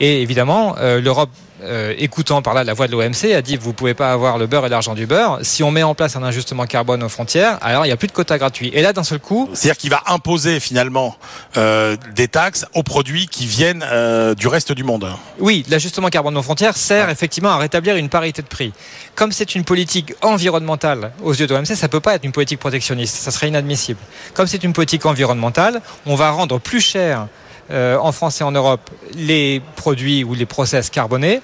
Et 0.00 0.22
évidemment, 0.22 0.74
l'Europe 0.80 1.30
euh, 1.64 1.94
écoutant 1.98 2.42
par 2.42 2.54
là 2.54 2.64
la 2.64 2.74
voix 2.74 2.86
de 2.86 2.92
l'OMC, 2.92 3.32
a 3.34 3.42
dit 3.42 3.56
vous 3.56 3.72
pouvez 3.72 3.94
pas 3.94 4.12
avoir 4.12 4.38
le 4.38 4.46
beurre 4.46 4.66
et 4.66 4.68
l'argent 4.68 4.94
du 4.94 5.06
beurre. 5.06 5.38
Si 5.42 5.62
on 5.62 5.70
met 5.70 5.82
en 5.82 5.94
place 5.94 6.16
un 6.16 6.22
ajustement 6.22 6.66
carbone 6.66 7.02
aux 7.02 7.08
frontières, 7.08 7.58
alors 7.62 7.84
il 7.84 7.88
n'y 7.88 7.92
a 7.92 7.96
plus 7.96 8.08
de 8.08 8.12
quotas 8.12 8.38
gratuits. 8.38 8.70
Et 8.74 8.82
là, 8.82 8.92
d'un 8.92 9.04
seul 9.04 9.18
coup, 9.18 9.48
c'est-à-dire 9.52 9.76
qu'il 9.78 9.90
va 9.90 10.02
imposer 10.06 10.60
finalement 10.60 11.16
euh, 11.56 11.96
des 12.14 12.28
taxes 12.28 12.66
aux 12.74 12.82
produits 12.82 13.26
qui 13.26 13.46
viennent 13.46 13.84
euh, 13.90 14.34
du 14.34 14.48
reste 14.48 14.72
du 14.72 14.84
monde. 14.84 15.08
Oui, 15.38 15.64
l'ajustement 15.68 16.08
carbone 16.08 16.36
aux 16.36 16.42
frontières 16.42 16.76
sert 16.76 17.10
effectivement 17.10 17.50
à 17.50 17.58
rétablir 17.58 17.96
une 17.96 18.08
parité 18.08 18.42
de 18.42 18.48
prix. 18.48 18.72
Comme 19.14 19.32
c'est 19.32 19.54
une 19.54 19.64
politique 19.64 20.14
environnementale 20.22 21.12
aux 21.22 21.32
yeux 21.32 21.46
de 21.46 21.54
l'OMC, 21.54 21.74
ça 21.74 21.88
peut 21.88 22.00
pas 22.00 22.14
être 22.14 22.24
une 22.24 22.32
politique 22.32 22.60
protectionniste, 22.60 23.16
ça 23.16 23.30
serait 23.30 23.48
inadmissible. 23.48 24.00
Comme 24.34 24.46
c'est 24.46 24.64
une 24.64 24.72
politique 24.72 25.06
environnementale, 25.06 25.80
on 26.06 26.14
va 26.14 26.30
rendre 26.30 26.58
plus 26.58 26.80
cher 26.80 27.28
euh, 27.70 27.96
en 27.96 28.12
France 28.12 28.40
et 28.40 28.44
en 28.44 28.52
Europe 28.52 28.90
les 29.14 29.62
produits 29.76 30.22
ou 30.22 30.34
les 30.34 30.44
process 30.44 30.90
carbonés 30.90 31.40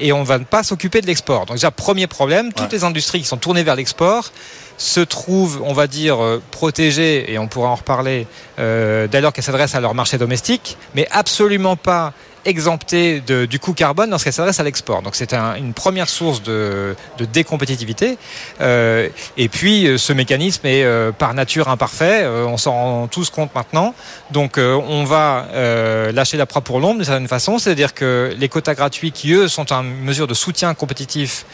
et 0.00 0.12
on 0.12 0.20
ne 0.20 0.24
va 0.24 0.38
pas 0.38 0.62
s'occuper 0.62 1.00
de 1.00 1.06
l'export. 1.06 1.46
Donc 1.46 1.56
déjà, 1.56 1.70
premier 1.70 2.06
problème, 2.06 2.52
toutes 2.52 2.72
les 2.72 2.84
industries 2.84 3.20
qui 3.20 3.26
sont 3.26 3.36
tournées 3.36 3.62
vers 3.62 3.76
l'export 3.76 4.30
se 4.76 5.00
trouvent, 5.00 5.62
on 5.64 5.72
va 5.72 5.86
dire, 5.86 6.22
euh, 6.22 6.42
protégées, 6.50 7.32
et 7.32 7.38
on 7.38 7.46
pourra 7.46 7.68
en 7.68 7.76
reparler, 7.76 8.26
euh, 8.58 9.06
dès 9.06 9.20
lors 9.20 9.32
qu'elles 9.32 9.44
s'adressent 9.44 9.76
à 9.76 9.80
leur 9.80 9.94
marché 9.94 10.18
domestique, 10.18 10.76
mais 10.94 11.06
absolument 11.12 11.76
pas 11.76 12.12
exemptées 12.44 13.20
de, 13.20 13.46
du 13.46 13.58
coût 13.58 13.72
carbone 13.72 14.10
lorsqu'elles 14.10 14.32
s'adressent 14.32 14.60
à 14.60 14.64
l'export. 14.64 15.02
Donc 15.02 15.14
c'est 15.14 15.32
un, 15.32 15.54
une 15.56 15.72
première 15.72 16.08
source 16.08 16.42
de, 16.42 16.96
de 17.18 17.24
décompétitivité. 17.24 18.18
Euh, 18.60 19.08
et 19.36 19.48
puis 19.48 19.86
euh, 19.86 19.98
ce 19.98 20.12
mécanisme 20.12 20.66
est 20.66 20.84
euh, 20.84 21.12
par 21.12 21.34
nature 21.34 21.68
imparfait, 21.68 22.22
euh, 22.24 22.44
on 22.46 22.56
s'en 22.56 22.72
rend 22.72 23.06
tous 23.08 23.30
compte 23.30 23.54
maintenant. 23.54 23.94
Donc 24.30 24.58
euh, 24.58 24.74
on 24.74 25.04
va 25.04 25.46
euh, 25.52 26.12
lâcher 26.12 26.36
la 26.36 26.46
proie 26.46 26.62
pour 26.62 26.80
l'ombre 26.80 26.96
d'une 26.96 27.04
certaine 27.04 27.28
façon, 27.28 27.58
c'est-à-dire 27.58 27.94
que 27.94 28.34
les 28.38 28.48
quotas 28.48 28.74
gratuits 28.74 29.12
qui 29.12 29.32
eux 29.32 29.48
sont 29.48 29.72
une 29.72 30.00
mesure 30.00 30.26
de 30.26 30.34
soutien 30.34 30.74
compétitif 30.74 31.46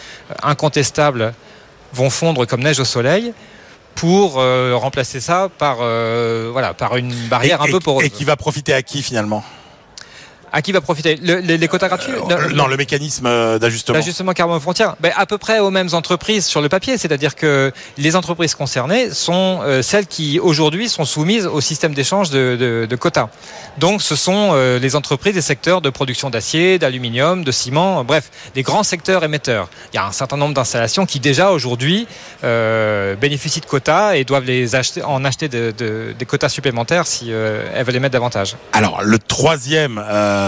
incontestable 0.42 1.34
vont 1.92 2.10
fondre 2.10 2.46
comme 2.46 2.62
neige 2.62 2.80
au 2.80 2.84
soleil 2.84 3.32
pour 3.94 4.38
euh, 4.38 4.74
remplacer 4.76 5.20
ça 5.20 5.48
par 5.58 5.78
euh, 5.80 6.48
voilà 6.52 6.74
par 6.74 6.96
une 6.96 7.12
barrière 7.28 7.60
et, 7.64 7.68
un 7.68 7.72
peu 7.72 7.80
poreuse. 7.80 8.06
et 8.06 8.10
qui 8.10 8.24
va 8.24 8.36
profiter 8.36 8.72
à 8.72 8.82
qui 8.82 9.02
finalement? 9.02 9.44
À 10.52 10.62
qui 10.62 10.72
va 10.72 10.80
profiter 10.80 11.16
Le- 11.16 11.38
les, 11.38 11.58
les 11.58 11.68
quotas 11.68 11.88
gratuits 11.88 12.12
Euh, 12.30 12.48
Non, 12.54 12.66
le 12.66 12.76
mécanisme 12.76 13.26
euh, 13.26 13.58
d'ajustement. 13.58 13.96
L'ajustement 13.96 14.32
carbone 14.32 14.56
aux 14.56 14.60
frontières, 14.60 14.96
ben, 15.00 15.12
à 15.16 15.26
peu 15.26 15.38
près 15.38 15.60
aux 15.60 15.70
mêmes 15.70 15.88
entreprises 15.92 16.46
sur 16.46 16.60
le 16.60 16.68
papier, 16.68 16.98
c'est-à-dire 16.98 17.36
que 17.36 17.72
les 17.98 18.16
entreprises 18.16 18.54
concernées 18.54 19.10
sont 19.12 19.60
euh, 19.62 19.82
celles 19.82 20.06
qui 20.06 20.40
aujourd'hui 20.40 20.88
sont 20.88 21.04
soumises 21.04 21.46
au 21.46 21.60
système 21.60 21.94
d'échange 21.94 22.30
de, 22.30 22.56
de- 22.58 22.86
de 22.90 22.96
quotas. 22.96 23.28
Donc 23.78 24.02
ce 24.02 24.16
sont 24.16 24.50
euh, 24.52 24.78
les 24.78 24.96
entreprises 24.96 25.34
des 25.34 25.40
secteurs 25.42 25.80
de 25.80 25.90
production 25.90 26.30
d'acier, 26.30 26.78
d'aluminium, 26.78 27.44
de 27.44 27.52
ciment, 27.52 28.00
euh, 28.00 28.02
bref, 28.02 28.30
des 28.54 28.62
grands 28.62 28.82
secteurs 28.82 29.22
émetteurs. 29.22 29.68
Il 29.92 29.96
y 29.96 29.98
a 29.98 30.06
un 30.06 30.12
certain 30.12 30.36
nombre 30.36 30.54
d'installations 30.54 31.06
qui 31.06 31.20
déjà 31.20 31.50
aujourd'hui 31.52 32.08
euh, 32.44 33.14
bénéficient 33.16 33.60
de 33.60 33.66
quotas 33.66 34.14
et 34.16 34.24
doivent 34.24 34.44
les 34.44 34.74
acheter, 34.74 35.02
en 35.02 35.24
acheter 35.24 35.48
de- 35.48 35.72
de- 35.76 36.14
des 36.18 36.26
quotas 36.26 36.48
supplémentaires 36.48 37.06
si 37.06 37.26
euh, 37.28 37.64
elles 37.74 37.84
veulent 37.84 37.94
les 37.94 38.00
mettre 38.00 38.14
davantage. 38.14 38.56
Alors 38.72 39.02
le 39.02 39.18
troisième, 39.18 40.02
euh, 40.04 40.39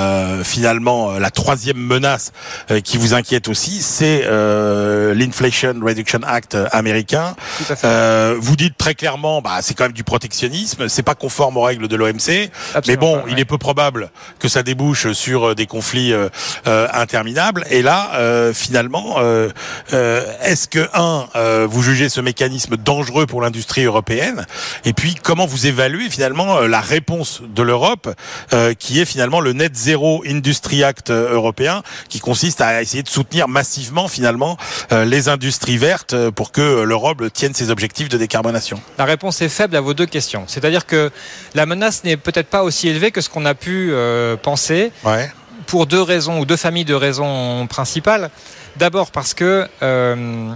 finalement, 0.44 1.12
euh, 1.12 1.18
la 1.18 1.31
troisième 1.31 1.76
menace 1.78 2.33
euh, 2.70 2.81
qui 2.81 2.96
vous 2.98 3.14
inquiète 3.14 3.48
aussi, 3.48 3.83
c'est 3.83 4.22
euh, 4.24 5.14
l'Inflation 5.14 5.74
Reduction 5.83 6.20
Act 6.26 6.55
euh, 6.55 6.66
américain. 6.72 7.35
Tout 7.59 7.72
à 7.72 7.76
fait. 7.76 7.87
Euh, 7.87 8.37
vous 8.38 8.57
dites 8.57 8.76
très 8.76 8.94
clairement, 8.94 9.42
bah, 9.42 9.59
c'est 9.62 9.74
quand 9.74 9.85
même 9.85 9.92
du 9.92 10.05
protectionnisme, 10.05 10.88
c'est 10.88 11.02
pas 11.02 11.14
conforme 11.14 11.57
aux 11.57 11.62
règles 11.62 11.88
de 11.88 11.96
l'OMC, 11.96 12.50
mais 12.87 12.96
bon, 12.96 13.20
pas, 13.20 13.24
il 13.28 13.38
est 13.38 13.44
peu 13.44 13.59
probable 13.59 14.11
que 14.38 14.48
ça 14.48 14.62
débouche 14.62 15.12
sur 15.12 15.48
euh, 15.48 15.55
des 15.55 15.66
conflits 15.66 16.12
euh, 16.12 16.28
euh, 16.66 16.87
interminables. 16.92 17.64
Et 17.70 17.83
là, 17.83 18.11
euh, 18.14 18.52
finalement, 18.52 19.16
euh, 19.18 19.48
euh, 19.92 20.24
est-ce 20.42 20.68
que 20.68 20.88
un, 20.94 21.26
euh, 21.37 21.66
vous 21.68 21.83
jugez 21.83 22.09
ce 22.09 22.20
mécanisme 22.20 22.76
dangereux 22.76 23.26
pour 23.26 23.42
l'industrie 23.42 23.85
européenne? 23.85 24.46
Et 24.85 24.92
puis, 24.92 25.14
comment 25.14 25.46
vous 25.46 25.66
évaluez 25.66 26.11
finalement 26.11 26.59
euh, 26.59 26.68
la 26.68 26.81
réponse 26.81 27.42
de 27.42 27.62
l'Europe, 27.62 28.14
euh, 28.52 28.74
qui 28.74 29.00
est 29.00 29.05
finalement 29.05 29.40
le 29.40 29.52
Net 29.52 29.74
Zero 29.83 30.23
Industry 30.27 30.85
Act 30.85 31.11
euh, 31.11 31.33
européen, 31.35 31.83
qui 32.09 32.21
consiste 32.21 32.61
à 32.61 32.81
essayer 32.83 33.03
de 33.03 33.09
soutenir 33.09 33.49
massivement 33.49 34.07
finalement 34.09 34.57
euh, 34.92 35.05
les 35.05 35.29
industries 35.29 35.77
vertes 35.79 36.12
euh, 36.14 36.31
pour 36.31 36.53
que 36.53 36.83
l'Europe 36.83 37.23
tienne 37.33 37.53
ses 37.55 37.71
objectifs 37.71 38.09
de 38.09 38.16
décarbonation 38.18 38.81
La 38.99 39.05
réponse 39.05 39.42
est 39.42 39.49
faible 39.49 39.75
à 39.77 39.81
vos 39.81 39.95
deux 39.95 40.07
questions. 40.07 40.45
C'est-à-dire 40.47 40.87
que 40.87 41.11
la 41.55 41.66
menace 41.66 42.05
n'est 42.05 42.16
peut-être 42.16 42.49
pas 42.49 42.62
aussi 42.62 42.88
élevée 42.88 43.11
que 43.11 43.21
ce 43.21 43.29
qu'on 43.29 43.45
a 43.45 43.55
pu 43.55 43.90
euh, 43.92 44.37
penser 44.37 44.92
Ouais. 45.05 45.31
pour 45.66 45.87
deux 45.87 46.03
raisons 46.03 46.38
ou 46.40 46.45
deux 46.45 46.57
familles 46.57 46.85
de 46.85 46.95
raisons 46.95 47.66
principales. 47.66 48.31
D'abord 48.77 49.11
parce 49.11 49.35
que 49.35 49.66
euh, 49.83 50.53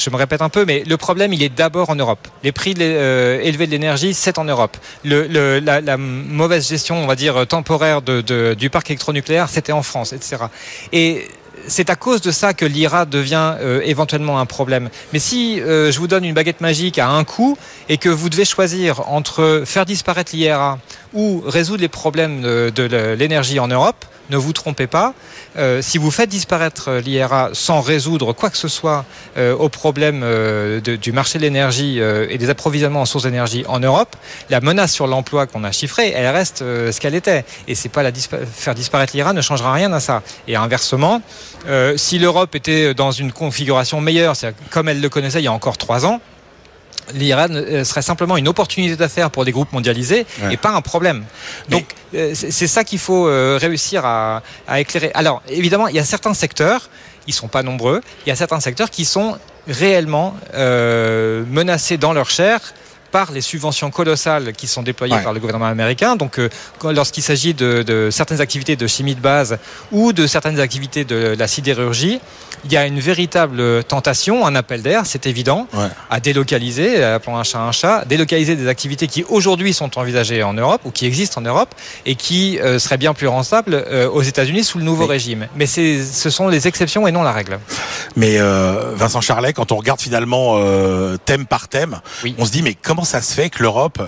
je 0.00 0.10
me 0.10 0.16
répète 0.16 0.40
un 0.42 0.48
peu, 0.48 0.64
mais 0.64 0.82
le 0.86 0.96
problème, 0.96 1.32
il 1.32 1.42
est 1.42 1.48
d'abord 1.54 1.90
en 1.90 1.94
Europe. 1.94 2.26
Les 2.42 2.52
prix 2.52 2.74
euh, 2.80 3.38
élevés 3.42 3.66
de 3.66 3.70
l'énergie, 3.72 4.14
c'est 4.14 4.38
en 4.38 4.44
Europe. 4.44 4.76
Le, 5.04 5.26
le- 5.26 5.58
la, 5.60 5.80
la 5.80 5.96
mauvaise 5.96 6.66
gestion, 6.68 6.96
on 7.02 7.06
va 7.06 7.16
dire, 7.16 7.46
temporaire 7.46 8.00
de, 8.02 8.20
de- 8.22 8.54
du 8.54 8.70
parc 8.70 8.90
électronucléaire, 8.90 9.48
c'était 9.48 9.72
en 9.72 9.82
France, 9.82 10.12
etc. 10.12 10.44
Et 10.92 11.28
c'est 11.66 11.90
à 11.90 11.96
cause 11.96 12.22
de 12.22 12.30
ça 12.30 12.54
que 12.54 12.64
l'IRA 12.64 13.04
devient 13.04 13.54
euh, 13.60 13.82
éventuellement 13.84 14.40
un 14.40 14.46
problème. 14.46 14.88
Mais 15.12 15.18
si 15.18 15.60
euh, 15.60 15.92
je 15.92 15.98
vous 15.98 16.06
donne 16.06 16.24
une 16.24 16.32
baguette 16.32 16.62
magique 16.62 16.98
à 16.98 17.08
un 17.10 17.22
coup 17.24 17.58
et 17.90 17.98
que 17.98 18.08
vous 18.08 18.30
devez 18.30 18.46
choisir 18.46 19.06
entre 19.10 19.62
faire 19.66 19.84
disparaître 19.84 20.34
l'IRA 20.34 20.78
ou 21.14 21.42
résoudre 21.46 21.80
les 21.80 21.88
problèmes 21.88 22.42
de, 22.42 23.14
l'énergie 23.14 23.58
en 23.58 23.68
Europe, 23.68 24.04
ne 24.30 24.36
vous 24.36 24.52
trompez 24.52 24.86
pas. 24.86 25.12
Euh, 25.56 25.82
si 25.82 25.98
vous 25.98 26.10
faites 26.10 26.30
disparaître 26.30 26.88
euh, 26.88 27.00
l'IRA 27.00 27.50
sans 27.52 27.80
résoudre 27.80 28.32
quoi 28.32 28.50
que 28.50 28.56
ce 28.56 28.68
soit 28.68 29.04
euh, 29.36 29.54
au 29.54 29.68
problème 29.68 30.20
euh, 30.22 30.80
du 30.80 31.12
marché 31.12 31.38
de 31.38 31.42
l'énergie 31.42 31.98
et 31.98 32.38
des 32.38 32.50
approvisionnements 32.50 33.02
en 33.02 33.06
sources 33.06 33.24
d'énergie 33.24 33.64
en 33.66 33.80
Europe, 33.80 34.14
la 34.48 34.60
menace 34.60 34.92
sur 34.92 35.06
l'emploi 35.06 35.46
qu'on 35.46 35.64
a 35.64 35.72
chiffrée, 35.72 36.12
elle 36.14 36.28
reste 36.28 36.58
ce 36.58 37.00
qu'elle 37.00 37.14
était. 37.14 37.44
Et 37.66 37.74
c'est 37.74 37.88
pas 37.88 38.02
la 38.02 38.12
faire 38.12 38.74
disparaître 38.74 39.14
l'IRA 39.14 39.32
ne 39.32 39.40
changera 39.40 39.72
rien 39.72 39.92
à 39.92 40.00
ça. 40.00 40.22
Et 40.46 40.56
inversement, 40.56 41.22
si 41.96 42.18
l'Europe 42.18 42.54
était 42.54 42.94
dans 42.94 43.10
une 43.10 43.32
configuration 43.32 44.00
meilleure, 44.00 44.34
comme 44.70 44.88
elle 44.88 45.00
le 45.00 45.08
connaissait 45.08 45.40
il 45.40 45.44
y 45.44 45.48
a 45.48 45.52
encore 45.52 45.78
trois 45.78 46.06
ans, 46.06 46.20
l'IRA 47.14 47.46
euh, 47.50 47.84
serait 47.84 48.02
simplement 48.02 48.36
une 48.36 48.48
opportunité 48.48 48.96
d'affaires 48.96 49.30
pour 49.30 49.44
des 49.44 49.52
groupes 49.52 49.72
mondialisés 49.72 50.26
Ouais. 50.42 50.54
et 50.54 50.56
pas 50.56 50.70
un 50.70 50.80
problème. 50.80 51.24
Donc 51.68 51.84
euh, 52.14 52.32
c'est 52.34 52.66
ça 52.66 52.84
qu'il 52.84 52.98
faut 52.98 53.28
euh, 53.28 53.58
réussir 53.60 54.04
à, 54.04 54.42
à 54.68 54.80
éclairer. 54.80 55.10
Alors 55.14 55.42
évidemment, 55.48 55.88
il 55.88 55.96
y 55.96 55.98
a 55.98 56.04
certains 56.04 56.34
secteurs, 56.34 56.88
ils 57.26 57.34
sont 57.34 57.48
pas 57.48 57.62
nombreux, 57.62 58.00
il 58.26 58.28
y 58.28 58.32
a 58.32 58.36
certains 58.36 58.60
secteurs 58.60 58.90
qui 58.90 59.04
sont 59.04 59.38
réellement 59.68 60.36
euh, 60.54 61.44
menacés 61.48 61.96
dans 61.98 62.12
leur 62.12 62.30
chair 62.30 62.74
par 63.10 63.32
les 63.32 63.40
subventions 63.40 63.90
colossales 63.90 64.52
qui 64.52 64.66
sont 64.66 64.82
déployées 64.82 65.14
Ouais. 65.14 65.22
par 65.22 65.32
le 65.32 65.40
gouvernement 65.40 65.66
américain. 65.66 66.16
Donc, 66.16 66.38
euh, 66.38 66.48
lorsqu'il 66.84 67.22
s'agit 67.22 67.54
de, 67.54 67.82
de 67.82 68.08
certaines 68.10 68.40
activités 68.40 68.76
de 68.76 68.86
chimie 68.86 69.14
de 69.14 69.20
base 69.20 69.58
ou 69.92 70.12
de 70.12 70.26
certaines 70.26 70.60
activités 70.60 71.04
de 71.04 71.34
la 71.38 71.48
sidérurgie, 71.48 72.20
il 72.64 72.72
y 72.72 72.76
a 72.76 72.84
une 72.86 73.00
véritable 73.00 73.82
tentation, 73.84 74.46
un 74.46 74.54
appel 74.54 74.82
d'air, 74.82 75.02
c'est 75.06 75.26
évident, 75.26 75.66
Ouais. 75.72 75.86
à 76.10 76.20
délocaliser, 76.20 77.02
appelons 77.02 77.36
un 77.38 77.42
chat 77.44 77.58
un 77.60 77.72
chat, 77.72 78.04
délocaliser 78.06 78.54
des 78.56 78.68
activités 78.68 79.06
qui 79.06 79.24
aujourd'hui 79.28 79.72
sont 79.72 79.98
envisagées 79.98 80.42
en 80.42 80.52
Europe 80.52 80.82
ou 80.84 80.90
qui 80.90 81.06
existent 81.06 81.40
en 81.40 81.44
Europe 81.44 81.74
et 82.06 82.14
qui 82.16 82.58
euh, 82.58 82.78
seraient 82.78 82.98
bien 82.98 83.14
plus 83.14 83.28
rentables 83.28 83.74
euh, 83.74 84.08
aux 84.10 84.22
États-Unis 84.22 84.64
sous 84.64 84.78
le 84.78 84.84
nouveau 84.84 85.04
Mais- 85.06 85.12
régime. 85.14 85.48
Mais 85.56 85.66
ce 85.66 86.30
sont 86.30 86.48
les 86.48 86.66
exceptions 86.68 87.06
et 87.08 87.12
non 87.12 87.22
la 87.22 87.32
règle. 87.32 87.58
Mais 88.16 88.38
Vincent 88.96 89.20
Charlet, 89.20 89.52
quand 89.52 89.72
on 89.72 89.76
regarde 89.76 90.00
finalement 90.00 90.58
thème 91.24 91.46
par 91.46 91.68
thème, 91.68 92.00
Oui. 92.24 92.34
on 92.38 92.44
se 92.44 92.50
dit 92.50 92.62
mais 92.62 92.74
comment 92.74 92.99
ça 93.04 93.22
se 93.22 93.34
fait 93.34 93.50
que 93.50 93.62
l'Europe 93.62 94.00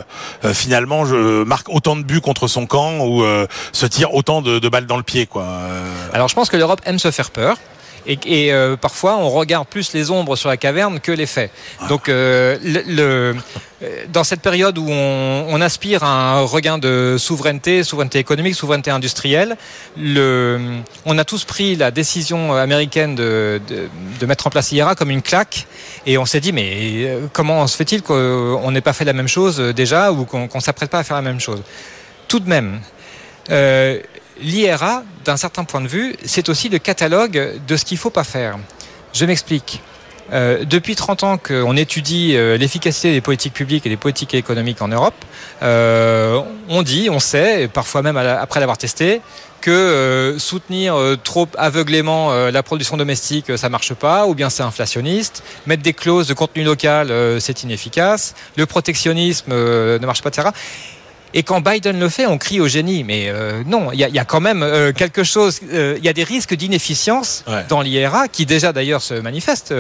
euh, 0.44 0.55
finalement 0.55 1.05
marque 1.44 1.68
autant 1.68 1.96
de 1.96 2.02
buts 2.02 2.20
contre 2.20 2.48
son 2.48 2.66
camp 2.66 3.00
ou 3.00 3.22
euh, 3.22 3.46
se 3.72 3.87
tire 3.87 4.14
autant 4.14 4.42
de, 4.42 4.59
de 4.59 4.68
balles 4.68 4.87
dans 4.87 4.96
le 4.96 5.02
pied 5.02 5.26
quoi 5.26 5.44
euh, 5.44 6.09
Alors 6.12 6.28
je 6.28 6.35
pense 6.35 6.48
que 6.48 6.57
l'Europe 6.57 6.81
aime 6.85 6.98
se 6.98 7.11
faire 7.11 7.31
peur. 7.31 7.57
Et, 8.06 8.52
euh, 8.52 8.76
parfois, 8.76 9.16
on 9.16 9.30
regarde 9.30 9.66
plus 9.68 9.92
les 9.92 10.10
ombres 10.10 10.36
sur 10.36 10.48
la 10.48 10.56
caverne 10.56 11.00
que 11.00 11.12
les 11.12 11.26
faits. 11.26 11.50
Donc, 11.88 12.08
euh, 12.08 12.58
euh, 12.64 13.34
dans 14.12 14.24
cette 14.24 14.40
période 14.40 14.78
où 14.78 14.88
on, 14.88 15.60
aspire 15.60 16.02
à 16.02 16.38
un 16.38 16.40
regain 16.40 16.78
de 16.78 17.16
souveraineté, 17.18 17.84
souveraineté 17.84 18.18
économique, 18.18 18.56
souveraineté 18.56 18.90
industrielle, 18.90 19.56
le, 19.96 20.58
on 21.04 21.16
a 21.18 21.24
tous 21.24 21.44
pris 21.44 21.76
la 21.76 21.92
décision 21.92 22.54
américaine 22.54 23.14
de, 23.14 23.60
mettre 24.26 24.48
en 24.48 24.50
place 24.50 24.72
l'IRA 24.72 24.96
comme 24.96 25.10
une 25.10 25.22
claque. 25.22 25.66
Et 26.04 26.18
on 26.18 26.26
s'est 26.26 26.40
dit, 26.40 26.52
mais 26.52 27.16
comment 27.32 27.64
se 27.68 27.76
fait-il 27.76 28.02
qu'on 28.02 28.70
n'ait 28.72 28.80
pas 28.80 28.92
fait 28.92 29.04
la 29.04 29.12
même 29.12 29.28
chose 29.28 29.58
déjà 29.58 30.10
ou 30.10 30.24
qu'on 30.24 30.48
qu'on 30.48 30.60
s'apprête 30.60 30.90
pas 30.90 30.98
à 30.98 31.04
faire 31.04 31.16
la 31.16 31.22
même 31.22 31.40
chose? 31.40 31.62
Tout 32.26 32.40
de 32.40 32.48
même, 32.48 32.80
l'IRA, 34.40 35.04
d'un 35.24 35.37
certain 35.37 35.64
point 35.64 35.80
de 35.80 35.88
vue, 35.88 36.16
c'est 36.24 36.48
aussi 36.48 36.68
le 36.68 36.78
catalogue 36.78 37.61
de 37.66 37.76
ce 37.76 37.85
qu'il 37.85 37.96
ne 37.96 38.00
faut 38.00 38.11
pas 38.11 38.24
faire. 38.24 38.58
Je 39.12 39.24
m'explique. 39.24 39.80
Euh, 40.32 40.64
depuis 40.64 40.96
30 40.96 41.24
ans 41.24 41.38
qu'on 41.38 41.76
étudie 41.76 42.37
euh, 42.37 42.56
l'efficacité 42.56 43.12
des 43.12 43.20
politiques 43.20 43.52
publiques 43.52 43.85
et 43.85 43.90
des 43.90 43.96
politiques 43.96 44.35
économiques 44.35 44.80
en 44.80 44.88
Europe, 44.88 45.14
euh, 45.62 46.40
on 46.68 46.82
dit, 46.82 47.11
on 47.11 47.20
sait, 47.20 47.64
et 47.64 47.68
parfois 47.68 48.02
même 48.02 48.16
après 48.16 48.61
l'avoir 48.61 48.78
testé, 48.78 49.20
que 49.61 50.37
soutenir 50.40 50.96
trop 51.22 51.46
aveuglément 51.56 52.35
la 52.50 52.62
production 52.64 52.96
domestique, 52.96 53.56
ça 53.56 53.68
marche 53.68 53.94
pas, 53.94 54.26
ou 54.26 54.35
bien 54.35 54.50
c'est 54.50 54.64
inflationniste. 54.64 55.44
Mettre 55.68 55.85
des 55.85 55.92
clauses 55.92 56.26
de 56.26 56.35
contenu 56.35 56.64
local, 56.64 57.12
c'est 57.38 57.62
inefficace. 57.62 58.35
Le 58.56 58.66
protectionnisme 58.66 59.52
ne 59.52 60.04
marche 60.04 60.20
pas, 60.20 60.30
etc. 60.30 60.48
Et 61.34 61.42
quand 61.42 61.60
Biden 61.60 61.98
le 61.98 62.08
fait, 62.08 62.26
on 62.26 62.36
crie 62.38 62.60
au 62.60 62.68
génie. 62.68 63.04
Mais 63.04 63.28
euh, 63.28 63.62
non, 63.66 63.90
il 63.92 63.98
y 64.00 64.04
a, 64.04 64.08
il 64.08 64.14
y 64.14 64.18
a 64.18 64.24
quand 64.24 64.40
même 64.40 64.62
euh, 64.62 64.92
quelque 64.92 65.24
chose. 65.24 65.60
euh, 65.72 65.94
Il 65.98 66.04
y 66.04 66.08
a 66.08 66.12
des 66.12 66.24
risques 66.24 66.54
d'inefficience 66.54 67.44
Ouais. 67.48 67.64
dans 67.68 67.80
l'IRA 67.80 68.28
qui 68.28 68.44
déjà 68.46 68.72
d'ailleurs 68.72 69.02
se 69.02 69.14
manifestent. 69.14 69.74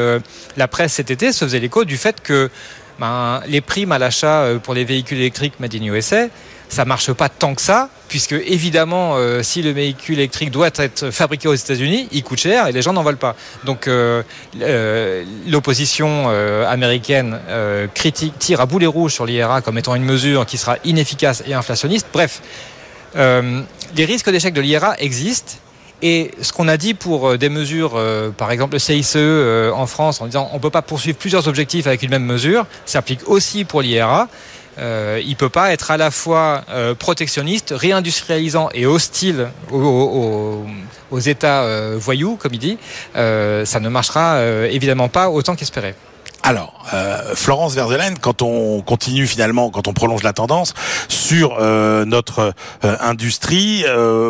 La 0.56 0.68
presse 0.68 0.94
cet 0.94 1.10
été 1.10 1.32
se 1.32 1.44
faisait 1.44 1.60
l'écho 1.60 1.84
du 1.84 1.96
fait 1.96 2.20
que 2.22 2.50
ben, 2.98 3.42
les 3.46 3.60
primes 3.60 3.92
à 3.92 3.98
l'achat 3.98 4.46
pour 4.62 4.74
les 4.74 4.84
véhicules 4.84 5.18
électriques 5.18 5.54
Made 5.60 5.74
in 5.74 5.84
USA, 5.84 6.26
ça 6.72 6.86
marche 6.86 7.12
pas 7.12 7.28
tant 7.28 7.54
que 7.54 7.60
ça, 7.60 7.90
puisque 8.08 8.32
évidemment, 8.32 9.16
euh, 9.16 9.42
si 9.42 9.60
le 9.60 9.72
véhicule 9.72 10.18
électrique 10.18 10.50
doit 10.50 10.70
être 10.76 11.10
fabriqué 11.10 11.46
aux 11.46 11.54
États-Unis, 11.54 12.08
il 12.12 12.22
coûte 12.22 12.38
cher 12.38 12.66
et 12.66 12.72
les 12.72 12.80
gens 12.80 12.94
n'en 12.94 13.02
veulent 13.02 13.18
pas. 13.18 13.36
Donc 13.64 13.86
euh, 13.86 14.22
euh, 14.62 15.22
l'opposition 15.46 16.30
américaine 16.66 17.38
critique, 17.94 18.38
tire 18.38 18.62
à 18.62 18.66
boulet 18.66 18.86
rouge 18.86 19.12
sur 19.12 19.26
l'IRA 19.26 19.60
comme 19.60 19.76
étant 19.76 19.94
une 19.94 20.04
mesure 20.04 20.46
qui 20.46 20.56
sera 20.56 20.78
inefficace 20.84 21.42
et 21.46 21.52
inflationniste. 21.52 22.06
Bref, 22.10 22.40
les 23.14 24.04
risques 24.06 24.30
d'échec 24.30 24.54
de 24.54 24.60
l'IRA 24.62 24.94
existent. 24.98 25.52
Et 26.04 26.32
ce 26.40 26.52
qu'on 26.52 26.66
a 26.66 26.76
dit 26.76 26.94
pour 26.94 27.38
des 27.38 27.48
mesures, 27.48 28.00
par 28.36 28.50
exemple 28.50 28.72
le 28.72 28.78
CICE 28.78 29.16
en 29.16 29.86
France, 29.86 30.20
en 30.20 30.26
disant 30.26 30.48
on 30.52 30.56
ne 30.56 30.60
peut 30.60 30.70
pas 30.70 30.82
poursuivre 30.82 31.18
plusieurs 31.18 31.46
objectifs 31.48 31.86
avec 31.86 32.02
une 32.02 32.10
même 32.10 32.24
mesure, 32.24 32.66
s'applique 32.86 33.28
aussi 33.28 33.64
pour 33.64 33.82
l'IRA. 33.82 34.28
Euh, 34.78 35.20
il 35.24 35.36
peut 35.36 35.48
pas 35.48 35.72
être 35.72 35.90
à 35.90 35.96
la 35.96 36.10
fois 36.10 36.64
euh, 36.70 36.94
protectionniste, 36.94 37.74
réindustrialisant 37.76 38.70
et 38.74 38.86
hostile 38.86 39.48
aux, 39.70 40.64
États 41.18 41.62
euh, 41.62 41.96
voyous, 41.98 42.36
comme 42.36 42.54
il 42.54 42.58
dit. 42.58 42.78
Euh, 43.16 43.64
ça 43.64 43.80
ne 43.80 43.88
marchera 43.88 44.42
évidemment 44.70 45.08
pas 45.08 45.28
autant 45.28 45.54
qu'espéré. 45.54 45.94
Alors, 46.44 46.86
Florence 47.36 47.74
Verdelaine, 47.74 48.18
quand 48.18 48.42
on 48.42 48.82
continue 48.82 49.28
finalement, 49.28 49.70
quand 49.70 49.86
on 49.86 49.92
prolonge 49.92 50.24
la 50.24 50.32
tendance 50.32 50.74
sur 51.06 51.60
notre 51.60 52.52
industrie, 52.82 53.84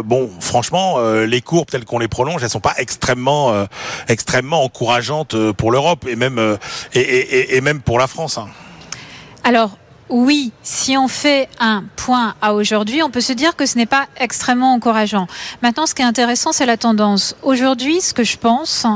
bon, 0.04 0.28
franchement, 0.38 1.00
les 1.22 1.40
courbes 1.40 1.70
telles 1.70 1.86
qu'on 1.86 1.98
les 1.98 2.08
prolonge, 2.08 2.42
elles 2.42 2.50
sont 2.50 2.60
pas 2.60 2.74
extrêmement, 2.76 3.66
extrêmement 4.08 4.62
encourageantes 4.62 5.52
pour 5.52 5.72
l'Europe 5.72 6.06
et 6.06 6.16
même 6.16 6.58
et, 6.92 7.00
et, 7.00 7.56
et, 7.56 7.60
même 7.62 7.80
pour 7.80 7.98
la 7.98 8.06
France. 8.06 8.36
Hein. 8.36 8.48
Alors, 9.42 9.78
oui, 10.12 10.52
si 10.62 10.98
on 10.98 11.08
fait 11.08 11.48
un 11.58 11.84
point 11.96 12.34
à 12.42 12.52
aujourd'hui, 12.52 13.02
on 13.02 13.08
peut 13.08 13.22
se 13.22 13.32
dire 13.32 13.56
que 13.56 13.64
ce 13.64 13.78
n'est 13.78 13.86
pas 13.86 14.08
extrêmement 14.18 14.74
encourageant. 14.74 15.26
Maintenant, 15.62 15.86
ce 15.86 15.94
qui 15.94 16.02
est 16.02 16.04
intéressant, 16.04 16.52
c'est 16.52 16.66
la 16.66 16.76
tendance. 16.76 17.34
Aujourd'hui, 17.42 18.02
ce 18.02 18.12
que 18.12 18.22
je 18.22 18.36
pense, 18.36 18.86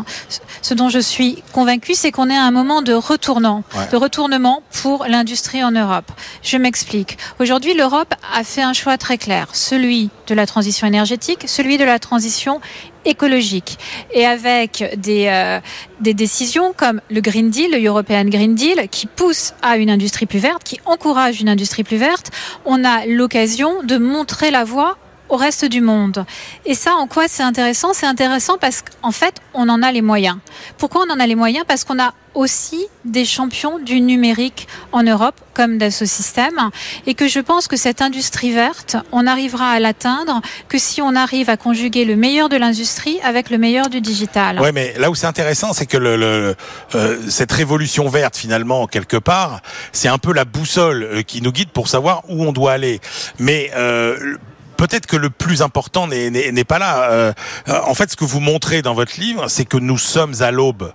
ce 0.60 0.74
dont 0.74 0.90
je 0.90 0.98
suis 0.98 1.42
convaincu, 1.52 1.94
c'est 1.94 2.12
qu'on 2.12 2.28
est 2.28 2.36
à 2.36 2.42
un 2.42 2.50
moment 2.50 2.82
de 2.82 2.92
retournant, 2.92 3.64
de 3.90 3.96
retournement 3.96 4.62
pour 4.82 5.06
l'industrie 5.06 5.64
en 5.64 5.70
Europe. 5.70 6.12
Je 6.42 6.58
m'explique. 6.58 7.16
Aujourd'hui, 7.40 7.72
l'Europe 7.72 8.12
a 8.34 8.44
fait 8.44 8.62
un 8.62 8.74
choix 8.74 8.98
très 8.98 9.16
clair, 9.16 9.48
celui 9.54 10.10
de 10.26 10.34
la 10.34 10.44
transition 10.44 10.86
énergétique, 10.86 11.44
celui 11.46 11.78
de 11.78 11.84
la 11.84 11.98
transition 11.98 12.60
écologique. 13.06 13.78
Et 14.12 14.26
avec 14.26 14.84
des, 14.96 15.26
euh, 15.28 15.60
des 16.00 16.14
décisions 16.14 16.72
comme 16.76 17.00
le 17.10 17.20
Green 17.20 17.50
Deal, 17.50 17.70
le 17.70 17.84
European 17.84 18.24
Green 18.24 18.54
Deal, 18.54 18.88
qui 18.90 19.06
pousse 19.06 19.54
à 19.62 19.76
une 19.76 19.90
industrie 19.90 20.26
plus 20.26 20.38
verte, 20.38 20.62
qui 20.64 20.80
encourage 20.84 21.40
une 21.40 21.48
industrie 21.48 21.84
plus 21.84 21.96
verte, 21.96 22.30
on 22.64 22.84
a 22.84 23.06
l'occasion 23.06 23.82
de 23.82 23.96
montrer 23.96 24.50
la 24.50 24.64
voie 24.64 24.98
au 25.28 25.36
reste 25.36 25.64
du 25.64 25.80
monde. 25.80 26.24
Et 26.64 26.74
ça, 26.74 26.94
en 26.94 27.06
quoi 27.06 27.28
c'est 27.28 27.42
intéressant? 27.42 27.92
C'est 27.92 28.06
intéressant 28.06 28.58
parce 28.58 28.82
qu'en 28.82 29.12
fait, 29.12 29.36
on 29.54 29.68
en 29.68 29.82
a 29.82 29.92
les 29.92 30.02
moyens. 30.02 30.36
Pourquoi 30.78 31.04
on 31.08 31.12
en 31.12 31.20
a 31.20 31.26
les 31.26 31.34
moyens? 31.34 31.64
Parce 31.66 31.84
qu'on 31.84 31.98
a 31.98 32.14
aussi 32.36 32.86
des 33.04 33.24
champions 33.24 33.78
du 33.78 34.00
numérique 34.00 34.68
en 34.92 35.02
Europe, 35.02 35.40
comme 35.54 35.78
Dassault 35.78 36.04
Systèmes, 36.04 36.70
et 37.06 37.14
que 37.14 37.28
je 37.28 37.40
pense 37.40 37.66
que 37.66 37.76
cette 37.76 38.02
industrie 38.02 38.52
verte, 38.52 38.96
on 39.10 39.26
arrivera 39.26 39.70
à 39.70 39.80
l'atteindre 39.80 40.42
que 40.68 40.78
si 40.78 41.00
on 41.00 41.16
arrive 41.16 41.48
à 41.48 41.56
conjuguer 41.56 42.04
le 42.04 42.14
meilleur 42.14 42.48
de 42.48 42.56
l'industrie 42.56 43.18
avec 43.24 43.48
le 43.48 43.56
meilleur 43.56 43.88
du 43.88 44.02
digital. 44.02 44.60
Ouais, 44.60 44.72
mais 44.72 44.94
là 44.98 45.10
où 45.10 45.14
c'est 45.14 45.26
intéressant, 45.26 45.72
c'est 45.72 45.86
que 45.86 45.96
le, 45.96 46.54
euh, 46.94 47.18
cette 47.28 47.52
révolution 47.52 48.08
verte, 48.08 48.36
finalement, 48.36 48.86
quelque 48.86 49.16
part, 49.16 49.62
c'est 49.92 50.08
un 50.08 50.18
peu 50.18 50.32
la 50.34 50.44
boussole 50.44 51.02
euh, 51.04 51.22
qui 51.22 51.40
nous 51.40 51.52
guide 51.52 51.70
pour 51.70 51.88
savoir 51.88 52.22
où 52.28 52.44
on 52.44 52.52
doit 52.52 52.72
aller. 52.72 53.00
Mais 53.38 53.70
euh, 53.76 54.36
peut-être 54.76 55.06
que 55.06 55.16
le 55.16 55.30
plus 55.30 55.62
important 55.62 56.06
n'est 56.06 56.64
pas 56.64 56.78
là. 56.78 57.10
Euh, 57.10 57.32
en 57.68 57.94
fait, 57.94 58.10
ce 58.10 58.16
que 58.16 58.24
vous 58.24 58.40
montrez 58.40 58.82
dans 58.82 58.94
votre 58.94 59.18
livre, 59.18 59.48
c'est 59.48 59.64
que 59.64 59.76
nous 59.76 59.98
sommes 59.98 60.34
à 60.40 60.50
l'aube 60.50 60.92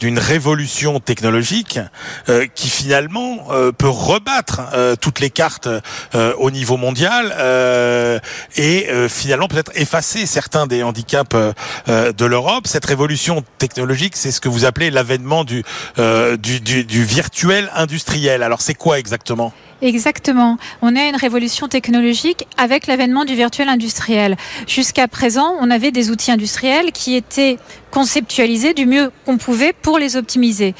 d'une 0.00 0.18
révolution 0.18 1.00
technologique 1.00 1.78
euh, 2.28 2.46
qui 2.54 2.68
finalement 2.68 3.48
euh, 3.50 3.72
peut 3.72 3.88
rebattre 3.88 4.62
toutes 5.00 5.20
les 5.20 5.30
cartes 5.30 5.68
au 6.38 6.50
niveau 6.50 6.76
mondial 6.76 7.34
et 8.56 8.88
finalement 9.08 9.48
peut-être 9.48 9.72
effacer 9.74 10.26
certains 10.26 10.66
des 10.66 10.82
handicaps 10.82 11.36
de 11.86 12.24
l'Europe. 12.24 12.66
Cette 12.66 12.84
révolution 12.84 13.44
technologique, 13.58 14.16
c'est 14.16 14.30
ce 14.30 14.40
que 14.40 14.48
vous 14.48 14.64
appelez 14.64 14.90
l'avènement 14.90 15.44
du, 15.44 15.64
virtuel 15.96 17.70
industriel. 17.74 18.42
Alors 18.42 18.60
c'est 18.60 18.74
quoi 18.74 18.98
exactement? 18.98 19.52
Exactement. 19.84 20.56
On 20.80 20.96
a 20.96 21.08
une 21.08 21.16
révolution 21.16 21.68
technologique 21.68 22.46
avec 22.56 22.86
l'avènement 22.86 23.26
du 23.26 23.34
virtuel 23.34 23.68
industriel. 23.68 24.34
Jusqu'à 24.66 25.08
présent, 25.08 25.56
on 25.60 25.70
avait 25.70 25.90
des 25.90 26.10
outils 26.10 26.32
industriels 26.32 26.90
qui 26.90 27.14
étaient 27.14 27.58
conceptualisés 27.90 28.72
du 28.72 28.86
mieux 28.86 29.12
qu'on 29.26 29.36
pouvait 29.36 29.74
pour 29.74 29.98
les 29.98 30.16
optimiser. 30.16 30.74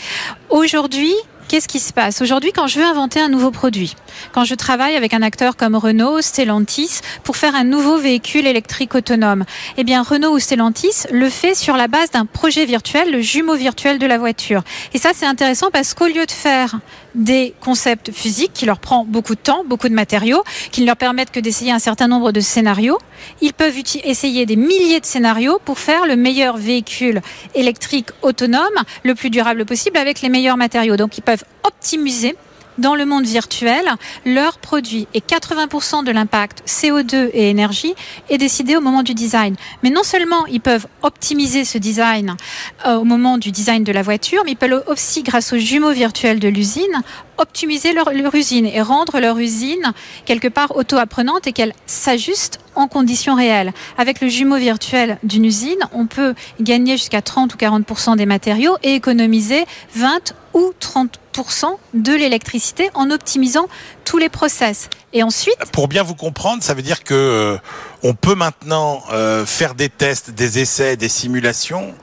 Aujourd'hui, 0.48 1.12
qu'est-ce 1.48 1.68
qui 1.68 1.80
se 1.80 1.92
passe 1.92 2.20
Aujourd'hui, 2.22 2.52
quand 2.52 2.66
je 2.66 2.78
veux 2.78 2.84
inventer 2.84 3.20
un 3.20 3.28
nouveau 3.28 3.50
produit, 3.50 3.96
quand 4.32 4.44
je 4.44 4.54
travaille 4.54 4.96
avec 4.96 5.14
un 5.14 5.22
acteur 5.22 5.56
comme 5.56 5.74
Renault, 5.74 6.20
Stellantis, 6.20 7.00
pour 7.22 7.36
faire 7.36 7.54
un 7.54 7.64
nouveau 7.64 7.96
véhicule 7.98 8.46
électrique 8.46 8.94
autonome, 8.94 9.44
eh 9.76 9.84
bien, 9.84 10.02
Renault 10.02 10.32
ou 10.32 10.38
Stellantis 10.38 11.06
le 11.10 11.28
fait 11.28 11.54
sur 11.54 11.76
la 11.76 11.88
base 11.88 12.10
d'un 12.10 12.26
projet 12.26 12.64
virtuel, 12.64 13.10
le 13.10 13.20
jumeau 13.20 13.54
virtuel 13.54 13.98
de 13.98 14.06
la 14.06 14.18
voiture. 14.18 14.62
Et 14.92 14.98
ça, 14.98 15.10
c'est 15.14 15.26
intéressant 15.26 15.70
parce 15.72 15.94
qu'au 15.94 16.06
lieu 16.06 16.26
de 16.26 16.30
faire 16.30 16.78
des 17.14 17.54
concepts 17.60 18.10
physiques 18.10 18.52
qui 18.52 18.66
leur 18.66 18.78
prend 18.78 19.04
beaucoup 19.04 19.34
de 19.34 19.40
temps, 19.40 19.64
beaucoup 19.64 19.88
de 19.88 19.94
matériaux, 19.94 20.42
qui 20.72 20.80
ne 20.80 20.86
leur 20.86 20.96
permettent 20.96 21.30
que 21.30 21.40
d'essayer 21.40 21.70
un 21.70 21.78
certain 21.78 22.08
nombre 22.08 22.32
de 22.32 22.40
scénarios, 22.40 22.98
ils 23.40 23.52
peuvent 23.52 23.76
essayer 24.04 24.46
des 24.46 24.56
milliers 24.56 25.00
de 25.00 25.06
scénarios 25.06 25.58
pour 25.64 25.78
faire 25.78 26.06
le 26.06 26.16
meilleur 26.16 26.56
véhicule 26.56 27.20
électrique 27.54 28.08
autonome, 28.22 28.62
le 29.04 29.14
plus 29.14 29.30
durable 29.30 29.64
possible 29.64 29.96
avec 29.96 30.20
les 30.22 30.28
meilleurs 30.28 30.56
matériaux. 30.56 30.96
Donc 30.96 31.16
ils 31.18 31.22
peuvent 31.22 31.33
optimiser 31.64 32.36
dans 32.78 32.94
le 32.94 33.06
monde 33.06 33.24
virtuel 33.24 33.84
leurs 34.24 34.58
produits. 34.58 35.06
Et 35.14 35.20
80% 35.20 36.04
de 36.04 36.10
l'impact 36.10 36.62
CO2 36.66 37.30
et 37.32 37.50
énergie 37.50 37.94
est 38.28 38.38
décidé 38.38 38.76
au 38.76 38.80
moment 38.80 39.02
du 39.02 39.14
design. 39.14 39.56
Mais 39.82 39.90
non 39.90 40.02
seulement 40.02 40.46
ils 40.46 40.60
peuvent 40.60 40.86
optimiser 41.02 41.64
ce 41.64 41.78
design 41.78 42.36
euh, 42.86 42.96
au 42.96 43.04
moment 43.04 43.38
du 43.38 43.50
design 43.50 43.84
de 43.84 43.92
la 43.92 44.02
voiture, 44.02 44.42
mais 44.44 44.52
ils 44.52 44.56
peuvent 44.56 44.82
aussi, 44.86 45.22
grâce 45.22 45.52
aux 45.52 45.58
jumeaux 45.58 45.92
virtuels 45.92 46.40
de 46.40 46.48
l'usine, 46.48 47.02
optimiser 47.38 47.92
leur, 47.92 48.12
leur, 48.12 48.34
usine 48.34 48.66
et 48.66 48.80
rendre 48.80 49.20
leur 49.20 49.38
usine 49.38 49.92
quelque 50.24 50.48
part 50.48 50.76
auto-apprenante 50.76 51.46
et 51.46 51.52
qu'elle 51.52 51.72
s'ajuste 51.86 52.60
en 52.74 52.88
conditions 52.88 53.34
réelles. 53.34 53.72
Avec 53.98 54.20
le 54.20 54.28
jumeau 54.28 54.56
virtuel 54.56 55.18
d'une 55.22 55.44
usine, 55.44 55.78
on 55.92 56.06
peut 56.06 56.34
gagner 56.60 56.96
jusqu'à 56.96 57.22
30 57.22 57.54
ou 57.54 57.56
40% 57.56 58.16
des 58.16 58.26
matériaux 58.26 58.76
et 58.82 58.94
économiser 58.94 59.64
20 59.94 60.34
ou 60.54 60.72
30 60.78 61.20
de 61.94 62.12
l'électricité 62.12 62.90
en 62.94 63.10
optimisant 63.10 63.66
tous 64.04 64.18
les 64.18 64.28
process. 64.28 64.88
Et 65.12 65.22
ensuite, 65.22 65.56
pour 65.72 65.88
bien 65.88 66.02
vous 66.02 66.14
comprendre, 66.14 66.62
ça 66.62 66.74
veut 66.74 66.82
dire 66.82 67.02
que 67.02 67.14
euh, 67.14 67.56
on 68.02 68.14
peut 68.14 68.34
maintenant 68.34 69.02
euh, 69.12 69.46
faire 69.46 69.74
des 69.74 69.88
tests, 69.88 70.30
des 70.30 70.58
essais, 70.58 70.96
des 70.96 71.08
simulations 71.08 71.94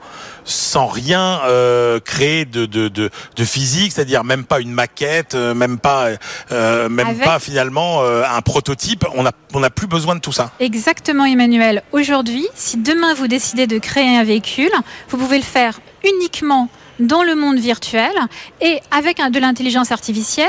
sans 0.44 0.86
rien 0.86 1.40
euh, 1.44 2.00
créer 2.00 2.44
de, 2.44 2.66
de, 2.66 2.88
de, 2.88 3.10
de 3.36 3.44
physique, 3.44 3.92
c'est-à-dire 3.92 4.24
même 4.24 4.44
pas 4.44 4.60
une 4.60 4.72
maquette, 4.72 5.34
euh, 5.34 5.54
même 5.54 5.78
pas, 5.78 6.08
euh, 6.50 6.88
même 6.88 7.16
pas 7.18 7.38
finalement 7.38 8.02
euh, 8.02 8.24
un 8.28 8.40
prototype. 8.40 9.04
On 9.14 9.22
n'a 9.22 9.32
on 9.54 9.62
a 9.62 9.70
plus 9.70 9.86
besoin 9.86 10.16
de 10.16 10.20
tout 10.20 10.32
ça. 10.32 10.50
Exactement, 10.58 11.24
Emmanuel. 11.24 11.82
Aujourd'hui, 11.92 12.44
si 12.54 12.76
demain 12.76 13.14
vous 13.14 13.28
décidez 13.28 13.66
de 13.66 13.78
créer 13.78 14.16
un 14.16 14.24
véhicule, 14.24 14.72
vous 15.08 15.16
pouvez 15.16 15.38
le 15.38 15.44
faire 15.44 15.78
uniquement 16.04 16.68
dans 17.06 17.22
le 17.22 17.34
monde 17.34 17.58
virtuel 17.58 18.12
et 18.60 18.80
avec 18.90 19.18
de 19.18 19.38
l'intelligence 19.38 19.92
artificielle, 19.92 20.48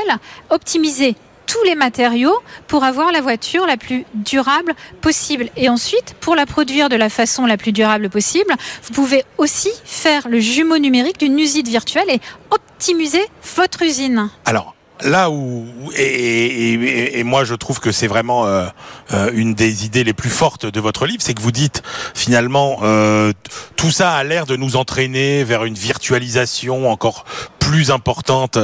optimiser 0.50 1.16
tous 1.46 1.64
les 1.66 1.76
matériaux 1.76 2.36
pour 2.68 2.84
avoir 2.84 3.12
la 3.12 3.22
voiture 3.22 3.66
la 3.66 3.78
plus 3.78 4.06
durable 4.14 4.74
possible. 5.02 5.50
Et 5.58 5.70
ensuite, 5.70 6.16
pour 6.20 6.36
la 6.36 6.46
produire 6.46 6.90
de 6.90 6.96
la 6.96 7.10
façon 7.10 7.46
la 7.46 7.58
plus 7.58 7.72
durable 7.72 8.10
possible, 8.10 8.54
vous 8.84 8.94
pouvez 8.94 9.24
aussi 9.38 9.70
faire 9.84 10.28
le 10.30 10.40
jumeau 10.40 10.78
numérique 10.78 11.20
d'une 11.20 11.38
usine 11.38 11.68
virtuelle 11.68 12.10
et 12.10 12.22
optimiser 12.50 13.24
votre 13.56 13.82
usine. 13.82 14.30
Alors, 14.46 14.76
là 15.04 15.30
où 15.30 15.66
et, 15.96 17.24
moi 17.24 17.44
je 17.44 17.56
trouve 17.56 17.80
que 17.80 17.92
c'est 17.92 18.08
vraiment 18.08 18.46
euh, 18.46 18.66
euh, 19.14 19.30
une 19.34 19.54
des 19.54 19.86
idées 19.86 20.04
les 20.04 20.14
plus 20.14 20.30
fortes 20.30 20.66
de 20.66 20.80
votre 20.80 21.06
livre, 21.06 21.22
c'est 21.22 21.34
que 21.34 21.42
vous 21.42 21.52
dites 21.52 21.84
finalement 22.14 22.80
euh, 22.84 23.32
tout 23.76 23.92
ça 23.92 24.14
a 24.14 24.24
l'air 24.24 24.46
de 24.46 24.56
nous 24.56 24.76
entraîner 24.76 25.44
vers 25.44 25.66
une 25.66 25.76
virtualisation 25.76 26.90
encore 26.90 27.26
plus 27.60 27.92
importante 27.92 28.58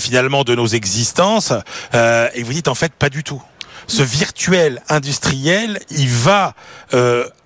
finalement 0.00 0.42
de 0.42 0.56
nos 0.56 0.66
existences, 0.66 1.52
et 1.92 2.42
vous 2.42 2.52
dites 2.52 2.68
en 2.68 2.74
fait 2.74 2.92
pas 2.92 3.08
du 3.08 3.22
tout. 3.22 3.40
Ce 3.86 4.02
virtuel 4.02 4.82
industriel, 4.88 5.78
il 5.90 6.08
va 6.08 6.54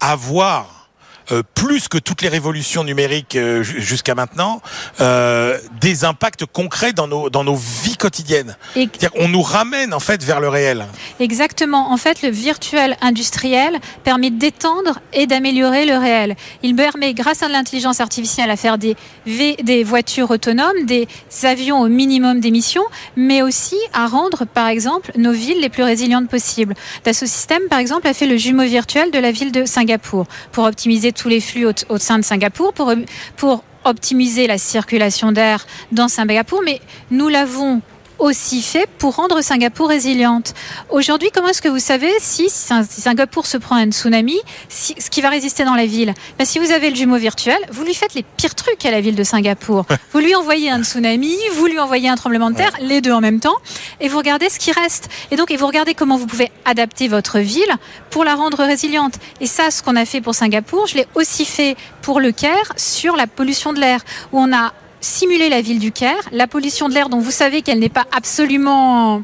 avoir 0.01 0.84
euh, 1.33 1.43
plus 1.55 1.89
que 1.89 1.99
toutes 1.99 2.23
les 2.23 2.29
révolutions 2.29 2.85
numériques 2.85 3.37
euh, 3.37 3.63
ju- 3.63 3.81
jusqu'à 3.81 4.15
maintenant, 4.15 4.61
euh, 5.01 5.59
des 5.81 6.05
impacts 6.05 6.45
concrets 6.47 6.93
dans 6.93 7.07
nos 7.09 7.31
dans 7.31 7.45
nos 7.45 7.57
vies 7.57 7.97
quotidiennes. 7.97 8.57
Et- 8.77 8.89
qu'on 8.89 9.29
nous 9.29 9.43
ramène 9.43 9.95
en 9.95 10.01
fait 10.01 10.23
vers 10.23 10.41
le 10.41 10.49
réel. 10.49 10.87
Exactement. 11.21 11.93
En 11.93 11.97
fait, 11.97 12.23
le 12.23 12.29
virtuel 12.31 12.97
industriel 13.01 13.79
permet 14.03 14.31
d'étendre 14.31 15.01
et 15.13 15.27
d'améliorer 15.27 15.87
le 15.87 15.97
réel. 15.97 16.37
Il 16.63 16.75
permet, 16.77 17.15
grâce 17.15 17.43
à 17.43 17.49
l'intelligence 17.49 18.01
artificielle, 18.01 18.51
à 18.51 18.57
faire 18.57 18.79
des, 18.79 18.97
V- 19.27 19.57
des 19.63 19.85
voitures 19.85 20.31
autonomes, 20.31 20.85
des 20.85 21.09
avions 21.45 21.81
au 21.81 21.89
minimum 21.89 22.41
d'émissions, 22.41 22.85
mais 23.17 23.43
aussi 23.43 23.77
à 23.93 24.07
rendre, 24.07 24.45
par 24.45 24.69
exemple, 24.69 25.13
nos 25.17 25.33
villes 25.33 25.61
les 25.61 25.69
plus 25.71 25.83
résilientes 25.83 26.29
possibles. 26.29 26.75
Dassault 27.05 27.27
Systèmes, 27.27 27.69
par 27.71 27.79
exemple, 27.79 28.07
a 28.07 28.15
fait 28.15 28.27
le 28.27 28.37
jumeau 28.37 28.65
virtuel 28.65 29.11
de 29.11 29.19
la 29.19 29.31
ville 29.33 29.53
de 29.53 29.65
Singapour 29.65 30.27
pour 30.53 30.65
optimiser 30.65 31.13
tous 31.15 31.29
les 31.29 31.41
flux 31.41 31.67
au, 31.89 31.99
sein 31.99 32.19
de 32.19 32.25
Singapour, 32.25 32.73
pour, 32.73 32.93
pour 33.37 33.65
optimiser 33.85 34.47
la 34.47 34.59
circulation 34.59 35.33
d'air 35.33 35.67
dans 35.93 36.09
Singapour, 36.09 36.63
mais 36.65 36.81
nous 37.11 37.29
l'avons 37.29 37.83
aussi 38.25 38.63
fait 38.63 38.89
pour 38.99 39.17
rendre 39.17 39.41
Singapour 39.43 39.89
résiliente. 39.89 40.55
Aujourd'hui, 40.91 41.31
comment 41.33 41.49
est-ce 41.49 41.63
que 41.63 41.69
vous 41.69 41.79
savez 41.79 42.11
si 42.21 42.49
Sing- 42.49 42.87
si 42.89 43.01
Singapour 43.01 43.47
se 43.47 43.57
prend 43.59 43.77
un 43.77 43.91
tsunami, 43.91 44.39
si- 44.69 44.95
ce 44.99 45.11
qui 45.11 45.21
va 45.21 45.29
résister 45.29 45.65
dans 45.65 45.75
la 45.75 45.87
ville? 45.87 46.15
Ben, 46.39 46.45
Si 46.45 46.59
vous 46.59 46.71
avez 46.73 46.91
le 46.91 46.97
jumeau 46.97 47.17
virtuel, 47.17 47.59
vous 47.71 47.85
lui 47.85 47.95
faites 47.95 48.15
les 48.15 48.23
pires 48.23 48.55
trucs 48.55 48.85
à 48.87 48.91
la 48.91 49.01
ville 49.01 49.15
de 49.15 49.25
Singapour. 49.25 49.85
vous 50.13 50.19
lui 50.21 50.35
envoyez 50.35 50.71
un 50.71 50.83
tsunami, 50.83 51.37
vous 51.55 51.67
lui 51.67 51.79
envoyez 51.79 52.09
un 52.09 52.17
tremblement 52.17 52.51
de 52.51 52.57
terre, 52.57 52.73
les 52.81 53.01
deux 53.01 53.13
en 53.13 53.21
même 53.21 53.41
temps, 53.41 53.57
et 54.01 54.09
vous 54.09 54.19
regardez 54.19 54.49
ce 54.49 54.59
qui 54.59 54.73
reste. 54.73 55.09
Et 55.31 55.37
donc, 55.37 55.51
et 55.51 55.57
vous 55.57 55.67
regardez 55.67 55.95
comment 55.95 56.17
vous 56.17 56.27
pouvez 56.27 56.51
adapter 56.65 57.09
votre 57.09 57.39
ville 57.41 57.73
pour 58.11 58.25
la 58.25 58.35
rendre 58.35 58.59
résiliente. 58.65 59.15
Et 59.41 59.47
ça, 59.47 59.71
ce 59.71 59.83
qu'on 59.83 59.97
a 59.97 60.05
fait 60.07 60.21
pour 60.21 60.35
Singapour, 60.35 60.87
je 60.87 60.97
l'ai 60.97 61.07
aussi 61.15 61.45
fait 61.45 61.77
pour 62.03 62.21
le 62.21 62.33
Caire 62.33 62.73
sur 62.77 63.17
la 63.17 63.27
pollution 63.27 63.73
de 63.73 63.81
l'air, 63.81 64.01
où 64.33 64.39
on 64.41 64.53
a 64.53 64.73
simulé 65.05 65.49
la 65.49 65.61
ville 65.61 65.79
du 65.79 65.93
Caire, 65.93 66.17
la 66.33 66.47
pollution 66.47 66.89
de 66.89 66.95
l'air 66.95 67.09
dont 67.09 67.19
vous 67.19 67.31
savez 67.31 67.63
qu'elle 67.63 67.79
n'est 67.79 67.89
pas 67.89 68.07
absolument 68.17 69.23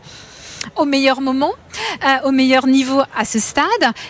au 0.77 0.85
meilleur 0.85 1.21
moment, 1.21 1.53
euh, 2.05 2.29
au 2.29 2.31
meilleur 2.31 2.67
niveau 2.67 3.01
à 3.17 3.25
ce 3.25 3.39
stade, 3.39 3.65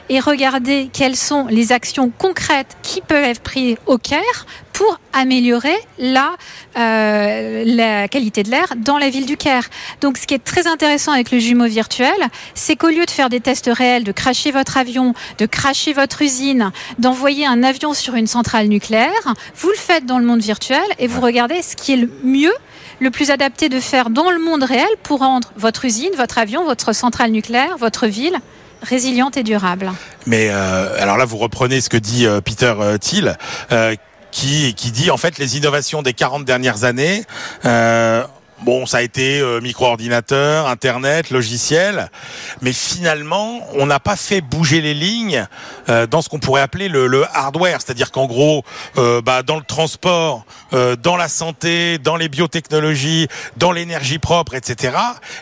et 0.08 0.20
regarder 0.20 0.90
quelles 0.92 1.16
sont 1.16 1.46
les 1.46 1.72
actions 1.72 2.10
concrètes 2.16 2.76
qui 2.82 3.00
peuvent 3.00 3.24
être 3.24 3.40
prises 3.40 3.76
au 3.86 3.98
Caire 3.98 4.46
pour 4.72 4.98
améliorer 5.12 5.76
la, 5.98 6.30
euh, 6.78 7.64
la 7.66 8.08
qualité 8.08 8.42
de 8.42 8.50
l'air 8.50 8.72
dans 8.78 8.96
la 8.96 9.10
ville 9.10 9.26
du 9.26 9.36
Caire. 9.36 9.68
Donc 10.00 10.16
ce 10.16 10.26
qui 10.26 10.32
est 10.32 10.42
très 10.42 10.66
intéressant 10.66 11.12
avec 11.12 11.30
le 11.30 11.38
jumeau 11.38 11.66
virtuel, 11.66 12.14
c'est 12.54 12.76
qu'au 12.76 12.88
lieu 12.88 13.04
de 13.04 13.10
faire 13.10 13.28
des 13.28 13.40
tests 13.40 13.70
réels, 13.70 14.04
de 14.04 14.12
cracher 14.12 14.52
votre 14.52 14.78
avion, 14.78 15.12
de 15.38 15.44
cracher 15.44 15.92
votre 15.92 16.22
usine, 16.22 16.72
d'envoyer 16.98 17.44
un 17.44 17.62
avion 17.62 17.92
sur 17.92 18.14
une 18.14 18.26
centrale 18.26 18.68
nucléaire, 18.68 19.34
vous 19.56 19.68
le 19.68 19.76
faites 19.76 20.06
dans 20.06 20.18
le 20.18 20.24
monde 20.24 20.40
virtuel 20.40 20.84
et 20.98 21.06
vous 21.06 21.20
regardez 21.20 21.60
ce 21.60 21.76
qui 21.76 21.92
est 21.92 21.96
le 21.96 22.10
mieux 22.24 22.54
le 23.00 23.10
plus 23.10 23.30
adapté 23.30 23.68
de 23.68 23.80
faire 23.80 24.10
dans 24.10 24.30
le 24.30 24.38
monde 24.38 24.62
réel 24.62 24.88
pour 25.02 25.20
rendre 25.20 25.52
votre 25.56 25.84
usine, 25.84 26.10
votre 26.16 26.38
avion, 26.38 26.64
votre 26.64 26.92
centrale 26.92 27.30
nucléaire, 27.30 27.76
votre 27.78 28.06
ville 28.06 28.36
résiliente 28.82 29.36
et 29.36 29.42
durable. 29.42 29.92
Mais 30.26 30.48
euh, 30.50 31.02
alors 31.02 31.16
là, 31.16 31.24
vous 31.24 31.38
reprenez 31.38 31.80
ce 31.80 31.88
que 31.88 31.96
dit 31.96 32.26
euh, 32.26 32.40
Peter 32.40 32.74
euh, 32.78 32.98
Thiel, 32.98 33.36
qui, 34.30 34.74
qui 34.74 34.92
dit 34.92 35.10
en 35.10 35.16
fait 35.16 35.38
les 35.38 35.56
innovations 35.56 36.02
des 36.02 36.12
40 36.12 36.44
dernières 36.44 36.84
années. 36.84 37.24
Bon, 38.62 38.84
ça 38.84 38.98
a 38.98 39.02
été 39.02 39.40
euh, 39.40 39.60
micro-ordinateur, 39.62 40.68
internet, 40.68 41.30
logiciel, 41.30 42.10
mais 42.60 42.74
finalement, 42.74 43.66
on 43.72 43.86
n'a 43.86 44.00
pas 44.00 44.16
fait 44.16 44.42
bouger 44.42 44.82
les 44.82 44.92
lignes 44.92 45.46
euh, 45.88 46.06
dans 46.06 46.20
ce 46.20 46.28
qu'on 46.28 46.40
pourrait 46.40 46.60
appeler 46.60 46.88
le, 46.88 47.06
le 47.06 47.24
hardware, 47.34 47.80
c'est-à-dire 47.80 48.10
qu'en 48.10 48.26
gros, 48.26 48.62
euh, 48.98 49.22
bah, 49.22 49.42
dans 49.42 49.56
le 49.56 49.62
transport, 49.62 50.44
euh, 50.74 50.94
dans 50.94 51.16
la 51.16 51.28
santé, 51.28 51.96
dans 51.96 52.16
les 52.16 52.28
biotechnologies, 52.28 53.28
dans 53.56 53.72
l'énergie 53.72 54.18
propre, 54.18 54.54
etc., 54.54 54.94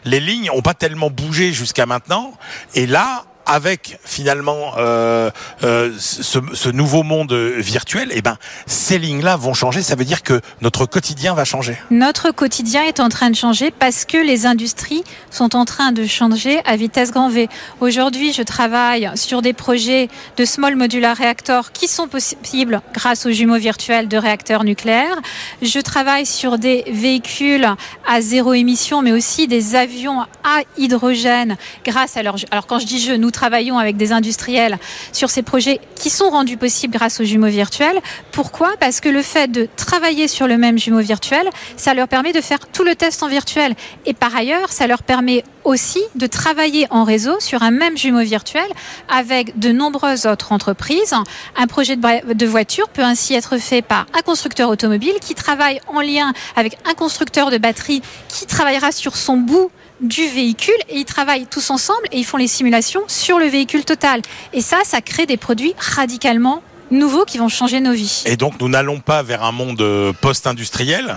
les 0.04 0.20
lignes 0.20 0.46
n'ont 0.46 0.62
pas 0.62 0.74
tellement 0.74 1.10
bougé 1.10 1.52
jusqu'à 1.52 1.86
maintenant, 1.86 2.34
et 2.74 2.86
là, 2.86 3.24
avec 3.48 3.98
finalement 4.04 4.74
euh, 4.76 5.30
euh, 5.64 5.92
ce, 5.98 6.68
nouveau 6.68 7.02
monde 7.02 7.32
virtuel, 7.32 8.10
eh 8.12 8.20
ben 8.20 8.36
ces 8.66 8.98
lignes-là 8.98 9.36
vont 9.36 9.54
changer. 9.54 9.82
Ça 9.82 9.96
veut 9.96 10.04
dire 10.04 10.22
que 10.22 10.40
notre 10.60 10.84
quotidien 10.86 11.34
va 11.34 11.44
changer. 11.44 11.76
Notre 11.90 12.30
quotidien 12.30 12.84
est 12.84 13.00
en 13.00 13.08
train 13.08 13.30
de 13.30 13.34
changer 13.34 13.70
parce 13.70 14.04
que 14.04 14.18
les 14.18 14.44
industries 14.44 15.02
sont 15.30 15.56
en 15.56 15.64
train 15.64 15.92
de 15.92 16.06
changer 16.06 16.60
à 16.66 16.76
vitesse 16.76 17.10
grand 17.10 17.30
V. 17.30 17.48
Aujourd'hui, 17.80 18.32
je 18.34 18.42
travaille 18.42 19.10
sur 19.14 19.40
des 19.40 19.54
projets 19.54 20.08
de 20.36 20.44
small 20.44 20.76
modular 20.76 21.16
reactor 21.16 21.72
qui 21.72 21.88
sont 21.88 22.06
possibles 22.06 22.82
grâce 22.92 23.24
aux 23.24 23.32
jumeaux 23.32 23.58
virtuels 23.58 24.08
de 24.08 24.18
réacteurs 24.18 24.64
nucléaires. 24.64 25.16
Je 25.62 25.80
travaille 25.80 26.26
sur 26.26 26.58
des 26.58 26.84
véhicules 26.92 27.66
à 28.06 28.20
zéro 28.20 28.52
émission, 28.52 29.00
mais 29.00 29.12
aussi 29.12 29.48
des 29.48 29.74
avions 29.74 30.20
à 30.44 30.60
hydrogène 30.76 31.56
grâce 31.84 32.18
à 32.18 32.22
leur. 32.22 32.36
Alors 32.50 32.66
quand 32.66 32.78
je 32.78 32.86
dis 32.86 33.00
je, 33.00 33.12
nous 33.12 33.30
travaillons 33.38 33.78
avec 33.78 33.96
des 33.96 34.10
industriels 34.10 34.78
sur 35.12 35.30
ces 35.30 35.42
projets 35.42 35.80
qui 35.94 36.10
sont 36.10 36.28
rendus 36.28 36.56
possibles 36.56 36.92
grâce 36.92 37.20
aux 37.20 37.24
jumeaux 37.24 37.46
virtuels. 37.46 38.00
Pourquoi? 38.32 38.70
Parce 38.80 38.98
que 38.98 39.08
le 39.08 39.22
fait 39.22 39.46
de 39.46 39.68
travailler 39.76 40.26
sur 40.26 40.48
le 40.48 40.58
même 40.58 40.76
jumeau 40.76 40.98
virtuel, 40.98 41.48
ça 41.76 41.94
leur 41.94 42.08
permet 42.08 42.32
de 42.32 42.40
faire 42.40 42.58
tout 42.66 42.82
le 42.82 42.96
test 42.96 43.22
en 43.22 43.28
virtuel. 43.28 43.76
Et 44.06 44.14
par 44.14 44.34
ailleurs, 44.34 44.72
ça 44.72 44.88
leur 44.88 45.04
permet 45.04 45.44
aussi 45.62 46.00
de 46.16 46.26
travailler 46.26 46.88
en 46.90 47.04
réseau 47.04 47.38
sur 47.38 47.62
un 47.62 47.70
même 47.70 47.96
jumeau 47.96 48.22
virtuel 48.22 48.66
avec 49.08 49.56
de 49.58 49.70
nombreuses 49.70 50.26
autres 50.26 50.50
entreprises. 50.50 51.14
Un 51.56 51.66
projet 51.68 51.94
de, 51.94 52.46
voiture 52.46 52.88
peut 52.88 53.02
ainsi 53.02 53.34
être 53.34 53.58
fait 53.58 53.82
par 53.82 54.06
un 54.18 54.22
constructeur 54.22 54.68
automobile 54.68 55.14
qui 55.20 55.36
travaille 55.36 55.80
en 55.86 56.00
lien 56.00 56.32
avec 56.56 56.76
un 56.90 56.94
constructeur 56.94 57.52
de 57.52 57.58
batterie 57.58 58.02
qui 58.28 58.46
travaillera 58.46 58.90
sur 58.90 59.14
son 59.16 59.36
bout 59.36 59.70
du 60.00 60.26
véhicule 60.28 60.74
et 60.88 60.96
ils 60.96 61.04
travaillent 61.04 61.46
tous 61.46 61.70
ensemble 61.70 62.06
et 62.12 62.18
ils 62.18 62.24
font 62.24 62.36
les 62.36 62.46
simulations 62.46 63.02
sur 63.06 63.38
le 63.38 63.46
véhicule 63.46 63.84
total. 63.84 64.22
Et 64.52 64.60
ça, 64.60 64.78
ça 64.84 65.00
crée 65.00 65.26
des 65.26 65.36
produits 65.36 65.74
radicalement 65.78 66.62
nouveaux 66.90 67.24
qui 67.24 67.38
vont 67.38 67.48
changer 67.48 67.80
nos 67.80 67.92
vies. 67.92 68.22
Et 68.26 68.36
donc 68.36 68.60
nous 68.60 68.68
n'allons 68.68 69.00
pas 69.00 69.22
vers 69.22 69.44
un 69.44 69.52
monde 69.52 69.80
euh, 69.80 70.12
post-industriel 70.12 71.16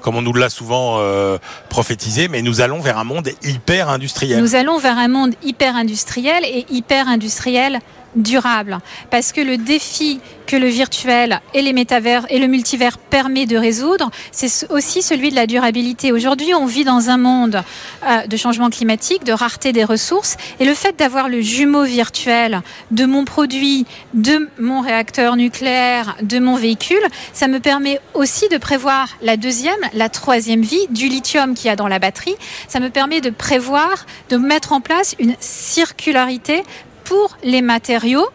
comme 0.00 0.16
on 0.16 0.22
nous 0.22 0.32
l'a 0.32 0.48
souvent 0.48 0.98
euh, 0.98 1.38
prophétisé, 1.68 2.28
mais 2.28 2.40
nous 2.40 2.60
allons 2.60 2.80
vers 2.80 2.98
un 2.98 3.04
monde 3.04 3.30
hyper 3.42 3.88
industriel. 3.88 4.40
Nous 4.40 4.54
allons 4.54 4.78
vers 4.78 4.96
un 4.96 5.08
monde 5.08 5.34
hyper 5.42 5.76
industriel 5.76 6.44
et 6.44 6.66
hyper 6.70 7.08
industriel 7.08 7.80
durable. 8.16 8.78
Parce 9.10 9.32
que 9.32 9.40
le 9.40 9.56
défi 9.56 10.20
que 10.48 10.56
le 10.56 10.66
virtuel 10.66 11.40
et 11.52 11.60
les 11.60 11.74
métavers 11.74 12.24
et 12.30 12.38
le 12.38 12.46
multivers 12.46 12.96
permet 12.96 13.44
de 13.44 13.56
résoudre, 13.56 14.10
c'est 14.32 14.70
aussi 14.70 15.02
celui 15.02 15.30
de 15.30 15.34
la 15.34 15.46
durabilité. 15.46 16.10
Aujourd'hui, 16.10 16.54
on 16.54 16.64
vit 16.64 16.84
dans 16.84 17.10
un 17.10 17.18
monde 17.18 17.62
euh, 18.06 18.26
de 18.26 18.36
changement 18.38 18.70
climatique, 18.70 19.24
de 19.24 19.32
rareté 19.32 19.72
des 19.72 19.84
ressources, 19.84 20.38
et 20.58 20.64
le 20.64 20.72
fait 20.72 20.98
d'avoir 20.98 21.28
le 21.28 21.42
jumeau 21.42 21.84
virtuel 21.84 22.62
de 22.90 23.04
mon 23.04 23.26
produit, 23.26 23.86
de 24.14 24.48
mon 24.58 24.80
réacteur 24.80 25.36
nucléaire, 25.36 26.16
de 26.22 26.38
mon 26.38 26.56
véhicule, 26.56 26.96
ça 27.34 27.46
me 27.46 27.60
permet 27.60 28.00
aussi 28.14 28.48
de 28.48 28.56
prévoir 28.56 29.08
la 29.20 29.36
deuxième, 29.36 29.78
la 29.92 30.08
troisième 30.08 30.62
vie 30.62 30.86
du 30.88 31.08
lithium 31.08 31.54
qu'il 31.54 31.66
y 31.66 31.70
a 31.70 31.76
dans 31.76 31.88
la 31.88 31.98
batterie. 31.98 32.36
Ça 32.68 32.80
me 32.80 32.88
permet 32.88 33.20
de 33.20 33.30
prévoir, 33.30 34.06
de 34.30 34.38
mettre 34.38 34.72
en 34.72 34.80
place 34.80 35.14
une 35.18 35.36
circularité 35.40 36.62
pour 37.08 37.38
les 37.42 37.62
matériaux 37.62 38.28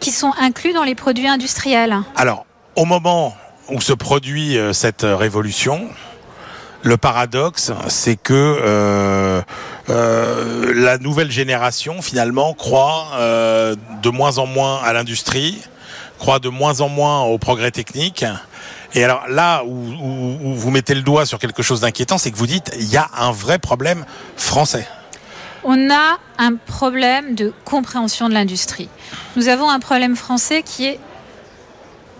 qui 0.00 0.10
sont 0.10 0.32
inclus 0.38 0.74
dans 0.74 0.84
les 0.84 0.94
produits 0.94 1.28
industriels. 1.28 1.96
Alors, 2.14 2.44
au 2.76 2.84
moment 2.84 3.34
où 3.70 3.80
se 3.80 3.94
produit 3.94 4.58
euh, 4.58 4.74
cette 4.74 5.02
révolution, 5.02 5.88
le 6.82 6.96
paradoxe, 6.96 7.72
c'est 7.88 8.16
que 8.16 8.34
euh, 8.34 9.40
euh, 9.88 10.72
la 10.74 10.98
nouvelle 10.98 11.30
génération, 11.30 12.02
finalement, 12.02 12.52
croit 12.54 13.08
euh, 13.14 13.74
de 14.02 14.10
moins 14.10 14.38
en 14.38 14.46
moins 14.46 14.80
à 14.84 14.92
l'industrie, 14.92 15.60
croit 16.18 16.38
de 16.38 16.50
moins 16.50 16.80
en 16.80 16.88
moins 16.88 17.22
au 17.22 17.38
progrès 17.38 17.70
technique. 17.70 18.24
Et 18.94 19.04
alors 19.04 19.26
là 19.28 19.64
où 19.64 20.54
vous 20.54 20.70
mettez 20.70 20.94
le 20.94 21.02
doigt 21.02 21.26
sur 21.26 21.38
quelque 21.38 21.62
chose 21.62 21.80
d'inquiétant, 21.80 22.16
c'est 22.18 22.30
que 22.30 22.36
vous 22.36 22.46
dites 22.46 22.70
il 22.78 22.88
y 22.90 22.96
a 22.96 23.08
un 23.18 23.32
vrai 23.32 23.58
problème 23.58 24.04
français 24.36 24.86
on 25.64 25.90
a 25.90 26.18
un 26.38 26.54
problème 26.54 27.34
de 27.34 27.52
compréhension 27.64 28.28
de 28.28 28.34
l'industrie. 28.34 28.88
Nous 29.36 29.48
avons 29.48 29.68
un 29.68 29.80
problème 29.80 30.16
français 30.16 30.62
qui 30.62 30.86
est 30.86 31.00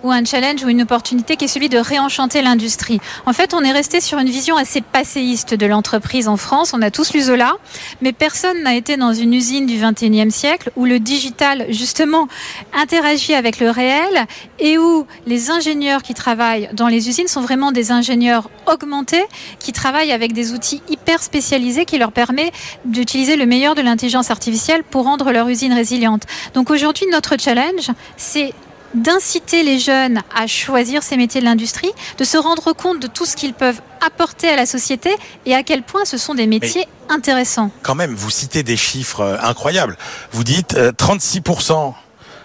ou 0.02 0.10
un 0.10 0.24
challenge 0.24 0.64
ou 0.64 0.68
une 0.68 0.82
opportunité 0.82 1.36
qui 1.36 1.46
est 1.46 1.48
celui 1.48 1.68
de 1.68 1.78
réenchanter 1.78 2.42
l'industrie. 2.42 3.00
En 3.26 3.32
fait, 3.32 3.54
on 3.54 3.62
est 3.62 3.72
resté 3.72 4.00
sur 4.00 4.18
une 4.18 4.28
vision 4.28 4.56
assez 4.56 4.80
passéiste 4.80 5.54
de 5.54 5.66
l'entreprise 5.66 6.28
en 6.28 6.36
France. 6.36 6.72
On 6.74 6.82
a 6.82 6.90
tous 6.90 7.12
lu 7.12 7.20
Zola, 7.20 7.56
mais 8.00 8.12
personne 8.12 8.62
n'a 8.62 8.74
été 8.74 8.96
dans 8.96 9.12
une 9.12 9.34
usine 9.34 9.66
du 9.66 9.78
21e 9.78 10.30
siècle 10.30 10.70
où 10.76 10.84
le 10.84 10.98
digital, 10.98 11.66
justement, 11.70 12.28
interagit 12.72 13.34
avec 13.34 13.60
le 13.60 13.70
réel 13.70 14.26
et 14.58 14.78
où 14.78 15.06
les 15.26 15.50
ingénieurs 15.50 16.02
qui 16.02 16.14
travaillent 16.14 16.68
dans 16.72 16.88
les 16.88 17.08
usines 17.08 17.28
sont 17.28 17.40
vraiment 17.40 17.72
des 17.72 17.92
ingénieurs 17.92 18.50
augmentés 18.66 19.24
qui 19.58 19.72
travaillent 19.72 20.12
avec 20.12 20.32
des 20.32 20.52
outils 20.52 20.82
hyper 20.88 21.22
spécialisés 21.22 21.84
qui 21.84 21.98
leur 21.98 22.12
permettent 22.12 22.52
d'utiliser 22.84 23.36
le 23.36 23.46
meilleur 23.46 23.74
de 23.74 23.82
l'intelligence 23.82 24.30
artificielle 24.30 24.84
pour 24.84 25.04
rendre 25.04 25.32
leur 25.32 25.48
usine 25.48 25.72
résiliente. 25.72 26.22
Donc 26.54 26.70
aujourd'hui, 26.70 27.06
notre 27.10 27.38
challenge, 27.38 27.90
c'est 28.16 28.52
d'inciter 28.94 29.62
les 29.62 29.78
jeunes 29.78 30.22
à 30.34 30.46
choisir 30.46 31.02
ces 31.02 31.16
métiers 31.16 31.40
de 31.40 31.46
l'industrie, 31.46 31.90
de 32.16 32.24
se 32.24 32.36
rendre 32.36 32.72
compte 32.72 33.00
de 33.00 33.06
tout 33.06 33.26
ce 33.26 33.36
qu'ils 33.36 33.54
peuvent 33.54 33.80
apporter 34.04 34.48
à 34.48 34.56
la 34.56 34.66
société 34.66 35.10
et 35.46 35.54
à 35.54 35.62
quel 35.62 35.82
point 35.82 36.04
ce 36.04 36.18
sont 36.18 36.34
des 36.34 36.46
métiers 36.46 36.86
intéressants. 37.08 37.70
Quand 37.82 37.94
même, 37.94 38.14
vous 38.14 38.30
citez 38.30 38.62
des 38.62 38.76
chiffres 38.76 39.20
euh, 39.20 39.36
incroyables. 39.40 39.96
Vous 40.32 40.44
dites 40.44 40.74
euh, 40.74 40.92
36% 40.92 41.94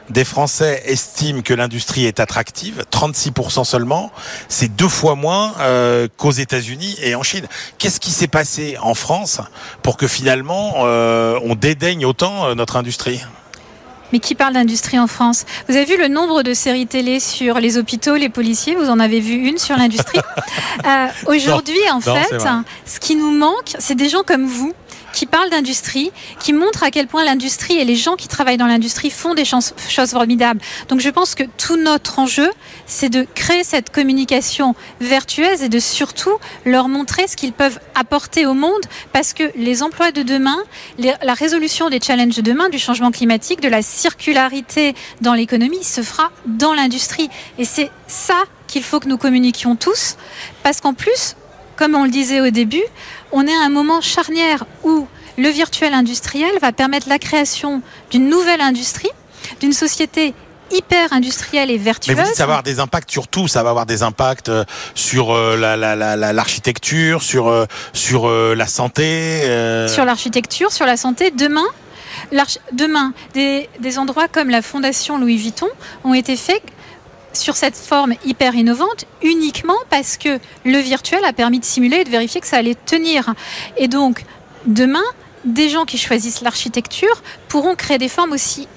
des 0.10 0.26
Français 0.26 0.84
estiment 0.86 1.42
que 1.42 1.54
l'industrie 1.54 2.06
est 2.06 2.20
attractive, 2.20 2.84
36% 2.92 3.64
seulement, 3.64 4.12
c'est 4.48 4.74
deux 4.74 4.88
fois 4.88 5.16
moins 5.16 5.54
euh, 5.60 6.08
qu'aux 6.18 6.32
États-Unis 6.32 6.98
et 7.02 7.16
en 7.16 7.24
Chine. 7.24 7.48
Qu'est-ce 7.78 8.00
qui 8.00 8.12
s'est 8.12 8.28
passé 8.28 8.78
en 8.82 8.96
France 8.96 9.42
pour 9.82 9.98
que 9.98 10.08
finalement 10.08 10.74
euh, 10.80 11.40
on 11.44 11.56
dédaigne 11.56 12.06
autant 12.06 12.48
euh, 12.48 12.56
notre 12.56 12.76
industrie? 12.76 13.24
Mais 14.14 14.20
qui 14.20 14.36
parle 14.36 14.54
d'industrie 14.54 15.00
en 15.00 15.08
France 15.08 15.44
Vous 15.68 15.76
avez 15.76 15.86
vu 15.86 15.98
le 15.98 16.08
nombre 16.08 16.44
de 16.44 16.54
séries 16.54 16.86
télé 16.86 17.20
sur 17.20 17.60
les 17.60 17.80
hôpitaux, 17.80 18.14
les 18.16 18.30
policiers 18.30 18.76
Vous 18.76 18.92
en 18.92 19.00
avez 19.00 19.20
vu 19.20 19.34
une 19.34 19.58
sur 19.58 19.76
l'industrie 19.76 20.20
Euh, 20.86 21.08
Aujourd'hui, 21.28 21.80
en 21.92 21.96
non, 21.96 22.02
fait, 22.02 22.38
ce 22.86 23.00
qui 23.00 23.16
nous 23.16 23.32
manque, 23.32 23.74
c'est 23.80 23.96
des 23.96 24.10
gens 24.10 24.24
comme 24.24 24.46
vous 24.46 24.74
qui 25.14 25.26
parlent 25.26 25.50
d'industrie, 25.50 26.12
qui 26.40 26.52
montrent 26.52 26.84
à 26.84 26.92
quel 26.92 27.08
point 27.08 27.24
l'industrie 27.24 27.78
et 27.78 27.86
les 27.86 27.96
gens 27.96 28.16
qui 28.16 28.28
travaillent 28.28 28.58
dans 28.58 28.68
l'industrie 28.68 29.10
font 29.10 29.34
des 29.36 29.46
choses 29.46 29.74
formidables. 30.10 30.60
Donc 30.90 31.00
je 31.00 31.10
pense 31.10 31.36
que 31.36 31.44
tout 31.58 31.78
notre 31.78 32.20
enjeu, 32.20 32.50
c'est 32.86 33.10
de 33.10 33.26
créer 33.36 33.64
cette 33.64 33.92
communication 33.92 34.76
vertueuse 35.00 35.62
et 35.62 35.70
de 35.70 35.80
surtout 35.80 36.38
leur 36.66 36.90
montrer 36.90 37.28
ce 37.28 37.38
qu'ils 37.38 37.54
peuvent 37.54 37.80
apporter 37.96 38.46
au 38.46 38.54
monde 38.54 38.82
parce 39.14 39.34
que 39.34 39.44
les 39.56 39.84
emplois 39.84 40.12
de 40.12 40.24
demain, 40.24 40.58
la 40.98 41.34
résolution 41.34 41.90
des 41.90 42.02
challenges 42.02 42.36
de 42.36 42.42
demain, 42.42 42.70
du 42.70 42.80
changement 42.80 43.12
climatique, 43.12 43.62
de 43.62 43.70
la 43.70 43.82
circularité 43.82 44.96
dans 45.22 45.34
l'économie, 45.34 45.84
se 45.84 46.02
fera 46.02 46.32
dans 46.48 46.74
l'industrie. 46.74 47.30
Et 47.60 47.66
c'est 47.66 47.92
ça 48.08 48.44
qu'il 48.68 48.84
faut 48.84 49.00
que 49.00 49.08
nous 49.08 49.18
communiquions 49.18 49.76
tous 49.76 50.18
parce 50.64 50.82
qu'en 50.82 50.94
plus, 50.96 51.36
comme 51.76 51.96
on 51.96 52.04
le 52.04 52.10
disait 52.10 52.42
au 52.42 52.50
début, 52.50 52.84
on 53.34 53.46
est 53.46 53.54
à 53.54 53.62
un 53.66 53.70
moment 53.70 54.00
charnière 54.02 54.66
où 54.84 55.08
le 55.38 55.50
virtuel 55.50 55.94
industriel 55.94 56.52
va 56.62 56.72
permettre 56.72 57.10
la 57.10 57.20
création 57.20 57.82
d'une 58.12 58.30
nouvelle 58.30 58.62
industrie, 58.62 59.10
d'une 59.60 59.74
société 59.74 60.34
hyper 60.72 61.12
industrielle 61.12 61.70
et 61.70 61.78
Mais 61.78 61.84
vertueuse. 61.84 62.16
vous 62.16 62.24
dites 62.24 62.36
ça 62.36 62.46
va 62.46 62.54
avoir 62.54 62.64
des 62.64 62.80
impacts 62.80 63.12
sur 63.12 63.28
tout, 63.28 63.48
ça 63.48 63.62
va 63.64 63.70
avoir 63.72 63.86
des 63.86 64.02
impacts 64.02 64.50
euh, 64.50 64.64
sur 64.96 65.32
euh, 65.36 65.58
la- 65.58 65.76
la- 65.76 65.96
la- 65.96 66.16
la- 66.16 66.34
l'architecture, 66.34 67.22
sur 67.22 67.48
euh, 67.50 67.66
sur 67.94 68.28
la 68.30 68.68
santé. 68.68 69.04
euh, 69.44 69.88
sur 69.88 70.06
l'architecture, 70.06 70.72
sur 70.72 70.86
la 70.86 70.98
santé. 70.98 71.32
Demain, 71.32 71.66
demain 72.72 73.14
des, 73.34 73.70
des 73.80 73.98
endroits 74.00 74.28
comme 74.28 74.50
la 74.50 74.62
Fondation 74.62 75.18
Louis 75.20 75.38
Vuitton 75.38 75.68
ont 76.04 76.14
été 76.14 76.36
faits 76.38 76.62
sur 77.34 77.56
cette 77.56 77.76
forme 77.76 78.14
hyper 78.26 78.56
innovante 78.56 79.06
uniquement 79.22 79.78
parce 79.90 80.18
que 80.18 80.40
le 80.66 80.78
virtuel 80.78 81.24
a 81.26 81.34
permis 81.34 81.60
de 81.60 81.66
simuler 81.66 81.98
et 81.98 82.04
de 82.04 82.10
vérifier 82.10 82.42
que 82.42 82.48
ça 82.48 82.58
allait 82.58 82.76
tenir. 82.76 83.34
Et 83.78 83.88
donc, 83.88 84.24
demain, 84.66 85.04
des 85.46 85.70
gens 85.70 85.86
qui 85.86 85.98
choisissent 85.98 86.42
l'architecture 86.42 87.22
pourront 87.50 87.76
créer 87.76 87.98
des 87.98 88.10
formes 88.10 88.32
aussi 88.32 88.68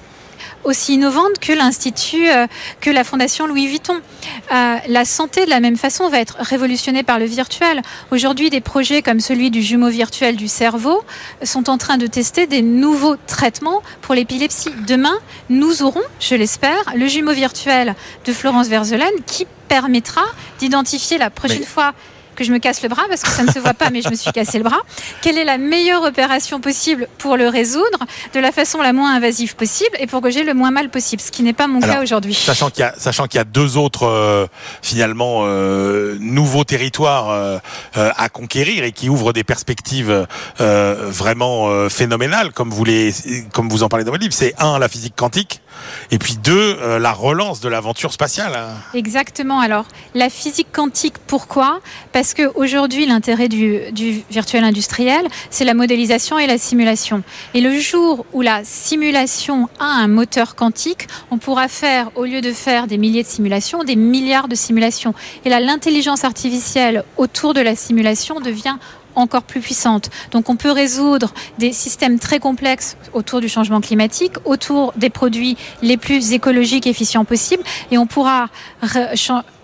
aussi 0.65 0.95
innovantes 0.95 1.39
que 1.41 1.53
l'institut, 1.53 2.29
euh, 2.29 2.47
que 2.81 2.91
la 2.91 3.05
fondation 3.05 3.47
Louis 3.47 3.67
Vuitton. 3.67 4.01
Euh, 4.53 4.77
la 4.89 5.05
santé, 5.05 5.45
de 5.45 5.51
la 5.51 5.61
même 5.61 5.77
façon, 5.77 6.09
va 6.09 6.21
être 6.21 6.37
révolutionnée 6.41 7.03
par 7.03 7.19
le 7.19 7.25
virtuel. 7.27 7.83
Aujourd'hui, 8.11 8.51
des 8.51 8.61
projets 8.61 9.03
comme 9.03 9.21
celui 9.21 9.51
du 9.51 9.63
jumeau 9.63 9.89
virtuel 9.89 10.37
du 10.37 10.49
cerveau 10.49 11.03
sont 11.43 11.69
en 11.71 11.79
train 11.79 11.97
de 11.97 12.07
tester 12.07 12.47
des 12.47 12.63
nouveaux 12.63 13.17
traitements 13.27 13.83
pour 14.03 14.15
l'épilepsie. 14.15 14.71
Demain, 14.87 15.17
nous 15.49 15.83
aurons, 15.83 16.03
je 16.21 16.35
l'espère, 16.35 16.83
le 16.95 17.07
jumeau 17.07 17.33
virtuel 17.33 17.95
de 18.25 18.33
Florence 18.33 18.69
Verzelaine 18.69 19.09
qui 19.27 19.47
permettra 19.69 20.23
d'identifier 20.59 21.19
la 21.19 21.31
prochaine 21.31 21.61
Mais- 21.61 21.67
fois 21.67 21.93
que 22.37 22.45
je 22.45 22.53
me 22.53 22.59
casse 22.59 22.83
le 22.83 22.89
bras 22.89 23.03
parce 23.09 23.23
que 23.23 23.31
ça 23.31 23.43
ne 23.43 23.51
se 23.51 23.59
voit 23.59 23.75
pas 23.75 23.91
mais 23.91 24.03
je 24.03 24.09
me 24.09 24.15
suis 24.15 24.31
cassé 24.31 24.59
le 24.59 24.65
bras. 24.65 24.79
Quelle 25.23 25.39
est 25.39 25.45
la 25.45 25.59
meilleure 25.59 26.03
opération 26.05 26.61
possible 26.61 27.09
pour 27.19 27.37
le 27.37 27.49
résoudre 27.49 27.99
de 28.35 28.41
la 28.41 28.53
façon 28.53 28.81
la 28.83 28.93
moins 28.93 29.15
invasive 29.17 29.57
possible 29.57 29.97
et 29.99 30.07
pour 30.07 30.21
que 30.21 30.31
j'ai 30.31 30.45
le 30.45 30.55
moins 30.55 30.71
mal 30.71 30.89
possible, 30.91 31.23
ce 31.23 31.31
qui 31.31 31.43
n'est 31.43 31.53
pas 31.53 31.67
mon 31.67 31.81
Alors, 31.81 31.97
cas 31.97 32.03
aujourd'hui. 32.03 32.35
Sachant 32.35 32.71
qu'il 32.71 32.81
y 32.81 32.85
a, 32.85 32.95
sachant 32.97 33.27
qu'il 33.27 33.39
y 33.39 33.41
a 33.41 33.45
deux 33.45 33.77
autres 33.77 34.07
euh, 34.07 34.47
finalement 34.83 35.41
euh, 35.45 36.17
nouveaux 36.21 36.65
territoires 36.65 37.31
euh, 37.31 37.59
à 37.95 38.29
conquérir 38.29 38.85
et 38.85 38.93
qui 38.93 39.09
ouvrent 39.09 39.33
des 39.33 39.45
perspectives 39.45 40.27
vraiment 40.59 41.89
phénoménales, 41.89 42.53
comme 42.53 42.71
vous 42.71 42.85
les, 42.85 43.13
comme 43.53 43.69
vous 43.69 43.83
en 43.83 43.89
parlez 43.89 44.05
dans 44.05 44.11
votre 44.11 44.23
livre. 44.23 44.35
C'est 44.35 44.55
un 44.59 44.79
la 44.79 44.89
physique 44.89 45.15
quantique 45.17 45.61
et 46.11 46.19
puis 46.19 46.37
deux 46.37 46.99
la 46.99 47.13
relance 47.13 47.61
de 47.61 47.69
l'aventure 47.69 48.13
spatiale. 48.13 48.53
hein. 48.55 48.75
Exactement. 48.95 49.61
Alors, 49.61 49.87
la 50.15 50.31
physique 50.31 50.69
quantique, 50.73 51.15
pourquoi? 51.27 51.81
Parce 52.13 52.26
que 52.35 52.51
aujourd'hui, 52.55 53.07
l'intérêt 53.07 53.49
du, 53.49 54.23
virtuel 54.31 54.65
industriel, 54.65 55.27
c'est 55.51 55.65
la 55.65 55.75
modélisation 55.75 56.39
et 56.39 56.47
la 56.47 56.59
simulation. 56.59 57.23
Et 57.55 57.61
le 57.61 57.79
jour 57.79 58.27
où 58.33 58.43
la 58.43 58.65
simulation 58.65 59.69
a 59.79 59.85
un 59.85 60.09
moteur 60.09 60.55
quantique, 60.55 61.07
on 61.31 61.39
pourra 61.39 61.69
faire, 61.69 62.11
au 62.15 62.25
lieu 62.25 62.41
de 62.41 62.53
faire 62.53 62.87
des 62.87 62.99
milliers 62.99 63.23
de 63.23 63.29
simulations, 63.29 63.85
des 63.85 63.97
milliards 63.97 64.49
de 64.49 64.55
simulations. 64.55 65.15
Et 65.45 65.49
là, 65.49 65.61
l'intelligence 65.61 66.25
artificielle 66.25 67.05
autour 67.17 67.55
de 67.55 67.61
la 67.61 67.77
simulation 67.77 68.41
devient 68.41 68.77
encore 69.17 69.43
plus 69.43 69.61
puissante. 69.61 70.11
Donc 70.31 70.49
on 70.49 70.57
peut 70.57 70.71
résoudre 70.71 71.33
des 71.59 71.73
systèmes 71.73 72.19
très 72.19 72.39
complexes 72.39 72.97
autour 73.15 73.41
du 73.41 73.49
changement 73.49 73.81
climatique, 73.81 74.35
autour 74.45 74.93
des 74.97 75.11
produits 75.11 75.57
les 75.83 75.97
plus 75.97 76.33
écologiques 76.33 76.87
et 76.87 76.91
efficients 76.91 77.25
possibles, 77.25 77.65
et 77.91 77.99
on 77.99 78.07
pourra 78.07 78.49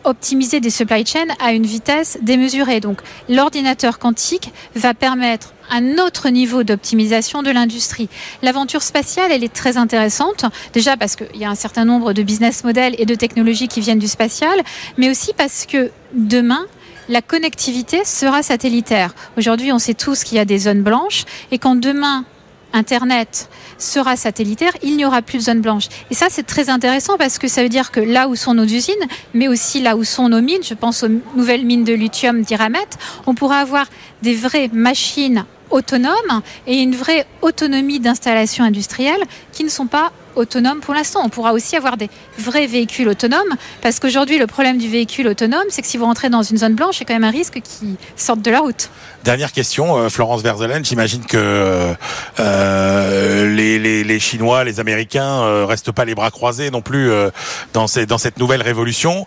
optimiser 0.05 0.61
des 0.61 0.71
supply 0.71 1.05
chains 1.07 1.35
à 1.41 1.53
une 1.53 1.67
vitesse 1.67 2.19
démesurée. 2.23 2.81
Donc 2.81 3.01
l'ordinateur 3.29 3.99
quantique 3.99 4.53
va 4.75 4.95
permettre 4.95 5.55
un 5.71 5.99
autre 5.99 6.29
niveau 6.29 6.63
d'optimisation 6.63 7.43
de 7.43 7.51
l'industrie. 7.51 8.09
L'aventure 8.43 8.83
spatiale, 8.83 9.33
elle 9.33 9.45
est 9.45 9.53
très 9.53 9.77
intéressante, 9.77 10.45
déjà 10.73 10.97
parce 10.97 11.17
qu'il 11.17 11.37
y 11.37 11.45
a 11.45 11.51
un 11.51 11.55
certain 11.55 11.85
nombre 11.85 12.13
de 12.13 12.23
business 12.23 12.65
models 12.65 12.95
et 12.99 13.07
de 13.07 13.15
technologies 13.15 13.69
qui 13.69 13.81
viennent 13.81 13.99
du 13.99 14.09
spatial, 14.09 14.61
mais 14.99 15.11
aussi 15.11 15.33
parce 15.37 15.67
que 15.67 15.91
demain, 16.15 16.67
la 17.09 17.23
connectivité 17.23 18.05
sera 18.05 18.43
satellitaire. 18.43 19.15
Aujourd'hui, 19.37 19.73
on 19.73 19.79
sait 19.79 19.95
tous 19.95 20.25
qu'il 20.25 20.37
y 20.37 20.41
a 20.41 20.45
des 20.45 20.59
zones 20.59 20.83
blanches 20.83 21.25
et 21.51 21.59
quand 21.59 21.75
demain 21.75 22.25
Internet 22.73 23.49
sera 23.79 24.17
satellitaire, 24.17 24.73
il 24.83 24.97
n'y 24.97 25.05
aura 25.05 25.23
plus 25.23 25.39
de 25.39 25.43
zones 25.43 25.61
blanches. 25.61 25.89
Et 26.11 26.15
ça, 26.15 26.27
c'est 26.31 26.45
très 26.45 26.71
intéressant 26.71 27.17
parce 27.19 27.39
que 27.39 27.49
ça 27.49 27.63
veut 27.63 27.69
dire 27.69 27.91
que 27.91 28.01
là 28.01 28.29
où 28.29 28.37
sont 28.37 28.55
nos 28.55 28.65
usines, 28.65 28.95
mais 29.35 29.49
aussi 29.49 29.81
là 29.81 29.97
où 29.97 30.05
sont 30.05 30.29
nos 30.29 30.41
mines, 30.41 30.63
je 30.63 30.75
pense 30.75 31.03
aux 31.03 31.09
nouvelles 31.37 31.65
mines 31.65 31.85
de 31.85 31.93
lithium 31.93 32.43
d'Iramet, 32.43 32.79
on 33.27 33.35
pourra 33.35 33.59
avoir 33.59 33.87
des 34.23 34.35
vraies 34.35 34.71
machines 34.73 35.45
autonomes 35.71 36.43
et 36.67 36.81
une 36.81 36.95
vraie 36.95 37.27
autonomie 37.41 37.99
d'installation 37.99 38.65
industrielle 38.65 39.23
qui 39.53 39.65
ne 39.65 39.69
sont 39.69 39.87
pas 39.87 40.13
autonomes 40.37 40.81
pour 40.81 40.95
l'instant. 40.95 41.21
On 41.25 41.29
pourra 41.29 41.53
aussi 41.53 41.77
avoir 41.77 41.97
des 41.97 42.09
vrais 42.39 42.67
véhicules 42.67 43.09
autonomes 43.09 43.57
parce 43.83 44.01
qu'aujourd'hui, 44.01 44.39
le 44.39 44.47
problème 44.47 44.79
du 44.79 44.89
véhicule 44.89 45.29
autonome, 45.29 45.65
c'est 45.69 45.83
que 45.83 45.89
si 45.89 45.97
vous 45.99 46.05
rentrez 46.05 46.29
dans 46.31 46.43
une 46.43 46.59
zone 46.59 46.75
blanche, 46.75 46.97
il 46.99 47.01
y 47.01 47.03
a 47.05 47.07
quand 47.07 47.15
même 47.15 47.25
un 47.25 47.31
risque 47.31 47.61
qu'ils 47.63 47.97
sortent 48.17 48.43
de 48.43 48.51
la 48.51 48.61
route. 48.61 48.91
Dernière 49.25 49.53
question, 49.53 49.97
euh, 49.97 50.09
Florence 50.09 50.43
Verzelen, 50.43 50.85
j'imagine 50.85 51.25
que 51.25 51.95
euh, 52.41 53.47
les, 53.55 53.79
les, 53.79 54.05
les 54.05 54.21
Chinois, 54.21 54.65
les 54.65 54.81
Américains 54.81 55.43
euh, 55.43 55.65
restent 55.67 55.93
pas 55.93 56.05
les 56.05 56.15
bras 56.15 56.31
croisés 56.31 56.71
non 56.71 56.83
plus 56.83 57.11
euh, 57.11 57.31
dans, 57.73 57.87
ces, 57.87 58.07
dans 58.07 58.19
cette 58.19 58.39
nouvelle 58.39 58.63
révolution. 58.63 59.27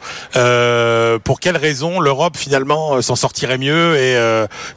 Pour 1.23 1.39
quelles 1.39 1.57
raisons 1.57 1.99
l'Europe 1.99 2.35
finalement 2.37 3.01
s'en 3.01 3.15
sortirait 3.15 3.57
mieux 3.57 3.95
et, 3.97 4.13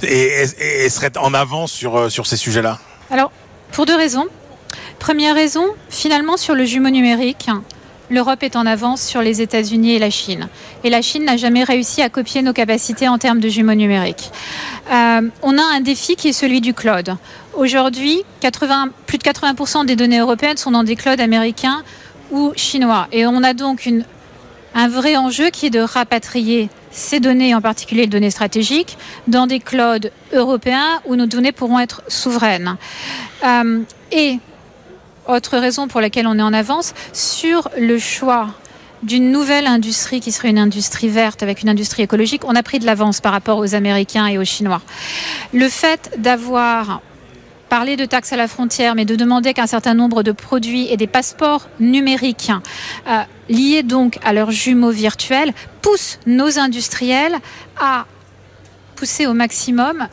et, 0.02 0.44
et- 0.60 0.84
et 0.84 0.88
serait 0.90 1.16
en 1.18 1.34
avance 1.34 1.72
sur, 1.72 2.10
sur 2.10 2.26
ces 2.26 2.36
sujets-là? 2.36 2.78
Alors, 3.10 3.30
pour 3.72 3.86
deux 3.86 3.96
raisons. 3.96 4.26
Première 4.98 5.34
raison, 5.34 5.64
finalement, 5.88 6.36
sur 6.36 6.54
le 6.54 6.64
jumeau 6.64 6.90
numérique, 6.90 7.48
l'Europe 8.10 8.42
est 8.42 8.56
en 8.56 8.66
avance 8.66 9.02
sur 9.02 9.22
les 9.22 9.42
États-Unis 9.42 9.94
et 9.94 9.98
la 9.98 10.10
Chine. 10.10 10.48
Et 10.84 10.90
la 10.90 11.02
Chine 11.02 11.24
n'a 11.24 11.36
jamais 11.36 11.64
réussi 11.64 12.02
à 12.02 12.08
copier 12.08 12.42
nos 12.42 12.52
capacités 12.52 13.08
en 13.08 13.18
termes 13.18 13.40
de 13.40 13.48
jumeaux 13.48 13.74
numériques. 13.74 14.30
Euh, 14.90 15.22
on 15.42 15.58
a 15.58 15.62
un 15.62 15.80
défi 15.80 16.16
qui 16.16 16.28
est 16.28 16.32
celui 16.32 16.60
du 16.60 16.74
cloud. 16.74 17.16
Aujourd'hui, 17.54 18.22
80 18.40 18.90
plus 19.06 19.18
de 19.18 19.22
80% 19.22 19.86
des 19.86 19.96
données 19.96 20.18
européennes 20.18 20.56
sont 20.56 20.70
dans 20.70 20.84
des 20.84 20.96
clouds 20.96 21.20
américains 21.20 21.82
ou 22.30 22.52
chinois. 22.56 23.08
Et 23.12 23.26
on 23.26 23.42
a 23.42 23.54
donc 23.54 23.88
un 24.74 24.88
vrai 24.88 25.16
enjeu 25.16 25.50
qui 25.50 25.66
est 25.66 25.70
de 25.70 25.80
rapatrier 25.80 26.70
ces 26.90 27.20
données, 27.20 27.54
en 27.54 27.60
particulier 27.60 28.02
les 28.02 28.08
données 28.08 28.30
stratégiques, 28.30 28.96
dans 29.26 29.46
des 29.46 29.60
clouds 29.60 30.08
européens 30.32 31.00
où 31.06 31.16
nos 31.16 31.26
données 31.26 31.52
pourront 31.52 31.78
être 31.78 32.02
souveraines. 32.08 32.76
Euh, 33.44 33.80
et 34.12 34.38
autre 35.28 35.58
raison 35.58 35.88
pour 35.88 36.00
laquelle 36.00 36.26
on 36.26 36.38
est 36.38 36.42
en 36.42 36.52
avance, 36.52 36.94
sur 37.12 37.68
le 37.78 37.98
choix 37.98 38.48
d'une 39.02 39.30
nouvelle 39.30 39.66
industrie 39.66 40.20
qui 40.20 40.32
serait 40.32 40.50
une 40.50 40.58
industrie 40.58 41.08
verte 41.08 41.42
avec 41.42 41.62
une 41.62 41.68
industrie 41.68 42.02
écologique, 42.02 42.42
on 42.44 42.56
a 42.56 42.62
pris 42.62 42.78
de 42.78 42.86
l'avance 42.86 43.20
par 43.20 43.32
rapport 43.32 43.58
aux 43.58 43.74
Américains 43.74 44.26
et 44.26 44.38
aux 44.38 44.44
Chinois. 44.44 44.82
Le 45.52 45.68
fait 45.68 46.10
d'avoir 46.18 47.00
parler 47.68 47.96
de 47.96 48.06
taxes 48.06 48.32
à 48.32 48.36
la 48.36 48.48
frontière, 48.48 48.94
mais 48.94 49.04
de 49.04 49.14
demander 49.14 49.52
qu'un 49.52 49.66
certain 49.66 49.94
nombre 49.94 50.22
de 50.22 50.32
produits 50.32 50.90
et 50.90 50.96
des 50.96 51.06
passeports 51.06 51.68
numériques 51.80 52.50
euh, 53.06 53.22
liés 53.48 53.82
donc 53.82 54.18
à 54.24 54.32
leurs 54.32 54.50
jumeaux 54.50 54.90
virtuels 54.90 55.52
poussent 55.82 56.18
nos 56.26 56.58
industriels 56.58 57.36
à 57.78 58.06
pousser 58.98 59.28
au 59.28 59.32
maximum 59.32 60.08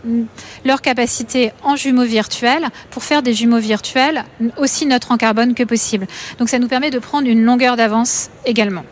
leur 0.63 0.81
capacité 0.81 1.51
en 1.63 1.75
jumeaux 1.75 2.05
virtuels 2.05 2.67
pour 2.91 3.03
faire 3.03 3.23
des 3.23 3.33
jumeaux 3.33 3.57
virtuels 3.57 4.23
aussi 4.57 4.86
neutres 4.86 5.11
en 5.11 5.17
carbone 5.17 5.55
que 5.55 5.63
possible. 5.63 6.05
Donc 6.38 6.49
ça 6.49 6.59
nous 6.59 6.67
permet 6.67 6.91
de 6.91 6.99
prendre 6.99 7.27
une 7.27 7.43
longueur 7.43 7.77
d'avance 7.77 8.29
également. 8.45 8.83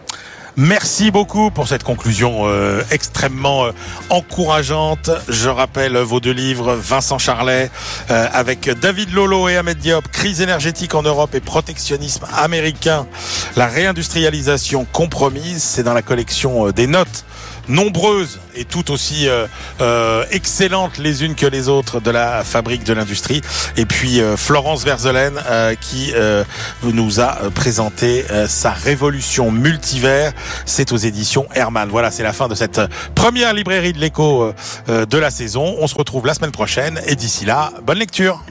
Merci 0.55 1.09
beaucoup 1.09 1.49
pour 1.49 1.67
cette 1.67 1.83
conclusion 1.83 2.43
euh, 2.45 2.83
extrêmement 2.91 3.65
euh, 3.65 3.71
encourageante. 4.09 5.09
Je 5.27 5.49
rappelle 5.49 5.97
vos 5.97 6.19
deux 6.19 6.31
livres, 6.31 6.75
Vincent 6.75 7.17
Charlet 7.17 7.71
euh, 8.11 8.27
avec 8.31 8.69
David 8.69 9.11
Lolo 9.13 9.49
et 9.49 9.57
Ahmed 9.57 9.79
Diop, 9.79 10.07
Crise 10.11 10.41
énergétique 10.41 10.93
en 10.93 11.01
Europe 11.01 11.33
et 11.33 11.39
protectionnisme 11.39 12.25
américain, 12.35 13.07
la 13.55 13.65
réindustrialisation 13.65 14.85
compromise. 14.91 15.63
C'est 15.63 15.83
dans 15.83 15.95
la 15.95 16.03
collection 16.03 16.69
des 16.69 16.85
notes 16.85 17.25
nombreuses 17.67 18.39
et 18.55 18.65
toutes 18.65 18.89
aussi 18.89 19.27
euh, 19.27 19.47
euh, 19.81 20.25
excellentes 20.31 20.97
les 20.97 21.23
unes 21.23 21.35
que 21.35 21.45
les 21.45 21.69
autres 21.69 21.99
de 21.99 22.11
la 22.11 22.43
fabrique 22.43 22.83
de 22.83 22.93
l'industrie. 22.93 23.41
Et 23.77 23.85
puis 23.85 24.21
euh, 24.21 24.37
Florence 24.37 24.83
Verzelen 24.83 25.33
qui 25.81 26.13
nous 26.83 27.19
a 27.19 27.37
présenté 27.53 28.25
sa 28.47 28.71
révolution 28.71 29.51
multivers. 29.51 30.33
C'est 30.65 30.91
aux 30.91 30.97
éditions 30.97 31.47
Hermann. 31.53 31.89
Voilà, 31.89 32.11
c'est 32.11 32.23
la 32.23 32.33
fin 32.33 32.47
de 32.47 32.55
cette 32.55 32.81
première 33.15 33.53
librairie 33.53 33.93
de 33.93 33.99
l'écho 33.99 34.53
de 34.87 35.17
la 35.17 35.31
saison. 35.31 35.75
On 35.79 35.87
se 35.87 35.95
retrouve 35.95 36.25
la 36.25 36.33
semaine 36.33 36.51
prochaine 36.51 37.01
et 37.07 37.15
d'ici 37.15 37.45
là, 37.45 37.71
bonne 37.85 37.99
lecture. 37.99 38.43